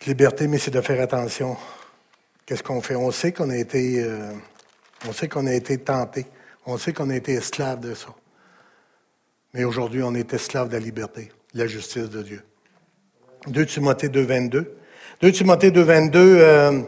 liberté, 0.06 0.48
mais 0.48 0.58
c'est 0.58 0.72
de 0.72 0.82
faire 0.82 1.02
attention. 1.02 1.58
Qu'est-ce 2.46 2.64
qu'on 2.64 2.82
fait? 2.82 2.96
On 2.96 3.12
sait 3.12 3.32
qu'on 3.32 3.50
a 3.50 3.58
été, 3.58 4.04
euh, 4.04 4.32
on 5.08 5.14
sait 5.14 5.28
qu'on 5.28 5.46
a 5.48 5.54
été 5.54 5.78
tenté. 5.78 6.26
On 6.66 6.78
sait 6.78 6.94
qu'on 6.94 7.10
a 7.10 7.16
été 7.16 7.34
esclave 7.34 7.80
de 7.80 7.94
ça. 7.94 8.10
Mais 9.54 9.64
aujourd'hui, 9.64 10.04
on 10.04 10.14
est 10.14 10.34
esclave 10.34 10.68
de 10.70 10.74
la 10.74 10.80
liberté, 10.80 11.32
de 11.54 11.60
la 11.60 11.68
justice 11.68 12.10
de 12.10 12.22
Dieu. 12.22 12.42
2 13.48 13.66
Timothée 13.66 14.10
2, 14.10 14.22
22. 14.22 14.76
2 15.22 15.32
Timothée 15.32 15.72
2, 15.72 15.82
22, 15.82 16.20
euh, 16.20 16.82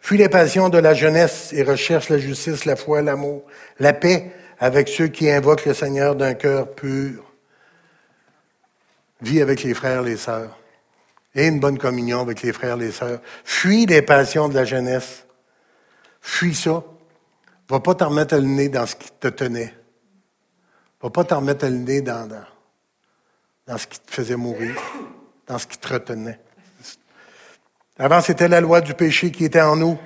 fuis 0.00 0.18
les 0.18 0.28
passions 0.28 0.68
de 0.68 0.78
la 0.78 0.94
jeunesse 0.94 1.52
et 1.52 1.62
recherche 1.62 2.08
la 2.08 2.18
justice, 2.18 2.64
la 2.64 2.76
foi, 2.76 3.02
l'amour, 3.02 3.44
la 3.78 3.92
paix 3.92 4.32
avec 4.58 4.88
ceux 4.88 5.08
qui 5.08 5.30
invoquent 5.30 5.66
le 5.66 5.74
Seigneur 5.74 6.14
d'un 6.14 6.34
cœur 6.34 6.74
pur. 6.74 7.24
Vis 9.20 9.40
avec 9.40 9.62
les 9.62 9.74
frères, 9.74 10.02
les 10.02 10.16
sœurs 10.16 10.56
et 11.36 11.46
une 11.46 11.60
bonne 11.60 11.78
communion 11.78 12.20
avec 12.20 12.42
les 12.42 12.52
frères 12.52 12.76
et 12.76 12.86
les 12.86 12.92
sœurs. 12.92 13.20
Fuis 13.44 13.86
les 13.86 14.02
passions 14.02 14.48
de 14.48 14.54
la 14.54 14.64
jeunesse. 14.64 15.26
Fuis 16.20 16.54
ça. 16.54 16.82
Va 17.68 17.80
pas 17.80 17.94
t'en 17.94 18.08
remettre 18.08 18.36
le 18.36 18.42
nez 18.42 18.68
dans 18.68 18.86
ce 18.86 18.96
qui 18.96 19.08
te 19.18 19.28
tenait. 19.28 19.74
Va 21.02 21.10
pas 21.10 21.24
t'en 21.24 21.36
remettre 21.36 21.66
le 21.66 21.72
nez 21.72 22.00
dans, 22.00 22.28
dans, 23.66 23.78
ce 23.78 23.86
qui 23.86 23.98
te 23.98 24.10
faisait 24.10 24.36
mourir, 24.36 24.74
dans 25.46 25.58
ce 25.58 25.66
qui 25.66 25.78
te 25.78 25.92
retenait. 25.92 26.38
Avant, 27.98 28.20
c'était 28.20 28.48
la 28.48 28.60
loi 28.60 28.80
du 28.80 28.94
péché 28.94 29.30
qui 29.30 29.44
était 29.44 29.60
en 29.60 29.76
nous. 29.76 29.98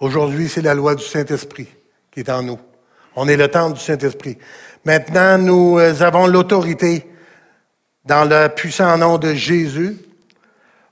Aujourd'hui, 0.00 0.48
c'est 0.48 0.62
la 0.62 0.74
loi 0.74 0.94
du 0.94 1.04
Saint-Esprit 1.04 1.68
qui 2.10 2.20
est 2.20 2.30
en 2.30 2.42
nous. 2.42 2.58
On 3.16 3.26
est 3.28 3.36
le 3.36 3.48
temple 3.48 3.78
du 3.78 3.80
Saint-Esprit. 3.80 4.38
Maintenant, 4.84 5.38
nous 5.38 5.78
euh, 5.78 6.02
avons 6.02 6.26
l'autorité 6.26 7.10
dans 8.04 8.28
le 8.28 8.48
puissant 8.48 8.96
nom 8.98 9.18
de 9.18 9.34
Jésus 9.34 9.96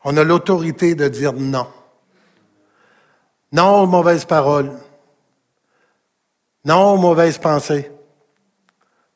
on 0.05 0.17
a 0.19 0.23
l'autorité 0.23 0.95
de 0.95 1.09
dire 1.09 1.33
non. 1.33 1.67
Non 3.53 3.83
aux 3.83 3.87
mauvaises 3.87 4.27
paroles. 4.27 4.71
Non 6.65 6.95
aux 6.95 6.97
mauvaises 6.97 7.39
pensées. 7.39 7.91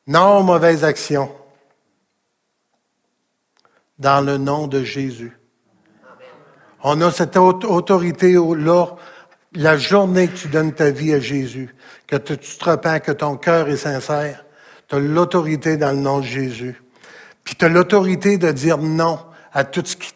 Non 0.07 0.39
aux 0.39 0.43
mauvaises 0.43 0.83
actions. 0.83 1.31
Dans 3.97 4.21
le 4.25 4.37
nom 4.37 4.67
de 4.67 4.83
Jésus. 4.83 5.37
On 6.83 7.01
a 7.01 7.11
cette 7.11 7.35
autorité-là, 7.35 8.85
la 9.53 9.77
journée 9.77 10.27
que 10.27 10.37
tu 10.37 10.47
donnes 10.47 10.73
ta 10.73 10.91
vie 10.91 11.13
à 11.13 11.19
Jésus, 11.19 11.75
que 12.07 12.15
tu 12.15 12.37
te 12.37 12.69
repens, 12.69 12.99
que 12.99 13.11
ton 13.11 13.35
cœur 13.35 13.67
est 13.67 13.77
sincère, 13.77 14.45
tu 14.87 14.95
as 14.95 14.99
l'autorité 14.99 15.75
dans 15.75 15.91
le 15.91 15.97
nom 15.97 16.19
de 16.19 16.25
Jésus. 16.25 16.81
Puis 17.43 17.55
tu 17.55 17.65
as 17.65 17.69
l'autorité 17.69 18.37
de 18.37 18.51
dire 18.51 18.77
non 18.77 19.19
à 19.51 19.63
tout 19.63 19.83
ce 19.83 19.97
qui 19.97 20.11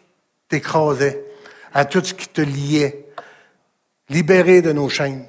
t'écrasait, 0.48 1.24
à 1.74 1.84
tout 1.84 2.02
ce 2.02 2.14
qui 2.14 2.28
te 2.28 2.40
liait. 2.40 3.06
Libéré 4.08 4.62
de 4.62 4.72
nos 4.72 4.88
chaînes. 4.88 5.24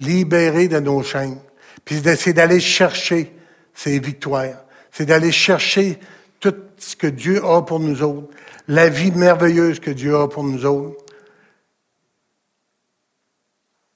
Libéré 0.00 0.68
de 0.68 0.78
nos 0.78 1.02
chaînes. 1.02 1.38
Puis 1.84 2.02
c'est 2.16 2.32
d'aller 2.32 2.60
chercher 2.60 3.34
ces 3.74 3.98
victoires. 3.98 4.64
C'est 4.90 5.06
d'aller 5.06 5.32
chercher 5.32 5.98
tout 6.40 6.54
ce 6.76 6.96
que 6.96 7.06
Dieu 7.06 7.44
a 7.44 7.62
pour 7.62 7.80
nous 7.80 8.02
autres. 8.02 8.28
La 8.68 8.88
vie 8.88 9.12
merveilleuse 9.12 9.80
que 9.80 9.90
Dieu 9.90 10.16
a 10.16 10.28
pour 10.28 10.44
nous 10.44 10.66
autres. 10.66 11.04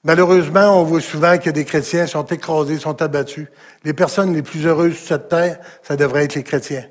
Malheureusement, 0.05 0.81
on 0.81 0.83
voit 0.83 0.99
souvent 0.99 1.37
que 1.37 1.49
des 1.49 1.63
chrétiens 1.63 2.07
sont 2.07 2.25
écrasés, 2.25 2.77
sont 2.77 3.01
abattus. 3.01 3.47
Les 3.85 3.93
personnes 3.93 4.33
les 4.33 4.41
plus 4.41 4.65
heureuses 4.65 4.97
sur 4.97 5.07
cette 5.07 5.29
terre, 5.29 5.59
ça 5.81 5.95
devrait 5.95 6.25
être 6.25 6.35
les 6.35 6.43
chrétiens. 6.43 6.85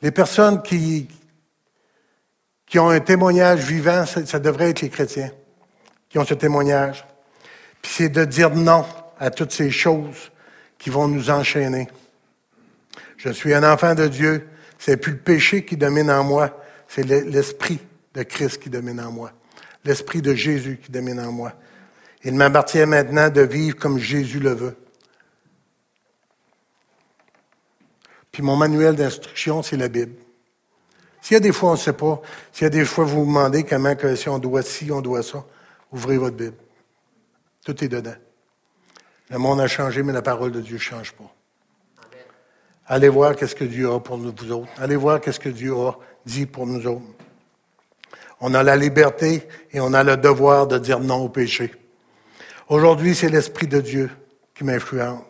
Les 0.00 0.12
personnes 0.12 0.62
qui 0.62 1.08
ont 2.76 2.88
un 2.88 3.00
témoignage 3.00 3.60
vivant, 3.60 4.04
ça, 4.06 4.38
devrait 4.38 4.70
être 4.70 4.82
les 4.82 4.90
chrétiens 4.90 5.32
qui 6.08 6.18
ont 6.18 6.24
ce 6.24 6.34
témoignage. 6.34 7.04
C'est 7.90 8.10
de 8.10 8.26
dire 8.26 8.50
non 8.50 8.84
à 9.18 9.30
toutes 9.30 9.50
ces 9.50 9.70
choses 9.70 10.30
qui 10.76 10.90
vont 10.90 11.08
nous 11.08 11.30
enchaîner. 11.30 11.88
Je 13.16 13.30
suis 13.30 13.54
un 13.54 13.64
enfant 13.64 13.94
de 13.94 14.06
Dieu. 14.06 14.46
C'est 14.78 14.98
plus 14.98 15.12
le 15.12 15.18
péché 15.18 15.64
qui 15.64 15.76
domine 15.76 16.10
en 16.10 16.22
moi, 16.22 16.62
c'est 16.86 17.02
l'esprit 17.02 17.80
de 18.14 18.22
Christ 18.22 18.62
qui 18.62 18.70
domine 18.70 19.00
en 19.00 19.10
moi. 19.10 19.32
L'esprit 19.84 20.22
de 20.22 20.34
Jésus 20.34 20.78
qui 20.80 20.92
domine 20.92 21.18
en 21.18 21.32
moi. 21.32 21.54
Il 22.22 22.34
m'appartient 22.34 22.84
maintenant 22.84 23.30
de 23.30 23.40
vivre 23.40 23.76
comme 23.76 23.98
Jésus 23.98 24.38
le 24.38 24.52
veut. 24.52 24.76
Puis 28.30 28.42
mon 28.42 28.54
manuel 28.54 28.94
d'instruction, 28.96 29.62
c'est 29.62 29.78
la 29.78 29.88
Bible. 29.88 30.14
S'il 31.22 31.34
y 31.34 31.36
a 31.38 31.40
des 31.40 31.52
fois, 31.52 31.70
on 31.70 31.72
ne 31.72 31.78
sait 31.78 31.94
pas, 31.94 32.20
s'il 32.52 32.64
y 32.64 32.66
a 32.66 32.70
des 32.70 32.84
fois, 32.84 33.04
vous 33.04 33.24
vous 33.24 33.26
demandez 33.26 33.64
comment, 33.64 33.96
que, 33.96 34.14
si 34.14 34.28
on 34.28 34.38
doit 34.38 34.62
ci, 34.62 34.92
on 34.92 35.00
doit 35.00 35.22
ça, 35.22 35.44
ouvrez 35.90 36.18
votre 36.18 36.36
Bible. 36.36 36.54
Tout 37.68 37.84
est 37.84 37.88
dedans. 37.88 38.14
Le 39.28 39.36
monde 39.36 39.60
a 39.60 39.66
changé, 39.66 40.02
mais 40.02 40.14
la 40.14 40.22
parole 40.22 40.52
de 40.52 40.62
Dieu 40.62 40.76
ne 40.76 40.80
change 40.80 41.12
pas. 41.12 41.30
Allez 42.86 43.10
voir 43.10 43.36
qu'est-ce 43.36 43.54
que 43.54 43.64
Dieu 43.64 43.92
a 43.92 44.00
pour 44.00 44.16
nous 44.16 44.30
autres. 44.50 44.68
Allez 44.78 44.96
voir 44.96 45.20
qu'est-ce 45.20 45.38
que 45.38 45.50
Dieu 45.50 45.76
a 45.76 45.98
dit 46.24 46.46
pour 46.46 46.66
nous 46.66 46.86
autres. 46.86 47.04
On 48.40 48.54
a 48.54 48.62
la 48.62 48.74
liberté 48.74 49.46
et 49.70 49.80
on 49.80 49.92
a 49.92 50.02
le 50.02 50.16
devoir 50.16 50.66
de 50.66 50.78
dire 50.78 50.98
non 50.98 51.16
au 51.16 51.28
péché. 51.28 51.74
Aujourd'hui, 52.70 53.14
c'est 53.14 53.28
l'Esprit 53.28 53.66
de 53.66 53.82
Dieu 53.82 54.10
qui 54.54 54.64
m'influence. 54.64 55.24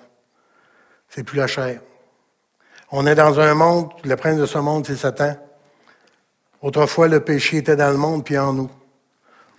C'est 1.08 1.24
plus 1.24 1.38
la 1.38 1.48
chair. 1.48 1.80
On 2.92 3.04
est 3.08 3.16
dans 3.16 3.40
un 3.40 3.54
monde, 3.54 3.90
le 4.04 4.14
prince 4.14 4.38
de 4.38 4.46
ce 4.46 4.58
monde, 4.58 4.86
c'est 4.86 4.94
Satan. 4.94 5.36
Autrefois, 6.62 7.08
le 7.08 7.18
péché 7.18 7.56
était 7.56 7.74
dans 7.74 7.90
le 7.90 7.98
monde 7.98 8.24
puis 8.24 8.38
en 8.38 8.52
nous. 8.52 8.70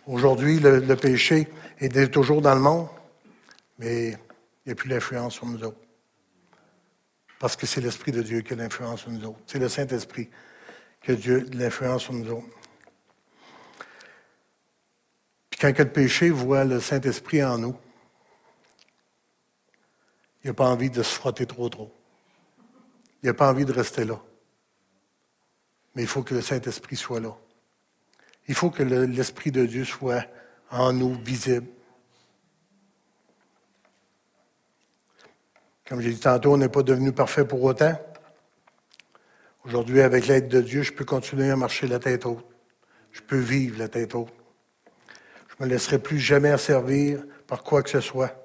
Aujourd'hui, 0.07 0.59
le 0.59 0.95
péché 0.95 1.49
est 1.79 2.11
toujours 2.11 2.41
dans 2.41 2.55
le 2.55 2.61
monde, 2.61 2.87
mais 3.77 4.09
il 4.09 4.17
n'y 4.67 4.71
a 4.73 4.75
plus 4.75 4.89
l'influence 4.89 5.35
sur 5.35 5.45
nous 5.45 5.63
autres. 5.63 5.79
Parce 7.39 7.55
que 7.55 7.65
c'est 7.65 7.81
l'Esprit 7.81 8.11
de 8.11 8.21
Dieu 8.21 8.41
qui 8.41 8.53
a 8.53 8.55
l'influence 8.57 9.01
sur 9.01 9.11
nous 9.11 9.25
autres. 9.25 9.39
C'est 9.45 9.59
le 9.59 9.69
Saint-Esprit 9.69 10.29
qui 11.01 11.11
a 11.11 11.15
Dieu 11.15 11.47
l'influence 11.53 12.03
sur 12.03 12.13
nous 12.13 12.29
autres. 12.29 12.47
Puis 15.49 15.59
quand 15.59 15.77
le 15.77 15.89
péché 15.89 16.29
voit 16.29 16.65
le 16.65 16.79
Saint-Esprit 16.81 17.43
en 17.43 17.57
nous, 17.57 17.75
il 20.43 20.47
n'a 20.47 20.53
pas 20.53 20.67
envie 20.67 20.89
de 20.89 21.01
se 21.01 21.13
frotter 21.13 21.45
trop 21.45 21.69
trop. 21.69 21.93
Il 23.23 23.27
n'a 23.27 23.33
pas 23.33 23.49
envie 23.49 23.65
de 23.65 23.71
rester 23.71 24.05
là. 24.05 24.21
Mais 25.95 26.01
il 26.01 26.07
faut 26.07 26.23
que 26.23 26.33
le 26.33 26.41
Saint-Esprit 26.41 26.95
soit 26.95 27.19
là. 27.19 27.35
Il 28.47 28.55
faut 28.55 28.69
que 28.69 28.83
l'Esprit 28.83 29.51
de 29.51 29.65
Dieu 29.65 29.85
soit 29.85 30.25
en 30.71 30.93
nous, 30.93 31.13
visible. 31.23 31.67
Comme 35.87 36.01
j'ai 36.01 36.11
dit 36.11 36.19
tantôt, 36.19 36.53
on 36.53 36.57
n'est 36.57 36.69
pas 36.69 36.83
devenu 36.83 37.11
parfait 37.11 37.45
pour 37.45 37.63
autant. 37.63 37.99
Aujourd'hui, 39.65 40.01
avec 40.01 40.27
l'aide 40.27 40.47
de 40.47 40.61
Dieu, 40.61 40.83
je 40.83 40.93
peux 40.93 41.05
continuer 41.05 41.49
à 41.49 41.55
marcher 41.55 41.87
la 41.87 41.99
tête 41.99 42.25
haute. 42.25 42.45
Je 43.11 43.21
peux 43.21 43.39
vivre 43.39 43.79
la 43.79 43.87
tête 43.87 44.13
haute. 44.13 44.33
Je 45.47 45.55
ne 45.59 45.65
me 45.65 45.73
laisserai 45.73 45.99
plus 45.99 46.19
jamais 46.19 46.51
asservir 46.51 47.23
par 47.47 47.63
quoi 47.63 47.81
que 47.81 47.89
ce 47.89 48.01
soit. 48.01 48.35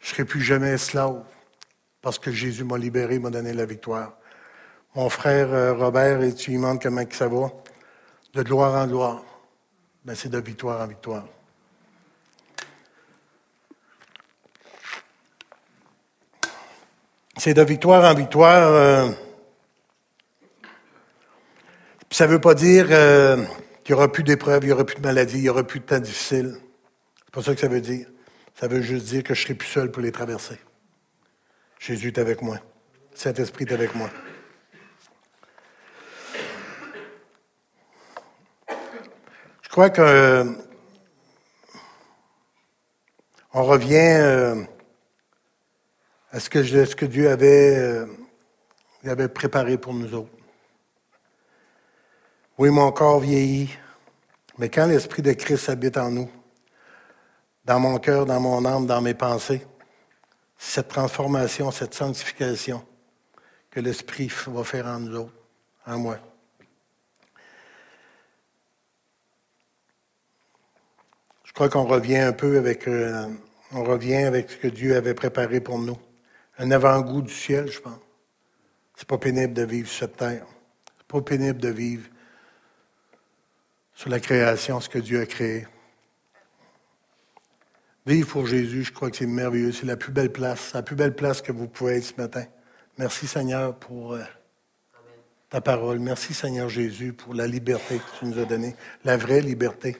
Je 0.00 0.06
ne 0.06 0.10
serai 0.10 0.24
plus 0.24 0.42
jamais 0.42 0.70
esclave 0.70 1.22
parce 2.00 2.18
que 2.18 2.32
Jésus 2.32 2.64
m'a 2.64 2.76
libéré, 2.76 3.20
m'a 3.20 3.30
donné 3.30 3.52
la 3.52 3.64
victoire. 3.64 4.18
Mon 4.96 5.08
frère 5.08 5.52
euh, 5.52 5.72
Robert, 5.72 6.22
et 6.22 6.34
tu 6.34 6.50
lui 6.50 6.56
demandes 6.58 6.82
comment 6.82 7.04
ça 7.10 7.28
va, 7.28 7.50
de 8.34 8.42
gloire 8.42 8.74
en 8.74 8.86
gloire. 8.88 9.31
Ben, 10.04 10.16
c'est 10.16 10.28
de 10.28 10.38
victoire 10.38 10.80
en 10.80 10.86
victoire. 10.88 11.24
C'est 17.36 17.54
de 17.54 17.62
victoire 17.62 18.04
en 18.10 18.14
victoire. 18.14 18.72
Euh, 18.72 19.10
ça 22.10 22.26
ne 22.26 22.32
veut 22.32 22.40
pas 22.40 22.54
dire 22.54 22.86
euh, 22.90 23.36
qu'il 23.84 23.94
n'y 23.94 23.98
aura 23.98 24.10
plus 24.10 24.24
d'épreuves, 24.24 24.64
il 24.64 24.66
n'y 24.66 24.72
aura 24.72 24.84
plus 24.84 24.96
de 24.96 25.02
maladies, 25.02 25.38
il 25.38 25.42
n'y 25.42 25.48
aura 25.48 25.64
plus 25.64 25.78
de 25.78 25.84
temps 25.84 26.00
difficiles. 26.00 26.56
C'est 27.24 27.34
pas 27.34 27.42
ça 27.42 27.54
que 27.54 27.60
ça 27.60 27.68
veut 27.68 27.80
dire. 27.80 28.06
Ça 28.54 28.66
veut 28.66 28.82
juste 28.82 29.06
dire 29.06 29.22
que 29.22 29.34
je 29.34 29.40
ne 29.40 29.44
serai 29.44 29.54
plus 29.54 29.68
seul 29.68 29.90
pour 29.92 30.02
les 30.02 30.12
traverser. 30.12 30.58
Jésus 31.78 32.08
est 32.08 32.18
avec 32.18 32.42
moi. 32.42 32.58
Saint-Esprit 33.14 33.66
est 33.68 33.72
avec 33.72 33.94
moi. 33.94 34.10
Crois 39.72 39.88
que 39.88 40.02
euh, 40.02 40.44
on 43.54 43.64
revient 43.64 44.66
à 46.30 46.38
ce 46.40 46.50
que, 46.50 46.62
ce 46.62 46.94
que 46.94 47.06
Dieu 47.06 47.30
avait, 47.30 47.78
euh, 47.78 48.06
avait 49.04 49.28
préparé 49.28 49.78
pour 49.78 49.94
nous 49.94 50.12
autres. 50.14 50.30
Oui, 52.58 52.68
mon 52.68 52.92
corps 52.92 53.20
vieillit, 53.20 53.70
mais 54.58 54.68
quand 54.68 54.84
l'Esprit 54.84 55.22
de 55.22 55.32
Christ 55.32 55.70
habite 55.70 55.96
en 55.96 56.10
nous, 56.10 56.30
dans 57.64 57.80
mon 57.80 57.98
cœur, 57.98 58.26
dans 58.26 58.40
mon 58.40 58.62
âme, 58.66 58.86
dans 58.86 59.00
mes 59.00 59.14
pensées, 59.14 59.66
cette 60.58 60.88
transformation, 60.88 61.70
cette 61.70 61.94
sanctification 61.94 62.84
que 63.70 63.80
l'Esprit 63.80 64.30
va 64.48 64.64
faire 64.64 64.86
en 64.86 65.00
nous 65.00 65.16
autres, 65.16 65.32
en 65.86 65.98
moi. 65.98 66.18
Je 71.52 71.54
crois 71.54 71.68
qu'on 71.68 71.84
revient 71.84 72.16
un 72.16 72.32
peu 72.32 72.56
avec, 72.56 72.88
euh, 72.88 73.26
on 73.72 73.84
revient 73.84 74.24
avec 74.24 74.50
ce 74.50 74.56
que 74.56 74.68
Dieu 74.68 74.96
avait 74.96 75.12
préparé 75.12 75.60
pour 75.60 75.78
nous 75.78 75.98
un 76.56 76.70
avant-goût 76.70 77.20
du 77.20 77.32
ciel, 77.32 77.70
je 77.70 77.78
pense. 77.78 77.98
C'est 78.96 79.06
pas 79.06 79.18
pénible 79.18 79.52
de 79.52 79.62
vivre 79.62 79.86
sur 79.86 79.98
cette 79.98 80.16
terre. 80.16 80.46
C'est 80.96 81.06
pas 81.06 81.20
pénible 81.20 81.60
de 81.60 81.68
vivre 81.68 82.08
sur 83.94 84.08
la 84.08 84.18
création, 84.18 84.80
ce 84.80 84.88
que 84.88 84.98
Dieu 84.98 85.20
a 85.20 85.26
créé. 85.26 85.66
Vivre 88.06 88.28
pour 88.28 88.46
Jésus, 88.46 88.84
je 88.84 88.92
crois 88.92 89.10
que 89.10 89.18
c'est 89.18 89.26
merveilleux. 89.26 89.72
C'est 89.72 89.84
la 89.84 89.98
plus 89.98 90.10
belle 90.10 90.32
place, 90.32 90.72
la 90.72 90.82
plus 90.82 90.96
belle 90.96 91.14
place 91.14 91.42
que 91.42 91.52
vous 91.52 91.68
pouvez 91.68 91.96
être 91.96 92.04
ce 92.04 92.16
matin. 92.16 92.46
Merci 92.96 93.26
Seigneur 93.26 93.78
pour 93.78 94.14
euh, 94.14 94.22
ta 95.50 95.60
parole. 95.60 95.98
Merci 95.98 96.32
Seigneur 96.32 96.70
Jésus 96.70 97.12
pour 97.12 97.34
la 97.34 97.46
liberté 97.46 97.98
que 97.98 98.18
tu 98.18 98.24
nous 98.24 98.38
as 98.38 98.46
donnée, 98.46 98.74
la 99.04 99.18
vraie 99.18 99.42
liberté. 99.42 99.98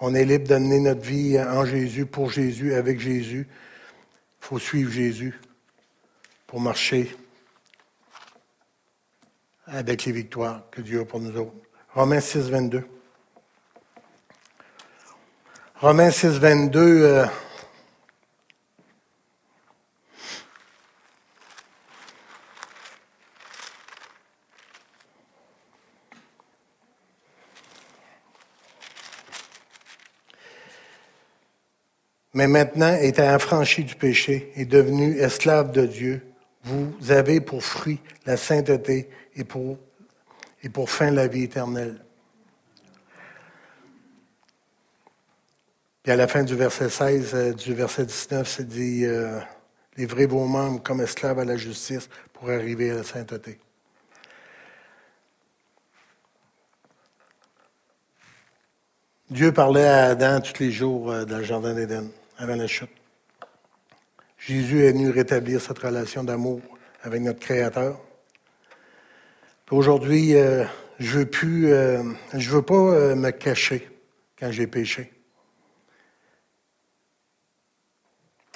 On 0.00 0.14
est 0.14 0.24
libre 0.24 0.44
de 0.44 0.48
donner 0.48 0.80
notre 0.80 1.00
vie 1.00 1.40
en 1.40 1.64
Jésus, 1.64 2.04
pour 2.04 2.30
Jésus, 2.30 2.74
avec 2.74 3.00
Jésus. 3.00 3.48
Il 3.48 4.46
faut 4.46 4.58
suivre 4.58 4.90
Jésus 4.90 5.40
pour 6.46 6.60
marcher 6.60 7.16
avec 9.66 10.04
les 10.04 10.12
victoires 10.12 10.64
que 10.70 10.80
Dieu 10.82 11.00
a 11.00 11.04
pour 11.04 11.20
nous 11.20 11.36
autres. 11.36 11.54
Romains 11.94 12.20
6, 12.20 12.50
22. 12.50 12.86
Romains 15.76 16.10
6, 16.10 16.38
22. 16.38 16.80
Euh, 16.80 17.26
mais 32.36 32.48
maintenant, 32.48 32.94
étant 33.00 33.26
affranchi 33.28 33.82
du 33.82 33.94
péché 33.94 34.52
et 34.56 34.66
devenu 34.66 35.18
esclave 35.18 35.72
de 35.72 35.86
Dieu, 35.86 36.20
vous 36.64 36.92
avez 37.10 37.40
pour 37.40 37.64
fruit 37.64 37.98
la 38.26 38.36
sainteté 38.36 39.08
et 39.36 39.42
pour, 39.42 39.78
et 40.62 40.68
pour 40.68 40.90
fin 40.90 41.10
la 41.10 41.28
vie 41.28 41.44
éternelle. 41.44 42.04
Puis 46.02 46.12
à 46.12 46.16
la 46.16 46.28
fin 46.28 46.42
du 46.42 46.54
verset 46.54 46.90
16, 46.90 47.34
euh, 47.34 47.52
du 47.54 47.72
verset 47.72 48.04
19, 48.04 48.46
c'est 48.46 48.68
dit 48.68 49.06
euh, 49.06 49.40
Livrez 49.96 50.26
vos 50.26 50.44
membres 50.44 50.82
comme 50.82 51.00
esclaves 51.00 51.38
à 51.38 51.44
la 51.46 51.56
justice 51.56 52.10
pour 52.34 52.50
arriver 52.50 52.90
à 52.90 52.96
la 52.96 53.02
sainteté. 53.02 53.58
Dieu 59.30 59.52
parlait 59.52 59.88
à 59.88 60.04
Adam 60.08 60.42
tous 60.42 60.62
les 60.62 60.70
jours 60.70 61.10
euh, 61.10 61.24
dans 61.24 61.38
le 61.38 61.44
jardin 61.44 61.72
d'Éden, 61.72 62.10
avant 62.38 62.56
la 62.56 62.66
chute. 62.66 62.90
Jésus 64.38 64.84
est 64.84 64.92
venu 64.92 65.10
rétablir 65.10 65.60
cette 65.60 65.78
relation 65.78 66.22
d'amour 66.22 66.60
avec 67.02 67.22
notre 67.22 67.40
Créateur. 67.40 68.00
Aujourd'hui, 69.70 70.36
euh, 70.36 70.64
je 71.00 71.18
veux 71.18 71.30
euh, 71.44 72.02
veux 72.32 72.62
pas 72.62 72.74
euh, 72.74 73.16
me 73.16 73.30
cacher 73.30 73.88
quand 74.38 74.52
j'ai 74.52 74.66
péché. 74.66 75.12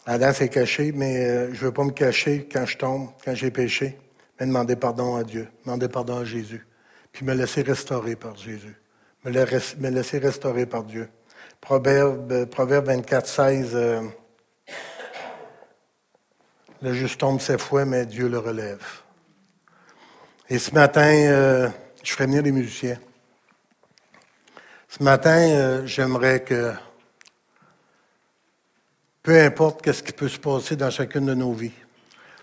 Adam 0.07 0.33
s'est 0.33 0.49
caché, 0.49 0.93
mais 0.93 1.53
je 1.53 1.65
veux 1.65 1.73
pas 1.73 1.85
me 1.85 1.91
cacher 1.91 2.49
quand 2.51 2.67
je 2.67 2.79
tombe, 2.79 3.11
quand 3.25 3.35
j'ai 3.35 3.51
péché, 3.51 3.99
mais 4.39 4.47
demander 4.47 4.77
pardon 4.77 5.17
à 5.17 5.25
Dieu, 5.25 5.49
demander 5.65 5.89
pardon 5.89 6.19
à 6.19 6.25
Jésus, 6.25 6.67
puis 7.13 7.25
me 7.25 7.35
laisser 7.35 7.63
restaurer 7.63 8.17
par 8.17 8.37
Jésus, 8.37 8.77
me, 9.25 9.91
laisser 9.91 10.19
restaurer 10.19 10.67
par 10.67 10.85
Dieu. 10.85 11.09
Proverbe, 11.61 12.47
Proverbe 12.47 12.87
24, 12.87 13.27
16. 13.27 13.79
Le 16.83 16.95
juste 16.95 17.21
tombe 17.21 17.41
ses 17.41 17.59
fouets, 17.59 17.85
mais 17.85 18.07
Dieu 18.07 18.29
le 18.29 18.39
relève. 18.39 18.83
Et 20.49 20.59
ce 20.59 20.73
matin, 20.73 21.13
euh, 21.13 21.69
je 22.03 22.13
ferai 22.13 22.25
venir 22.25 22.43
les 22.43 22.53
musiciens. 22.53 22.99
Ce 24.89 25.03
matin, 25.03 25.39
euh, 25.39 25.87
j'aimerais 25.87 26.43
que, 26.43 26.73
peu 29.23 29.39
importe 29.41 29.83
qu'est-ce 29.83 30.03
qui 30.03 30.13
peut 30.13 30.29
se 30.29 30.39
passer 30.39 30.75
dans 30.75 30.91
chacune 30.91 31.27
de 31.27 31.35
nos 31.35 31.53
vies, 31.53 31.71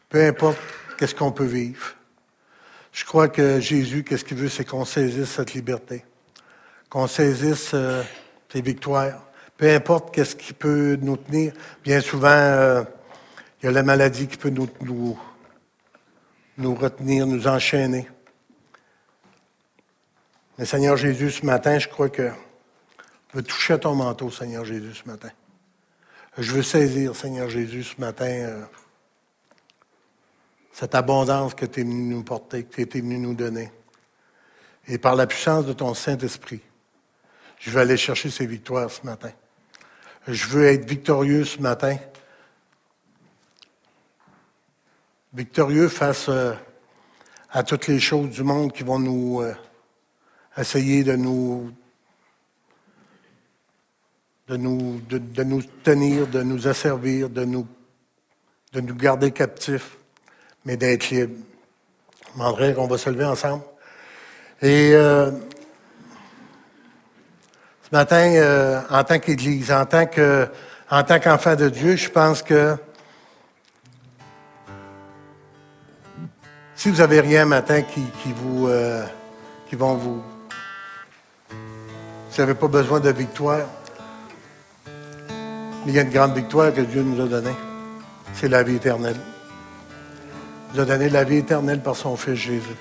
peu 0.08 0.24
importe 0.24 0.60
qu'est-ce 0.98 1.16
qu'on 1.16 1.32
peut 1.32 1.44
vivre, 1.44 1.96
je 2.94 3.04
crois 3.04 3.28
que 3.28 3.60
Jésus, 3.60 4.04
qu'est-ce 4.04 4.24
qu'il 4.24 4.38
veut, 4.38 4.50
c'est 4.50 4.64
qu'on 4.64 4.86
saisisse 4.86 5.32
cette 5.32 5.54
liberté, 5.54 6.06
qu'on 6.90 7.08
saisisse 7.08 7.72
euh, 7.74 8.04
ces 8.58 8.62
victoires. 8.62 9.24
Peu 9.56 9.70
importe 9.72 10.14
qu'est-ce 10.14 10.36
qui 10.36 10.54
peut 10.54 10.98
nous 11.00 11.18
tenir. 11.18 11.54
Bien 11.84 12.02
souvent, 12.02 12.86
il 13.62 13.66
y 13.66 13.68
a 13.68 13.72
la 13.72 13.84
maladie 13.84 14.28
qui 14.28 14.38
peut 14.38 14.50
nous, 14.50 14.68
nous, 16.58 16.76
retenir, 16.76 17.28
nous 17.28 17.48
enchaîner. 17.48 18.08
Mais 20.58 20.66
Seigneur 20.66 20.98
Jésus, 20.98 21.32
ce 21.32 21.46
matin, 21.46 21.78
je 21.78 21.88
crois 21.88 22.10
que 22.10 22.30
je 23.32 23.38
veux 23.38 23.44
toucher 23.44 23.80
ton 23.80 23.94
manteau, 23.94 24.32
Seigneur 24.32 24.66
Jésus, 24.66 24.96
ce 24.96 25.08
matin. 25.08 25.30
Je 26.38 26.52
veux 26.52 26.64
saisir, 26.64 27.16
Seigneur 27.16 27.50
Jésus, 27.50 27.84
ce 27.84 28.02
matin, 28.02 28.26
euh, 28.26 28.64
cette 30.72 30.96
abondance 30.96 31.54
que 31.54 31.66
tu 31.66 31.82
es 31.82 31.84
venu 31.84 32.16
nous 32.16 32.24
porter, 32.24 32.64
que 32.64 32.82
tu 32.82 32.98
es 32.98 33.02
venu 33.02 33.20
nous 33.20 33.36
donner. 33.36 33.72
Et 34.88 34.98
par 34.98 35.16
la 35.16 35.28
puissance 35.28 35.66
de 35.66 35.74
ton 35.74 35.94
Saint-Esprit, 35.94 36.62
je 37.60 37.72
vais 37.72 37.82
aller 37.82 37.98
chercher 37.98 38.30
ces 38.30 38.46
victoires 38.46 38.90
ce 38.90 39.06
matin. 39.06 39.32
Je 40.28 40.48
veux 40.48 40.66
être 40.66 40.88
victorieux 40.88 41.46
ce 41.46 41.60
matin. 41.62 41.98
Victorieux 45.34 45.88
face 45.88 46.28
euh, 46.30 46.54
à 47.50 47.64
toutes 47.64 47.88
les 47.88 48.00
choses 48.00 48.30
du 48.30 48.44
monde 48.44 48.74
qui 48.74 48.84
vont 48.84 49.00
nous 49.00 49.42
euh, 49.42 49.54
essayer 50.58 51.04
de 51.04 51.16
nous 51.16 51.72
de 54.48 54.56
nous, 54.56 55.02
de, 55.10 55.44
nous 55.44 55.62
tenir, 55.84 56.28
de 56.28 56.42
nous 56.42 56.68
asservir, 56.68 57.30
de 57.30 57.44
nous, 57.44 57.68
de 58.72 58.80
nous 58.80 58.96
garder 58.96 59.32
captifs, 59.32 59.98
mais 60.64 60.78
d'être 60.78 61.10
libres. 61.10 61.36
Demanderais 62.34 62.74
qu'on 62.74 62.88
va 62.88 62.98
se 62.98 63.10
lever 63.10 63.26
ensemble. 63.26 63.64
Et 64.62 64.92
euh, 64.94 65.32
ce 67.90 67.96
matin, 67.96 68.34
euh, 68.36 68.82
en 68.90 69.02
tant 69.06 69.18
qu'Église, 69.18 69.72
en 69.72 69.86
tant 69.86 70.06
que, 70.08 70.50
en 70.92 71.04
tant 71.04 71.20
qu'enfant 71.20 71.56
de 71.56 71.70
Dieu, 71.70 71.96
je 71.96 72.10
pense 72.10 72.42
que 72.42 72.76
si 76.76 76.90
vous 76.90 77.00
avez 77.00 77.22
rien 77.22 77.46
matin 77.46 77.82
qui, 77.84 78.04
vous, 78.36 78.68
euh, 78.68 79.06
qui 79.70 79.78
vont 79.78 79.96
vous, 79.96 80.22
vous 81.50 82.38
n'avez 82.38 82.56
pas 82.56 82.68
besoin 82.68 83.00
de 83.00 83.10
victoire. 83.10 83.62
Il 85.86 85.94
y 85.94 86.00
a 86.00 86.02
une 86.02 86.10
grande 86.10 86.36
victoire 86.36 86.74
que 86.74 86.82
Dieu 86.82 87.04
nous 87.04 87.24
a 87.24 87.28
donnée. 87.28 87.56
C'est 88.34 88.50
la 88.50 88.64
vie 88.64 88.76
éternelle. 88.76 89.16
Il 90.74 90.76
nous 90.76 90.82
a 90.82 90.86
donné 90.86 91.08
la 91.08 91.24
vie 91.24 91.38
éternelle 91.38 91.82
par 91.82 91.96
son 91.96 92.18
Fils 92.18 92.36
Jésus. 92.36 92.76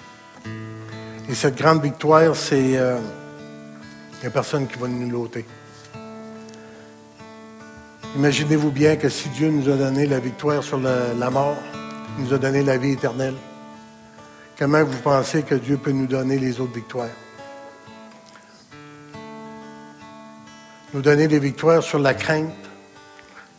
Et 1.28 1.34
cette 1.36 1.56
grande 1.56 1.80
victoire, 1.80 2.34
c'est... 2.34 2.76
Euh, 2.76 2.98
il 4.16 4.20
n'y 4.22 4.26
a 4.26 4.30
personne 4.30 4.66
qui 4.66 4.78
va 4.78 4.88
nous 4.88 5.10
l'ôter. 5.10 5.44
Imaginez-vous 8.14 8.70
bien 8.70 8.96
que 8.96 9.10
si 9.10 9.28
Dieu 9.28 9.50
nous 9.50 9.70
a 9.70 9.76
donné 9.76 10.06
la 10.06 10.18
victoire 10.18 10.62
sur 10.64 10.78
la 10.78 11.30
mort, 11.30 11.56
il 12.16 12.24
nous 12.24 12.32
a 12.32 12.38
donné 12.38 12.62
la 12.62 12.78
vie 12.78 12.92
éternelle, 12.92 13.34
comment 14.58 14.82
vous 14.82 14.98
pensez 14.98 15.42
que 15.42 15.54
Dieu 15.54 15.76
peut 15.76 15.90
nous 15.90 16.06
donner 16.06 16.38
les 16.38 16.58
autres 16.60 16.72
victoires? 16.72 17.10
Nous 20.94 21.02
donner 21.02 21.28
des 21.28 21.38
victoires 21.38 21.82
sur 21.82 21.98
la 21.98 22.14
crainte, 22.14 22.54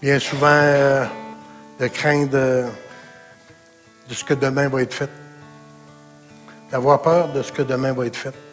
bien 0.02 0.18
souvent 0.18 0.48
euh, 0.50 1.06
de 1.80 1.88
craindre 1.88 2.32
de, 2.32 2.66
de 4.10 4.14
ce 4.16 4.24
que 4.24 4.34
demain 4.34 4.70
va 4.70 4.82
être 4.82 4.94
fait, 4.94 5.12
d'avoir 6.72 7.04
peur 7.04 7.32
de 7.32 7.44
ce 7.44 7.52
que 7.52 7.62
demain 7.62 7.94
va 7.94 8.08
être 8.08 8.16
fait. 8.16 8.47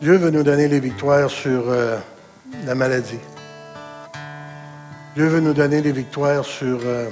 Dieu 0.00 0.16
veut 0.16 0.30
nous 0.30 0.44
donner 0.44 0.68
les 0.68 0.78
victoires 0.78 1.28
sur 1.28 1.70
euh, 1.70 1.98
la 2.64 2.76
maladie. 2.76 3.18
Dieu 5.16 5.26
veut 5.26 5.40
nous 5.40 5.54
donner 5.54 5.80
des 5.80 5.90
victoires 5.90 6.44
sur 6.44 6.78
euh, 6.84 7.08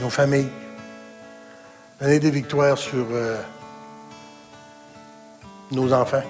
nos 0.00 0.10
familles. 0.10 0.48
Donner 2.00 2.20
des 2.20 2.30
victoires 2.30 2.78
sur 2.78 3.06
nos 5.72 5.92
enfants. 5.92 6.22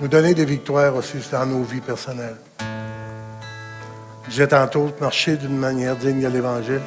Nous 0.00 0.08
donner 0.08 0.34
des 0.34 0.46
victoires 0.46 0.96
aussi 0.96 1.18
dans 1.30 1.46
nos 1.46 1.62
vies 1.62 1.80
personnelles. 1.80 2.38
J'ai 4.30 4.48
tantôt, 4.48 4.90
marcher 5.00 5.36
d'une 5.36 5.56
manière 5.56 5.96
digne 5.96 6.22
de 6.22 6.28
l'Évangile. 6.28 6.80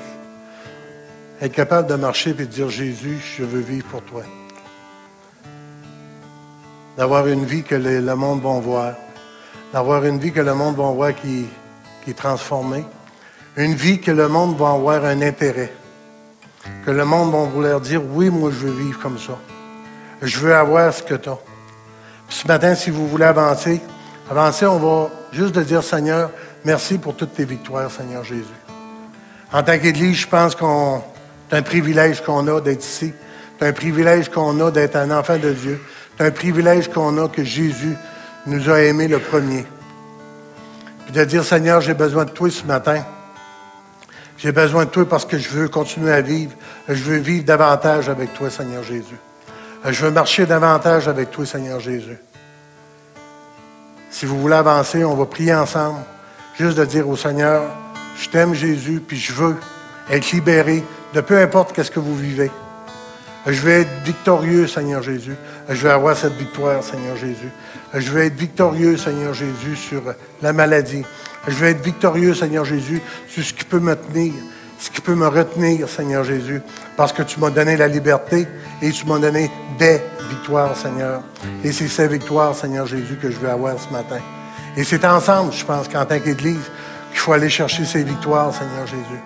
Être 1.40 1.54
capable 1.54 1.88
de 1.88 1.96
marcher 1.96 2.32
et 2.32 2.34
de 2.34 2.44
dire 2.44 2.70
Jésus, 2.70 3.20
je 3.38 3.44
veux 3.44 3.62
vivre 3.62 3.88
pour 3.88 4.02
toi. 4.02 4.24
D'avoir 6.98 7.28
une 7.28 7.46
vie 7.46 7.64
que 7.64 7.76
le, 7.76 8.16
monde 8.16 8.42
va 8.42 8.60
voir. 8.60 8.94
D'avoir 9.72 10.04
une 10.06 10.20
vie 10.20 10.32
que 10.32 10.40
le 10.40 10.54
monde 10.54 10.76
va 10.76 10.92
voir 10.92 11.14
qui, 11.14 11.46
qui 12.04 12.12
est 12.12 12.18
transformée. 12.18 12.86
Une 13.56 13.76
vie 13.76 14.00
que 14.00 14.12
le 14.12 14.28
monde 14.28 14.58
va 14.58 14.72
avoir 14.72 15.06
un 15.06 15.22
intérêt. 15.22 15.72
Que 16.86 16.92
le 16.92 17.06
monde 17.06 17.32
va 17.32 17.44
vouloir 17.44 17.80
dire 17.80 18.02
oui, 18.14 18.30
moi 18.30 18.50
je 18.52 18.66
veux 18.66 18.84
vivre 18.84 19.00
comme 19.00 19.18
ça. 19.18 19.38
Je 20.22 20.40
veux 20.40 20.56
avoir 20.56 20.94
ce 20.94 21.04
que 21.04 21.16
tu 21.16 21.30
as. 21.30 21.38
ce 22.30 22.48
matin, 22.48 22.76
si 22.76 22.90
vous 22.90 23.08
voulez 23.08 23.26
avancer, 23.26 23.80
avancer, 24.30 24.66
on 24.66 24.80
va 24.80 25.10
juste 25.32 25.54
de 25.54 25.64
dire 25.64 25.84
Seigneur, 25.84 26.32
Merci 26.68 26.98
pour 26.98 27.16
toutes 27.16 27.34
tes 27.34 27.46
victoires, 27.46 27.90
Seigneur 27.90 28.26
Jésus. 28.26 28.44
En 29.54 29.64
tant 29.64 29.80
qu'Église, 29.80 30.18
je 30.18 30.28
pense 30.28 30.54
qu'on 30.54 31.02
c'est 31.50 31.56
un 31.56 31.62
privilège 31.62 32.22
qu'on 32.22 32.46
a 32.48 32.60
d'être 32.60 32.84
ici. 32.84 33.14
C'est 33.58 33.68
un 33.68 33.72
privilège 33.72 34.28
qu'on 34.28 34.60
a 34.60 34.70
d'être 34.70 34.98
un 34.98 35.12
enfant 35.12 35.38
de 35.38 35.54
Dieu. 35.54 35.82
C'est 36.18 36.26
un 36.26 36.32
privilège 36.32 36.90
qu'on 36.90 37.24
a 37.24 37.28
que 37.28 37.44
Jésus 37.44 37.96
nous 38.48 38.70
a 38.70 38.82
aimés 38.82 39.08
le 39.08 39.20
premier. 39.20 39.66
Puis 41.06 41.14
de 41.14 41.24
dire, 41.24 41.44
Seigneur, 41.44 41.80
j'ai 41.82 41.94
besoin 41.94 42.26
de 42.26 42.32
toi 42.32 42.50
ce 42.50 42.66
matin. 42.66 43.04
J'ai 44.38 44.52
besoin 44.52 44.86
de 44.86 44.90
toi 44.90 45.08
parce 45.08 45.26
que 45.26 45.38
je 45.38 45.50
veux 45.50 45.68
continuer 45.68 46.12
à 46.12 46.22
vivre. 46.22 46.54
Je 46.88 47.04
veux 47.04 47.18
vivre 47.18 47.46
davantage 47.46 48.10
avec 48.10 48.34
toi, 48.34 48.50
Seigneur 48.50 48.84
Jésus. 48.84 49.18
Je 49.86 50.06
veux 50.06 50.12
marcher 50.12 50.46
davantage 50.46 51.08
avec 51.08 51.32
toi, 51.32 51.46
Seigneur 51.46 51.80
Jésus. 51.80 52.18
Si 54.10 54.26
vous 54.26 54.40
voulez 54.40 54.56
avancer, 54.56 55.04
on 55.04 55.16
va 55.16 55.26
prier 55.26 55.54
ensemble. 55.54 56.00
Juste 56.58 56.78
de 56.78 56.86
dire 56.86 57.08
au 57.08 57.16
Seigneur, 57.16 57.64
je 58.20 58.30
t'aime 58.30 58.56
Jésus, 58.56 59.02
puis 59.06 59.18
je 59.18 59.34
veux 59.34 59.56
être 60.10 60.32
libéré 60.32 60.84
de 61.14 61.22
peu 61.22 61.38
importe 61.40 61.74
qu'est-ce 61.74 61.92
que 61.92 62.00
vous 62.00 62.16
vivez. 62.16 62.50
Je 63.46 63.62
veux 63.62 63.72
être 63.72 64.04
victorieux, 64.04 64.68
Seigneur 64.68 65.02
Jésus. 65.02 65.36
Je 65.70 65.82
veux 65.82 65.92
avoir 65.92 66.16
cette 66.16 66.34
victoire, 66.34 66.84
Seigneur 66.84 67.18
Jésus. 67.18 67.52
Je 67.94 68.10
veux 68.12 68.24
être 68.24 68.36
victorieux, 68.36 68.98
Seigneur 68.98 69.34
Jésus, 69.34 69.76
sur 69.76 70.02
la 70.42 70.54
maladie. 70.54 71.04
Je 71.48 71.54
veux 71.54 71.68
être 71.68 71.84
victorieux, 71.84 72.34
Seigneur 72.34 72.66
Jésus, 72.66 73.02
sur 73.28 73.44
ce 73.44 73.54
qui 73.54 73.66
peut 73.66 73.80
me 73.80 73.96
tenir, 73.96 74.34
ce 74.80 74.90
qui 74.90 75.02
peut 75.02 75.16
me 75.16 75.28
retenir, 75.28 75.90
Seigneur 75.90 76.24
Jésus, 76.24 76.62
parce 76.96 77.12
que 77.12 77.24
tu 77.24 77.40
m'as 77.40 77.50
donné 77.50 77.76
la 77.76 77.88
liberté 77.88 78.48
et 78.82 78.92
tu 78.92 79.06
m'as 79.06 79.20
donné 79.20 79.52
des 79.78 80.00
victoires, 80.30 80.76
Seigneur. 80.76 81.22
Et 81.64 81.72
c'est 81.72 81.88
ces 81.88 82.08
victoires, 82.08 82.56
Seigneur 82.56 82.86
Jésus, 82.86 83.18
que 83.22 83.30
je 83.30 83.38
veux 83.38 83.50
avoir 83.50 83.80
ce 83.80 83.92
matin. 83.92 84.20
Et 84.76 84.84
c'est 84.84 85.04
ensemble, 85.06 85.52
je 85.54 85.66
pense, 85.66 85.88
qu'en 85.88 86.06
tant 86.06 86.20
qu'Église, 86.20 86.72
qu'il 87.12 87.20
faut 87.20 87.34
aller 87.34 87.50
chercher 87.50 87.84
ces 87.84 88.04
victoires, 88.04 88.54
Seigneur 88.54 88.86
Jésus. 88.86 89.22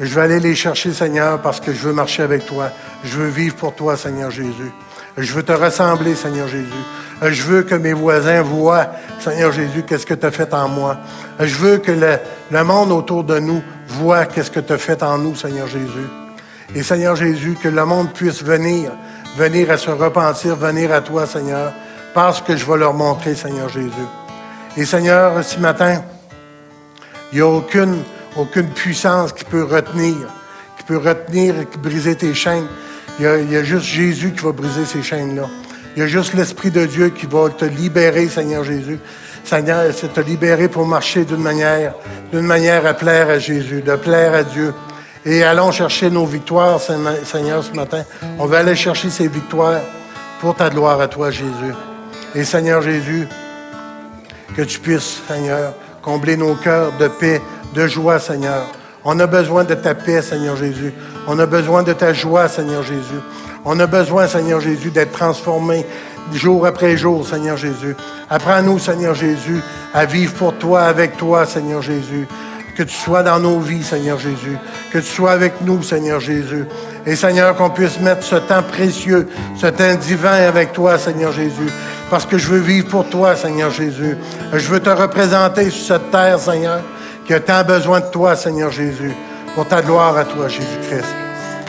Je 0.00 0.14
veux 0.14 0.22
aller 0.22 0.40
les 0.40 0.54
chercher, 0.54 0.92
Seigneur, 0.92 1.42
parce 1.42 1.60
que 1.60 1.72
je 1.72 1.78
veux 1.78 1.92
marcher 1.92 2.22
avec 2.22 2.46
toi. 2.46 2.70
Je 3.04 3.18
veux 3.18 3.28
vivre 3.28 3.54
pour 3.56 3.74
toi, 3.74 3.96
Seigneur 3.96 4.30
Jésus. 4.30 4.72
Je 5.16 5.32
veux 5.32 5.42
te 5.42 5.52
ressembler, 5.52 6.14
Seigneur 6.14 6.48
Jésus. 6.48 6.68
Je 7.22 7.42
veux 7.42 7.62
que 7.62 7.74
mes 7.74 7.92
voisins 7.92 8.40
voient, 8.42 8.86
Seigneur 9.18 9.52
Jésus, 9.52 9.82
qu'est-ce 9.86 10.06
que 10.06 10.14
tu 10.14 10.24
as 10.24 10.30
fait 10.30 10.52
en 10.54 10.68
moi. 10.68 10.96
Je 11.38 11.54
veux 11.56 11.78
que 11.78 11.92
le, 11.92 12.64
monde 12.64 12.92
autour 12.92 13.24
de 13.24 13.38
nous 13.38 13.62
voit 13.88 14.24
qu'est-ce 14.24 14.50
que 14.50 14.60
tu 14.60 14.72
as 14.72 14.78
fait 14.78 15.02
en 15.02 15.18
nous, 15.18 15.36
Seigneur 15.36 15.66
Jésus. 15.66 16.08
Et 16.74 16.82
Seigneur 16.82 17.16
Jésus, 17.16 17.56
que 17.60 17.68
le 17.68 17.84
monde 17.84 18.12
puisse 18.12 18.42
venir, 18.42 18.92
venir 19.36 19.70
à 19.70 19.76
se 19.76 19.90
repentir, 19.90 20.56
venir 20.56 20.92
à 20.92 21.02
toi, 21.02 21.26
Seigneur, 21.26 21.72
parce 22.14 22.40
que 22.40 22.56
je 22.56 22.64
vais 22.64 22.78
leur 22.78 22.94
montrer, 22.94 23.34
Seigneur 23.34 23.68
Jésus. 23.68 23.90
Et 24.76 24.86
Seigneur, 24.86 25.44
ce 25.44 25.58
matin, 25.58 26.02
il 27.32 27.36
n'y 27.36 27.42
a 27.42 27.46
aucune, 27.46 28.02
aucune 28.36 28.68
puissance 28.68 29.32
qui 29.32 29.44
peut 29.44 29.64
retenir, 29.64 30.16
qui 30.78 30.84
peut 30.84 30.96
retenir 30.98 31.54
et 31.58 31.66
briser 31.78 32.14
tes 32.14 32.32
chaînes. 32.32 32.66
Il 33.18 33.52
y, 33.52 33.56
a, 33.56 33.62
juste 33.62 33.84
Jésus 33.84 34.32
qui 34.32 34.44
va 34.44 34.52
briser 34.52 34.84
ces 34.86 35.02
chaînes-là. 35.02 35.46
Il 35.94 36.00
y 36.00 36.02
a 36.02 36.06
juste 36.06 36.34
l'Esprit 36.34 36.70
de 36.70 36.86
Dieu 36.86 37.10
qui 37.10 37.26
va 37.26 37.50
te 37.50 37.64
libérer, 37.64 38.28
Seigneur 38.28 38.64
Jésus. 38.64 38.98
Seigneur, 39.44 39.92
c'est 39.94 40.12
te 40.12 40.20
libérer 40.20 40.68
pour 40.68 40.86
marcher 40.86 41.24
d'une 41.24 41.42
manière, 41.42 41.94
d'une 42.32 42.46
manière 42.46 42.86
à 42.86 42.94
plaire 42.94 43.28
à 43.28 43.38
Jésus, 43.38 43.82
de 43.82 43.96
plaire 43.96 44.32
à 44.32 44.42
Dieu. 44.42 44.72
Et 45.26 45.42
allons 45.42 45.70
chercher 45.70 46.08
nos 46.08 46.24
victoires, 46.24 46.80
Seigneur, 46.80 47.62
ce 47.62 47.72
matin. 47.72 48.04
On 48.38 48.46
va 48.46 48.58
aller 48.58 48.76
chercher 48.76 49.10
ces 49.10 49.28
victoires 49.28 49.80
pour 50.40 50.54
ta 50.54 50.70
gloire 50.70 51.00
à 51.00 51.08
toi, 51.08 51.30
Jésus. 51.30 51.74
Et 52.34 52.44
Seigneur 52.44 52.80
Jésus, 52.80 53.28
que 54.56 54.62
tu 54.62 54.78
puisses, 54.78 55.20
Seigneur, 55.28 55.74
combler 56.00 56.36
nos 56.36 56.54
cœurs 56.54 56.92
de 56.98 57.08
paix, 57.08 57.42
de 57.74 57.86
joie, 57.86 58.18
Seigneur. 58.18 58.66
On 59.04 59.18
a 59.18 59.26
besoin 59.26 59.64
de 59.64 59.74
ta 59.74 59.94
paix, 59.94 60.22
Seigneur 60.22 60.56
Jésus. 60.56 60.92
On 61.26 61.38
a 61.38 61.46
besoin 61.46 61.82
de 61.82 61.92
ta 61.92 62.12
joie, 62.12 62.48
Seigneur 62.48 62.82
Jésus. 62.82 63.20
On 63.64 63.78
a 63.80 63.86
besoin, 63.86 64.26
Seigneur 64.26 64.60
Jésus, 64.60 64.90
d'être 64.90 65.12
transformé 65.12 65.86
jour 66.32 66.66
après 66.66 66.96
jour, 66.96 67.26
Seigneur 67.26 67.56
Jésus. 67.56 67.96
Apprends-nous, 68.28 68.78
Seigneur 68.78 69.14
Jésus, 69.14 69.60
à 69.94 70.04
vivre 70.04 70.34
pour 70.34 70.54
toi, 70.54 70.82
avec 70.82 71.16
toi, 71.16 71.46
Seigneur 71.46 71.82
Jésus. 71.82 72.26
Que 72.76 72.82
tu 72.82 72.94
sois 72.94 73.22
dans 73.22 73.38
nos 73.38 73.58
vies, 73.58 73.82
Seigneur 73.82 74.18
Jésus. 74.18 74.56
Que 74.92 74.98
tu 74.98 75.06
sois 75.06 75.32
avec 75.32 75.60
nous, 75.62 75.82
Seigneur 75.82 76.20
Jésus. 76.20 76.64
Et 77.06 77.16
Seigneur, 77.16 77.56
qu'on 77.56 77.70
puisse 77.70 77.98
mettre 78.00 78.22
ce 78.22 78.36
temps 78.36 78.62
précieux, 78.62 79.28
ce 79.56 79.66
temps 79.66 79.94
divin 79.94 80.46
avec 80.46 80.72
toi, 80.72 80.98
Seigneur 80.98 81.32
Jésus 81.32 81.70
parce 82.10 82.26
que 82.26 82.36
je 82.36 82.48
veux 82.48 82.58
vivre 82.58 82.88
pour 82.88 83.08
toi, 83.08 83.36
Seigneur 83.36 83.70
Jésus. 83.70 84.18
Je 84.52 84.68
veux 84.68 84.80
te 84.80 84.90
représenter 84.90 85.70
sur 85.70 85.94
cette 85.94 86.10
terre, 86.10 86.40
Seigneur, 86.40 86.80
qui 87.30 87.34
a 87.34 87.38
tant 87.38 87.62
besoin 87.62 88.00
de 88.00 88.06
toi, 88.06 88.34
Seigneur 88.34 88.72
Jésus, 88.72 89.12
pour 89.54 89.64
ta 89.64 89.82
gloire 89.82 90.16
à 90.16 90.24
toi, 90.24 90.48
Jésus-Christ. 90.48 91.14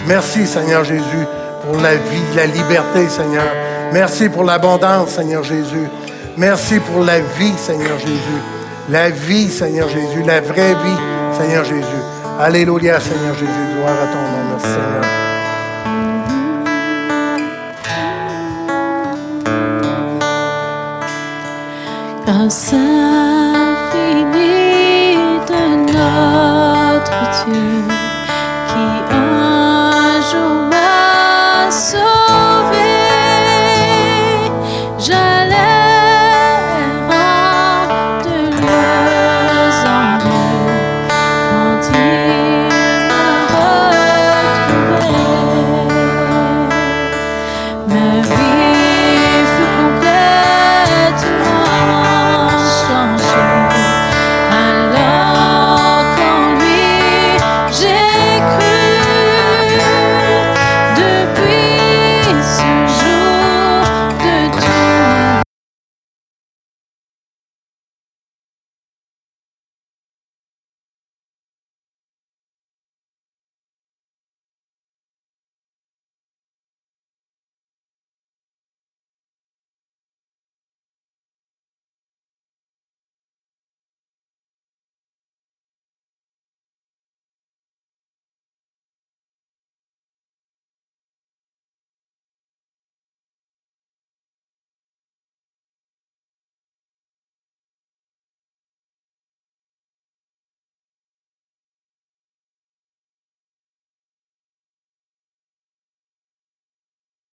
Merci, 0.08 0.48
Seigneur 0.48 0.84
Jésus, 0.84 1.28
pour 1.64 1.80
la 1.80 1.94
vie, 1.98 2.36
la 2.36 2.48
liberté, 2.48 3.08
Seigneur. 3.08 3.46
Merci 3.94 4.28
pour 4.30 4.44
l'abondance, 4.44 5.10
Seigneur 5.10 5.44
Jésus. 5.44 5.88
Merci 6.36 6.80
pour 6.80 7.04
la 7.04 7.20
vie, 7.20 7.54
Seigneur 7.58 8.00
Jésus. 8.00 8.42
La 8.90 9.12
vie, 9.12 9.52
Seigneur 9.52 9.88
Jésus. 9.88 10.24
La 10.26 10.42
vraie 10.42 10.74
vie, 10.74 10.98
Seigneur 11.38 11.64
Jésus. 11.64 12.02
Alléluia, 12.40 13.00
Seigneur 13.00 13.36
Jésus. 13.36 13.52
Gloire 13.76 13.98
à 14.02 14.08
ton 14.08 14.18
nom. 14.18 14.44
Merci, 14.50 14.66
Seigneur. 14.66 15.06
Grâce 22.26 23.11
infinie 27.48 27.54
de 27.54 27.62
notre 27.62 27.82
Dieu. 27.82 27.91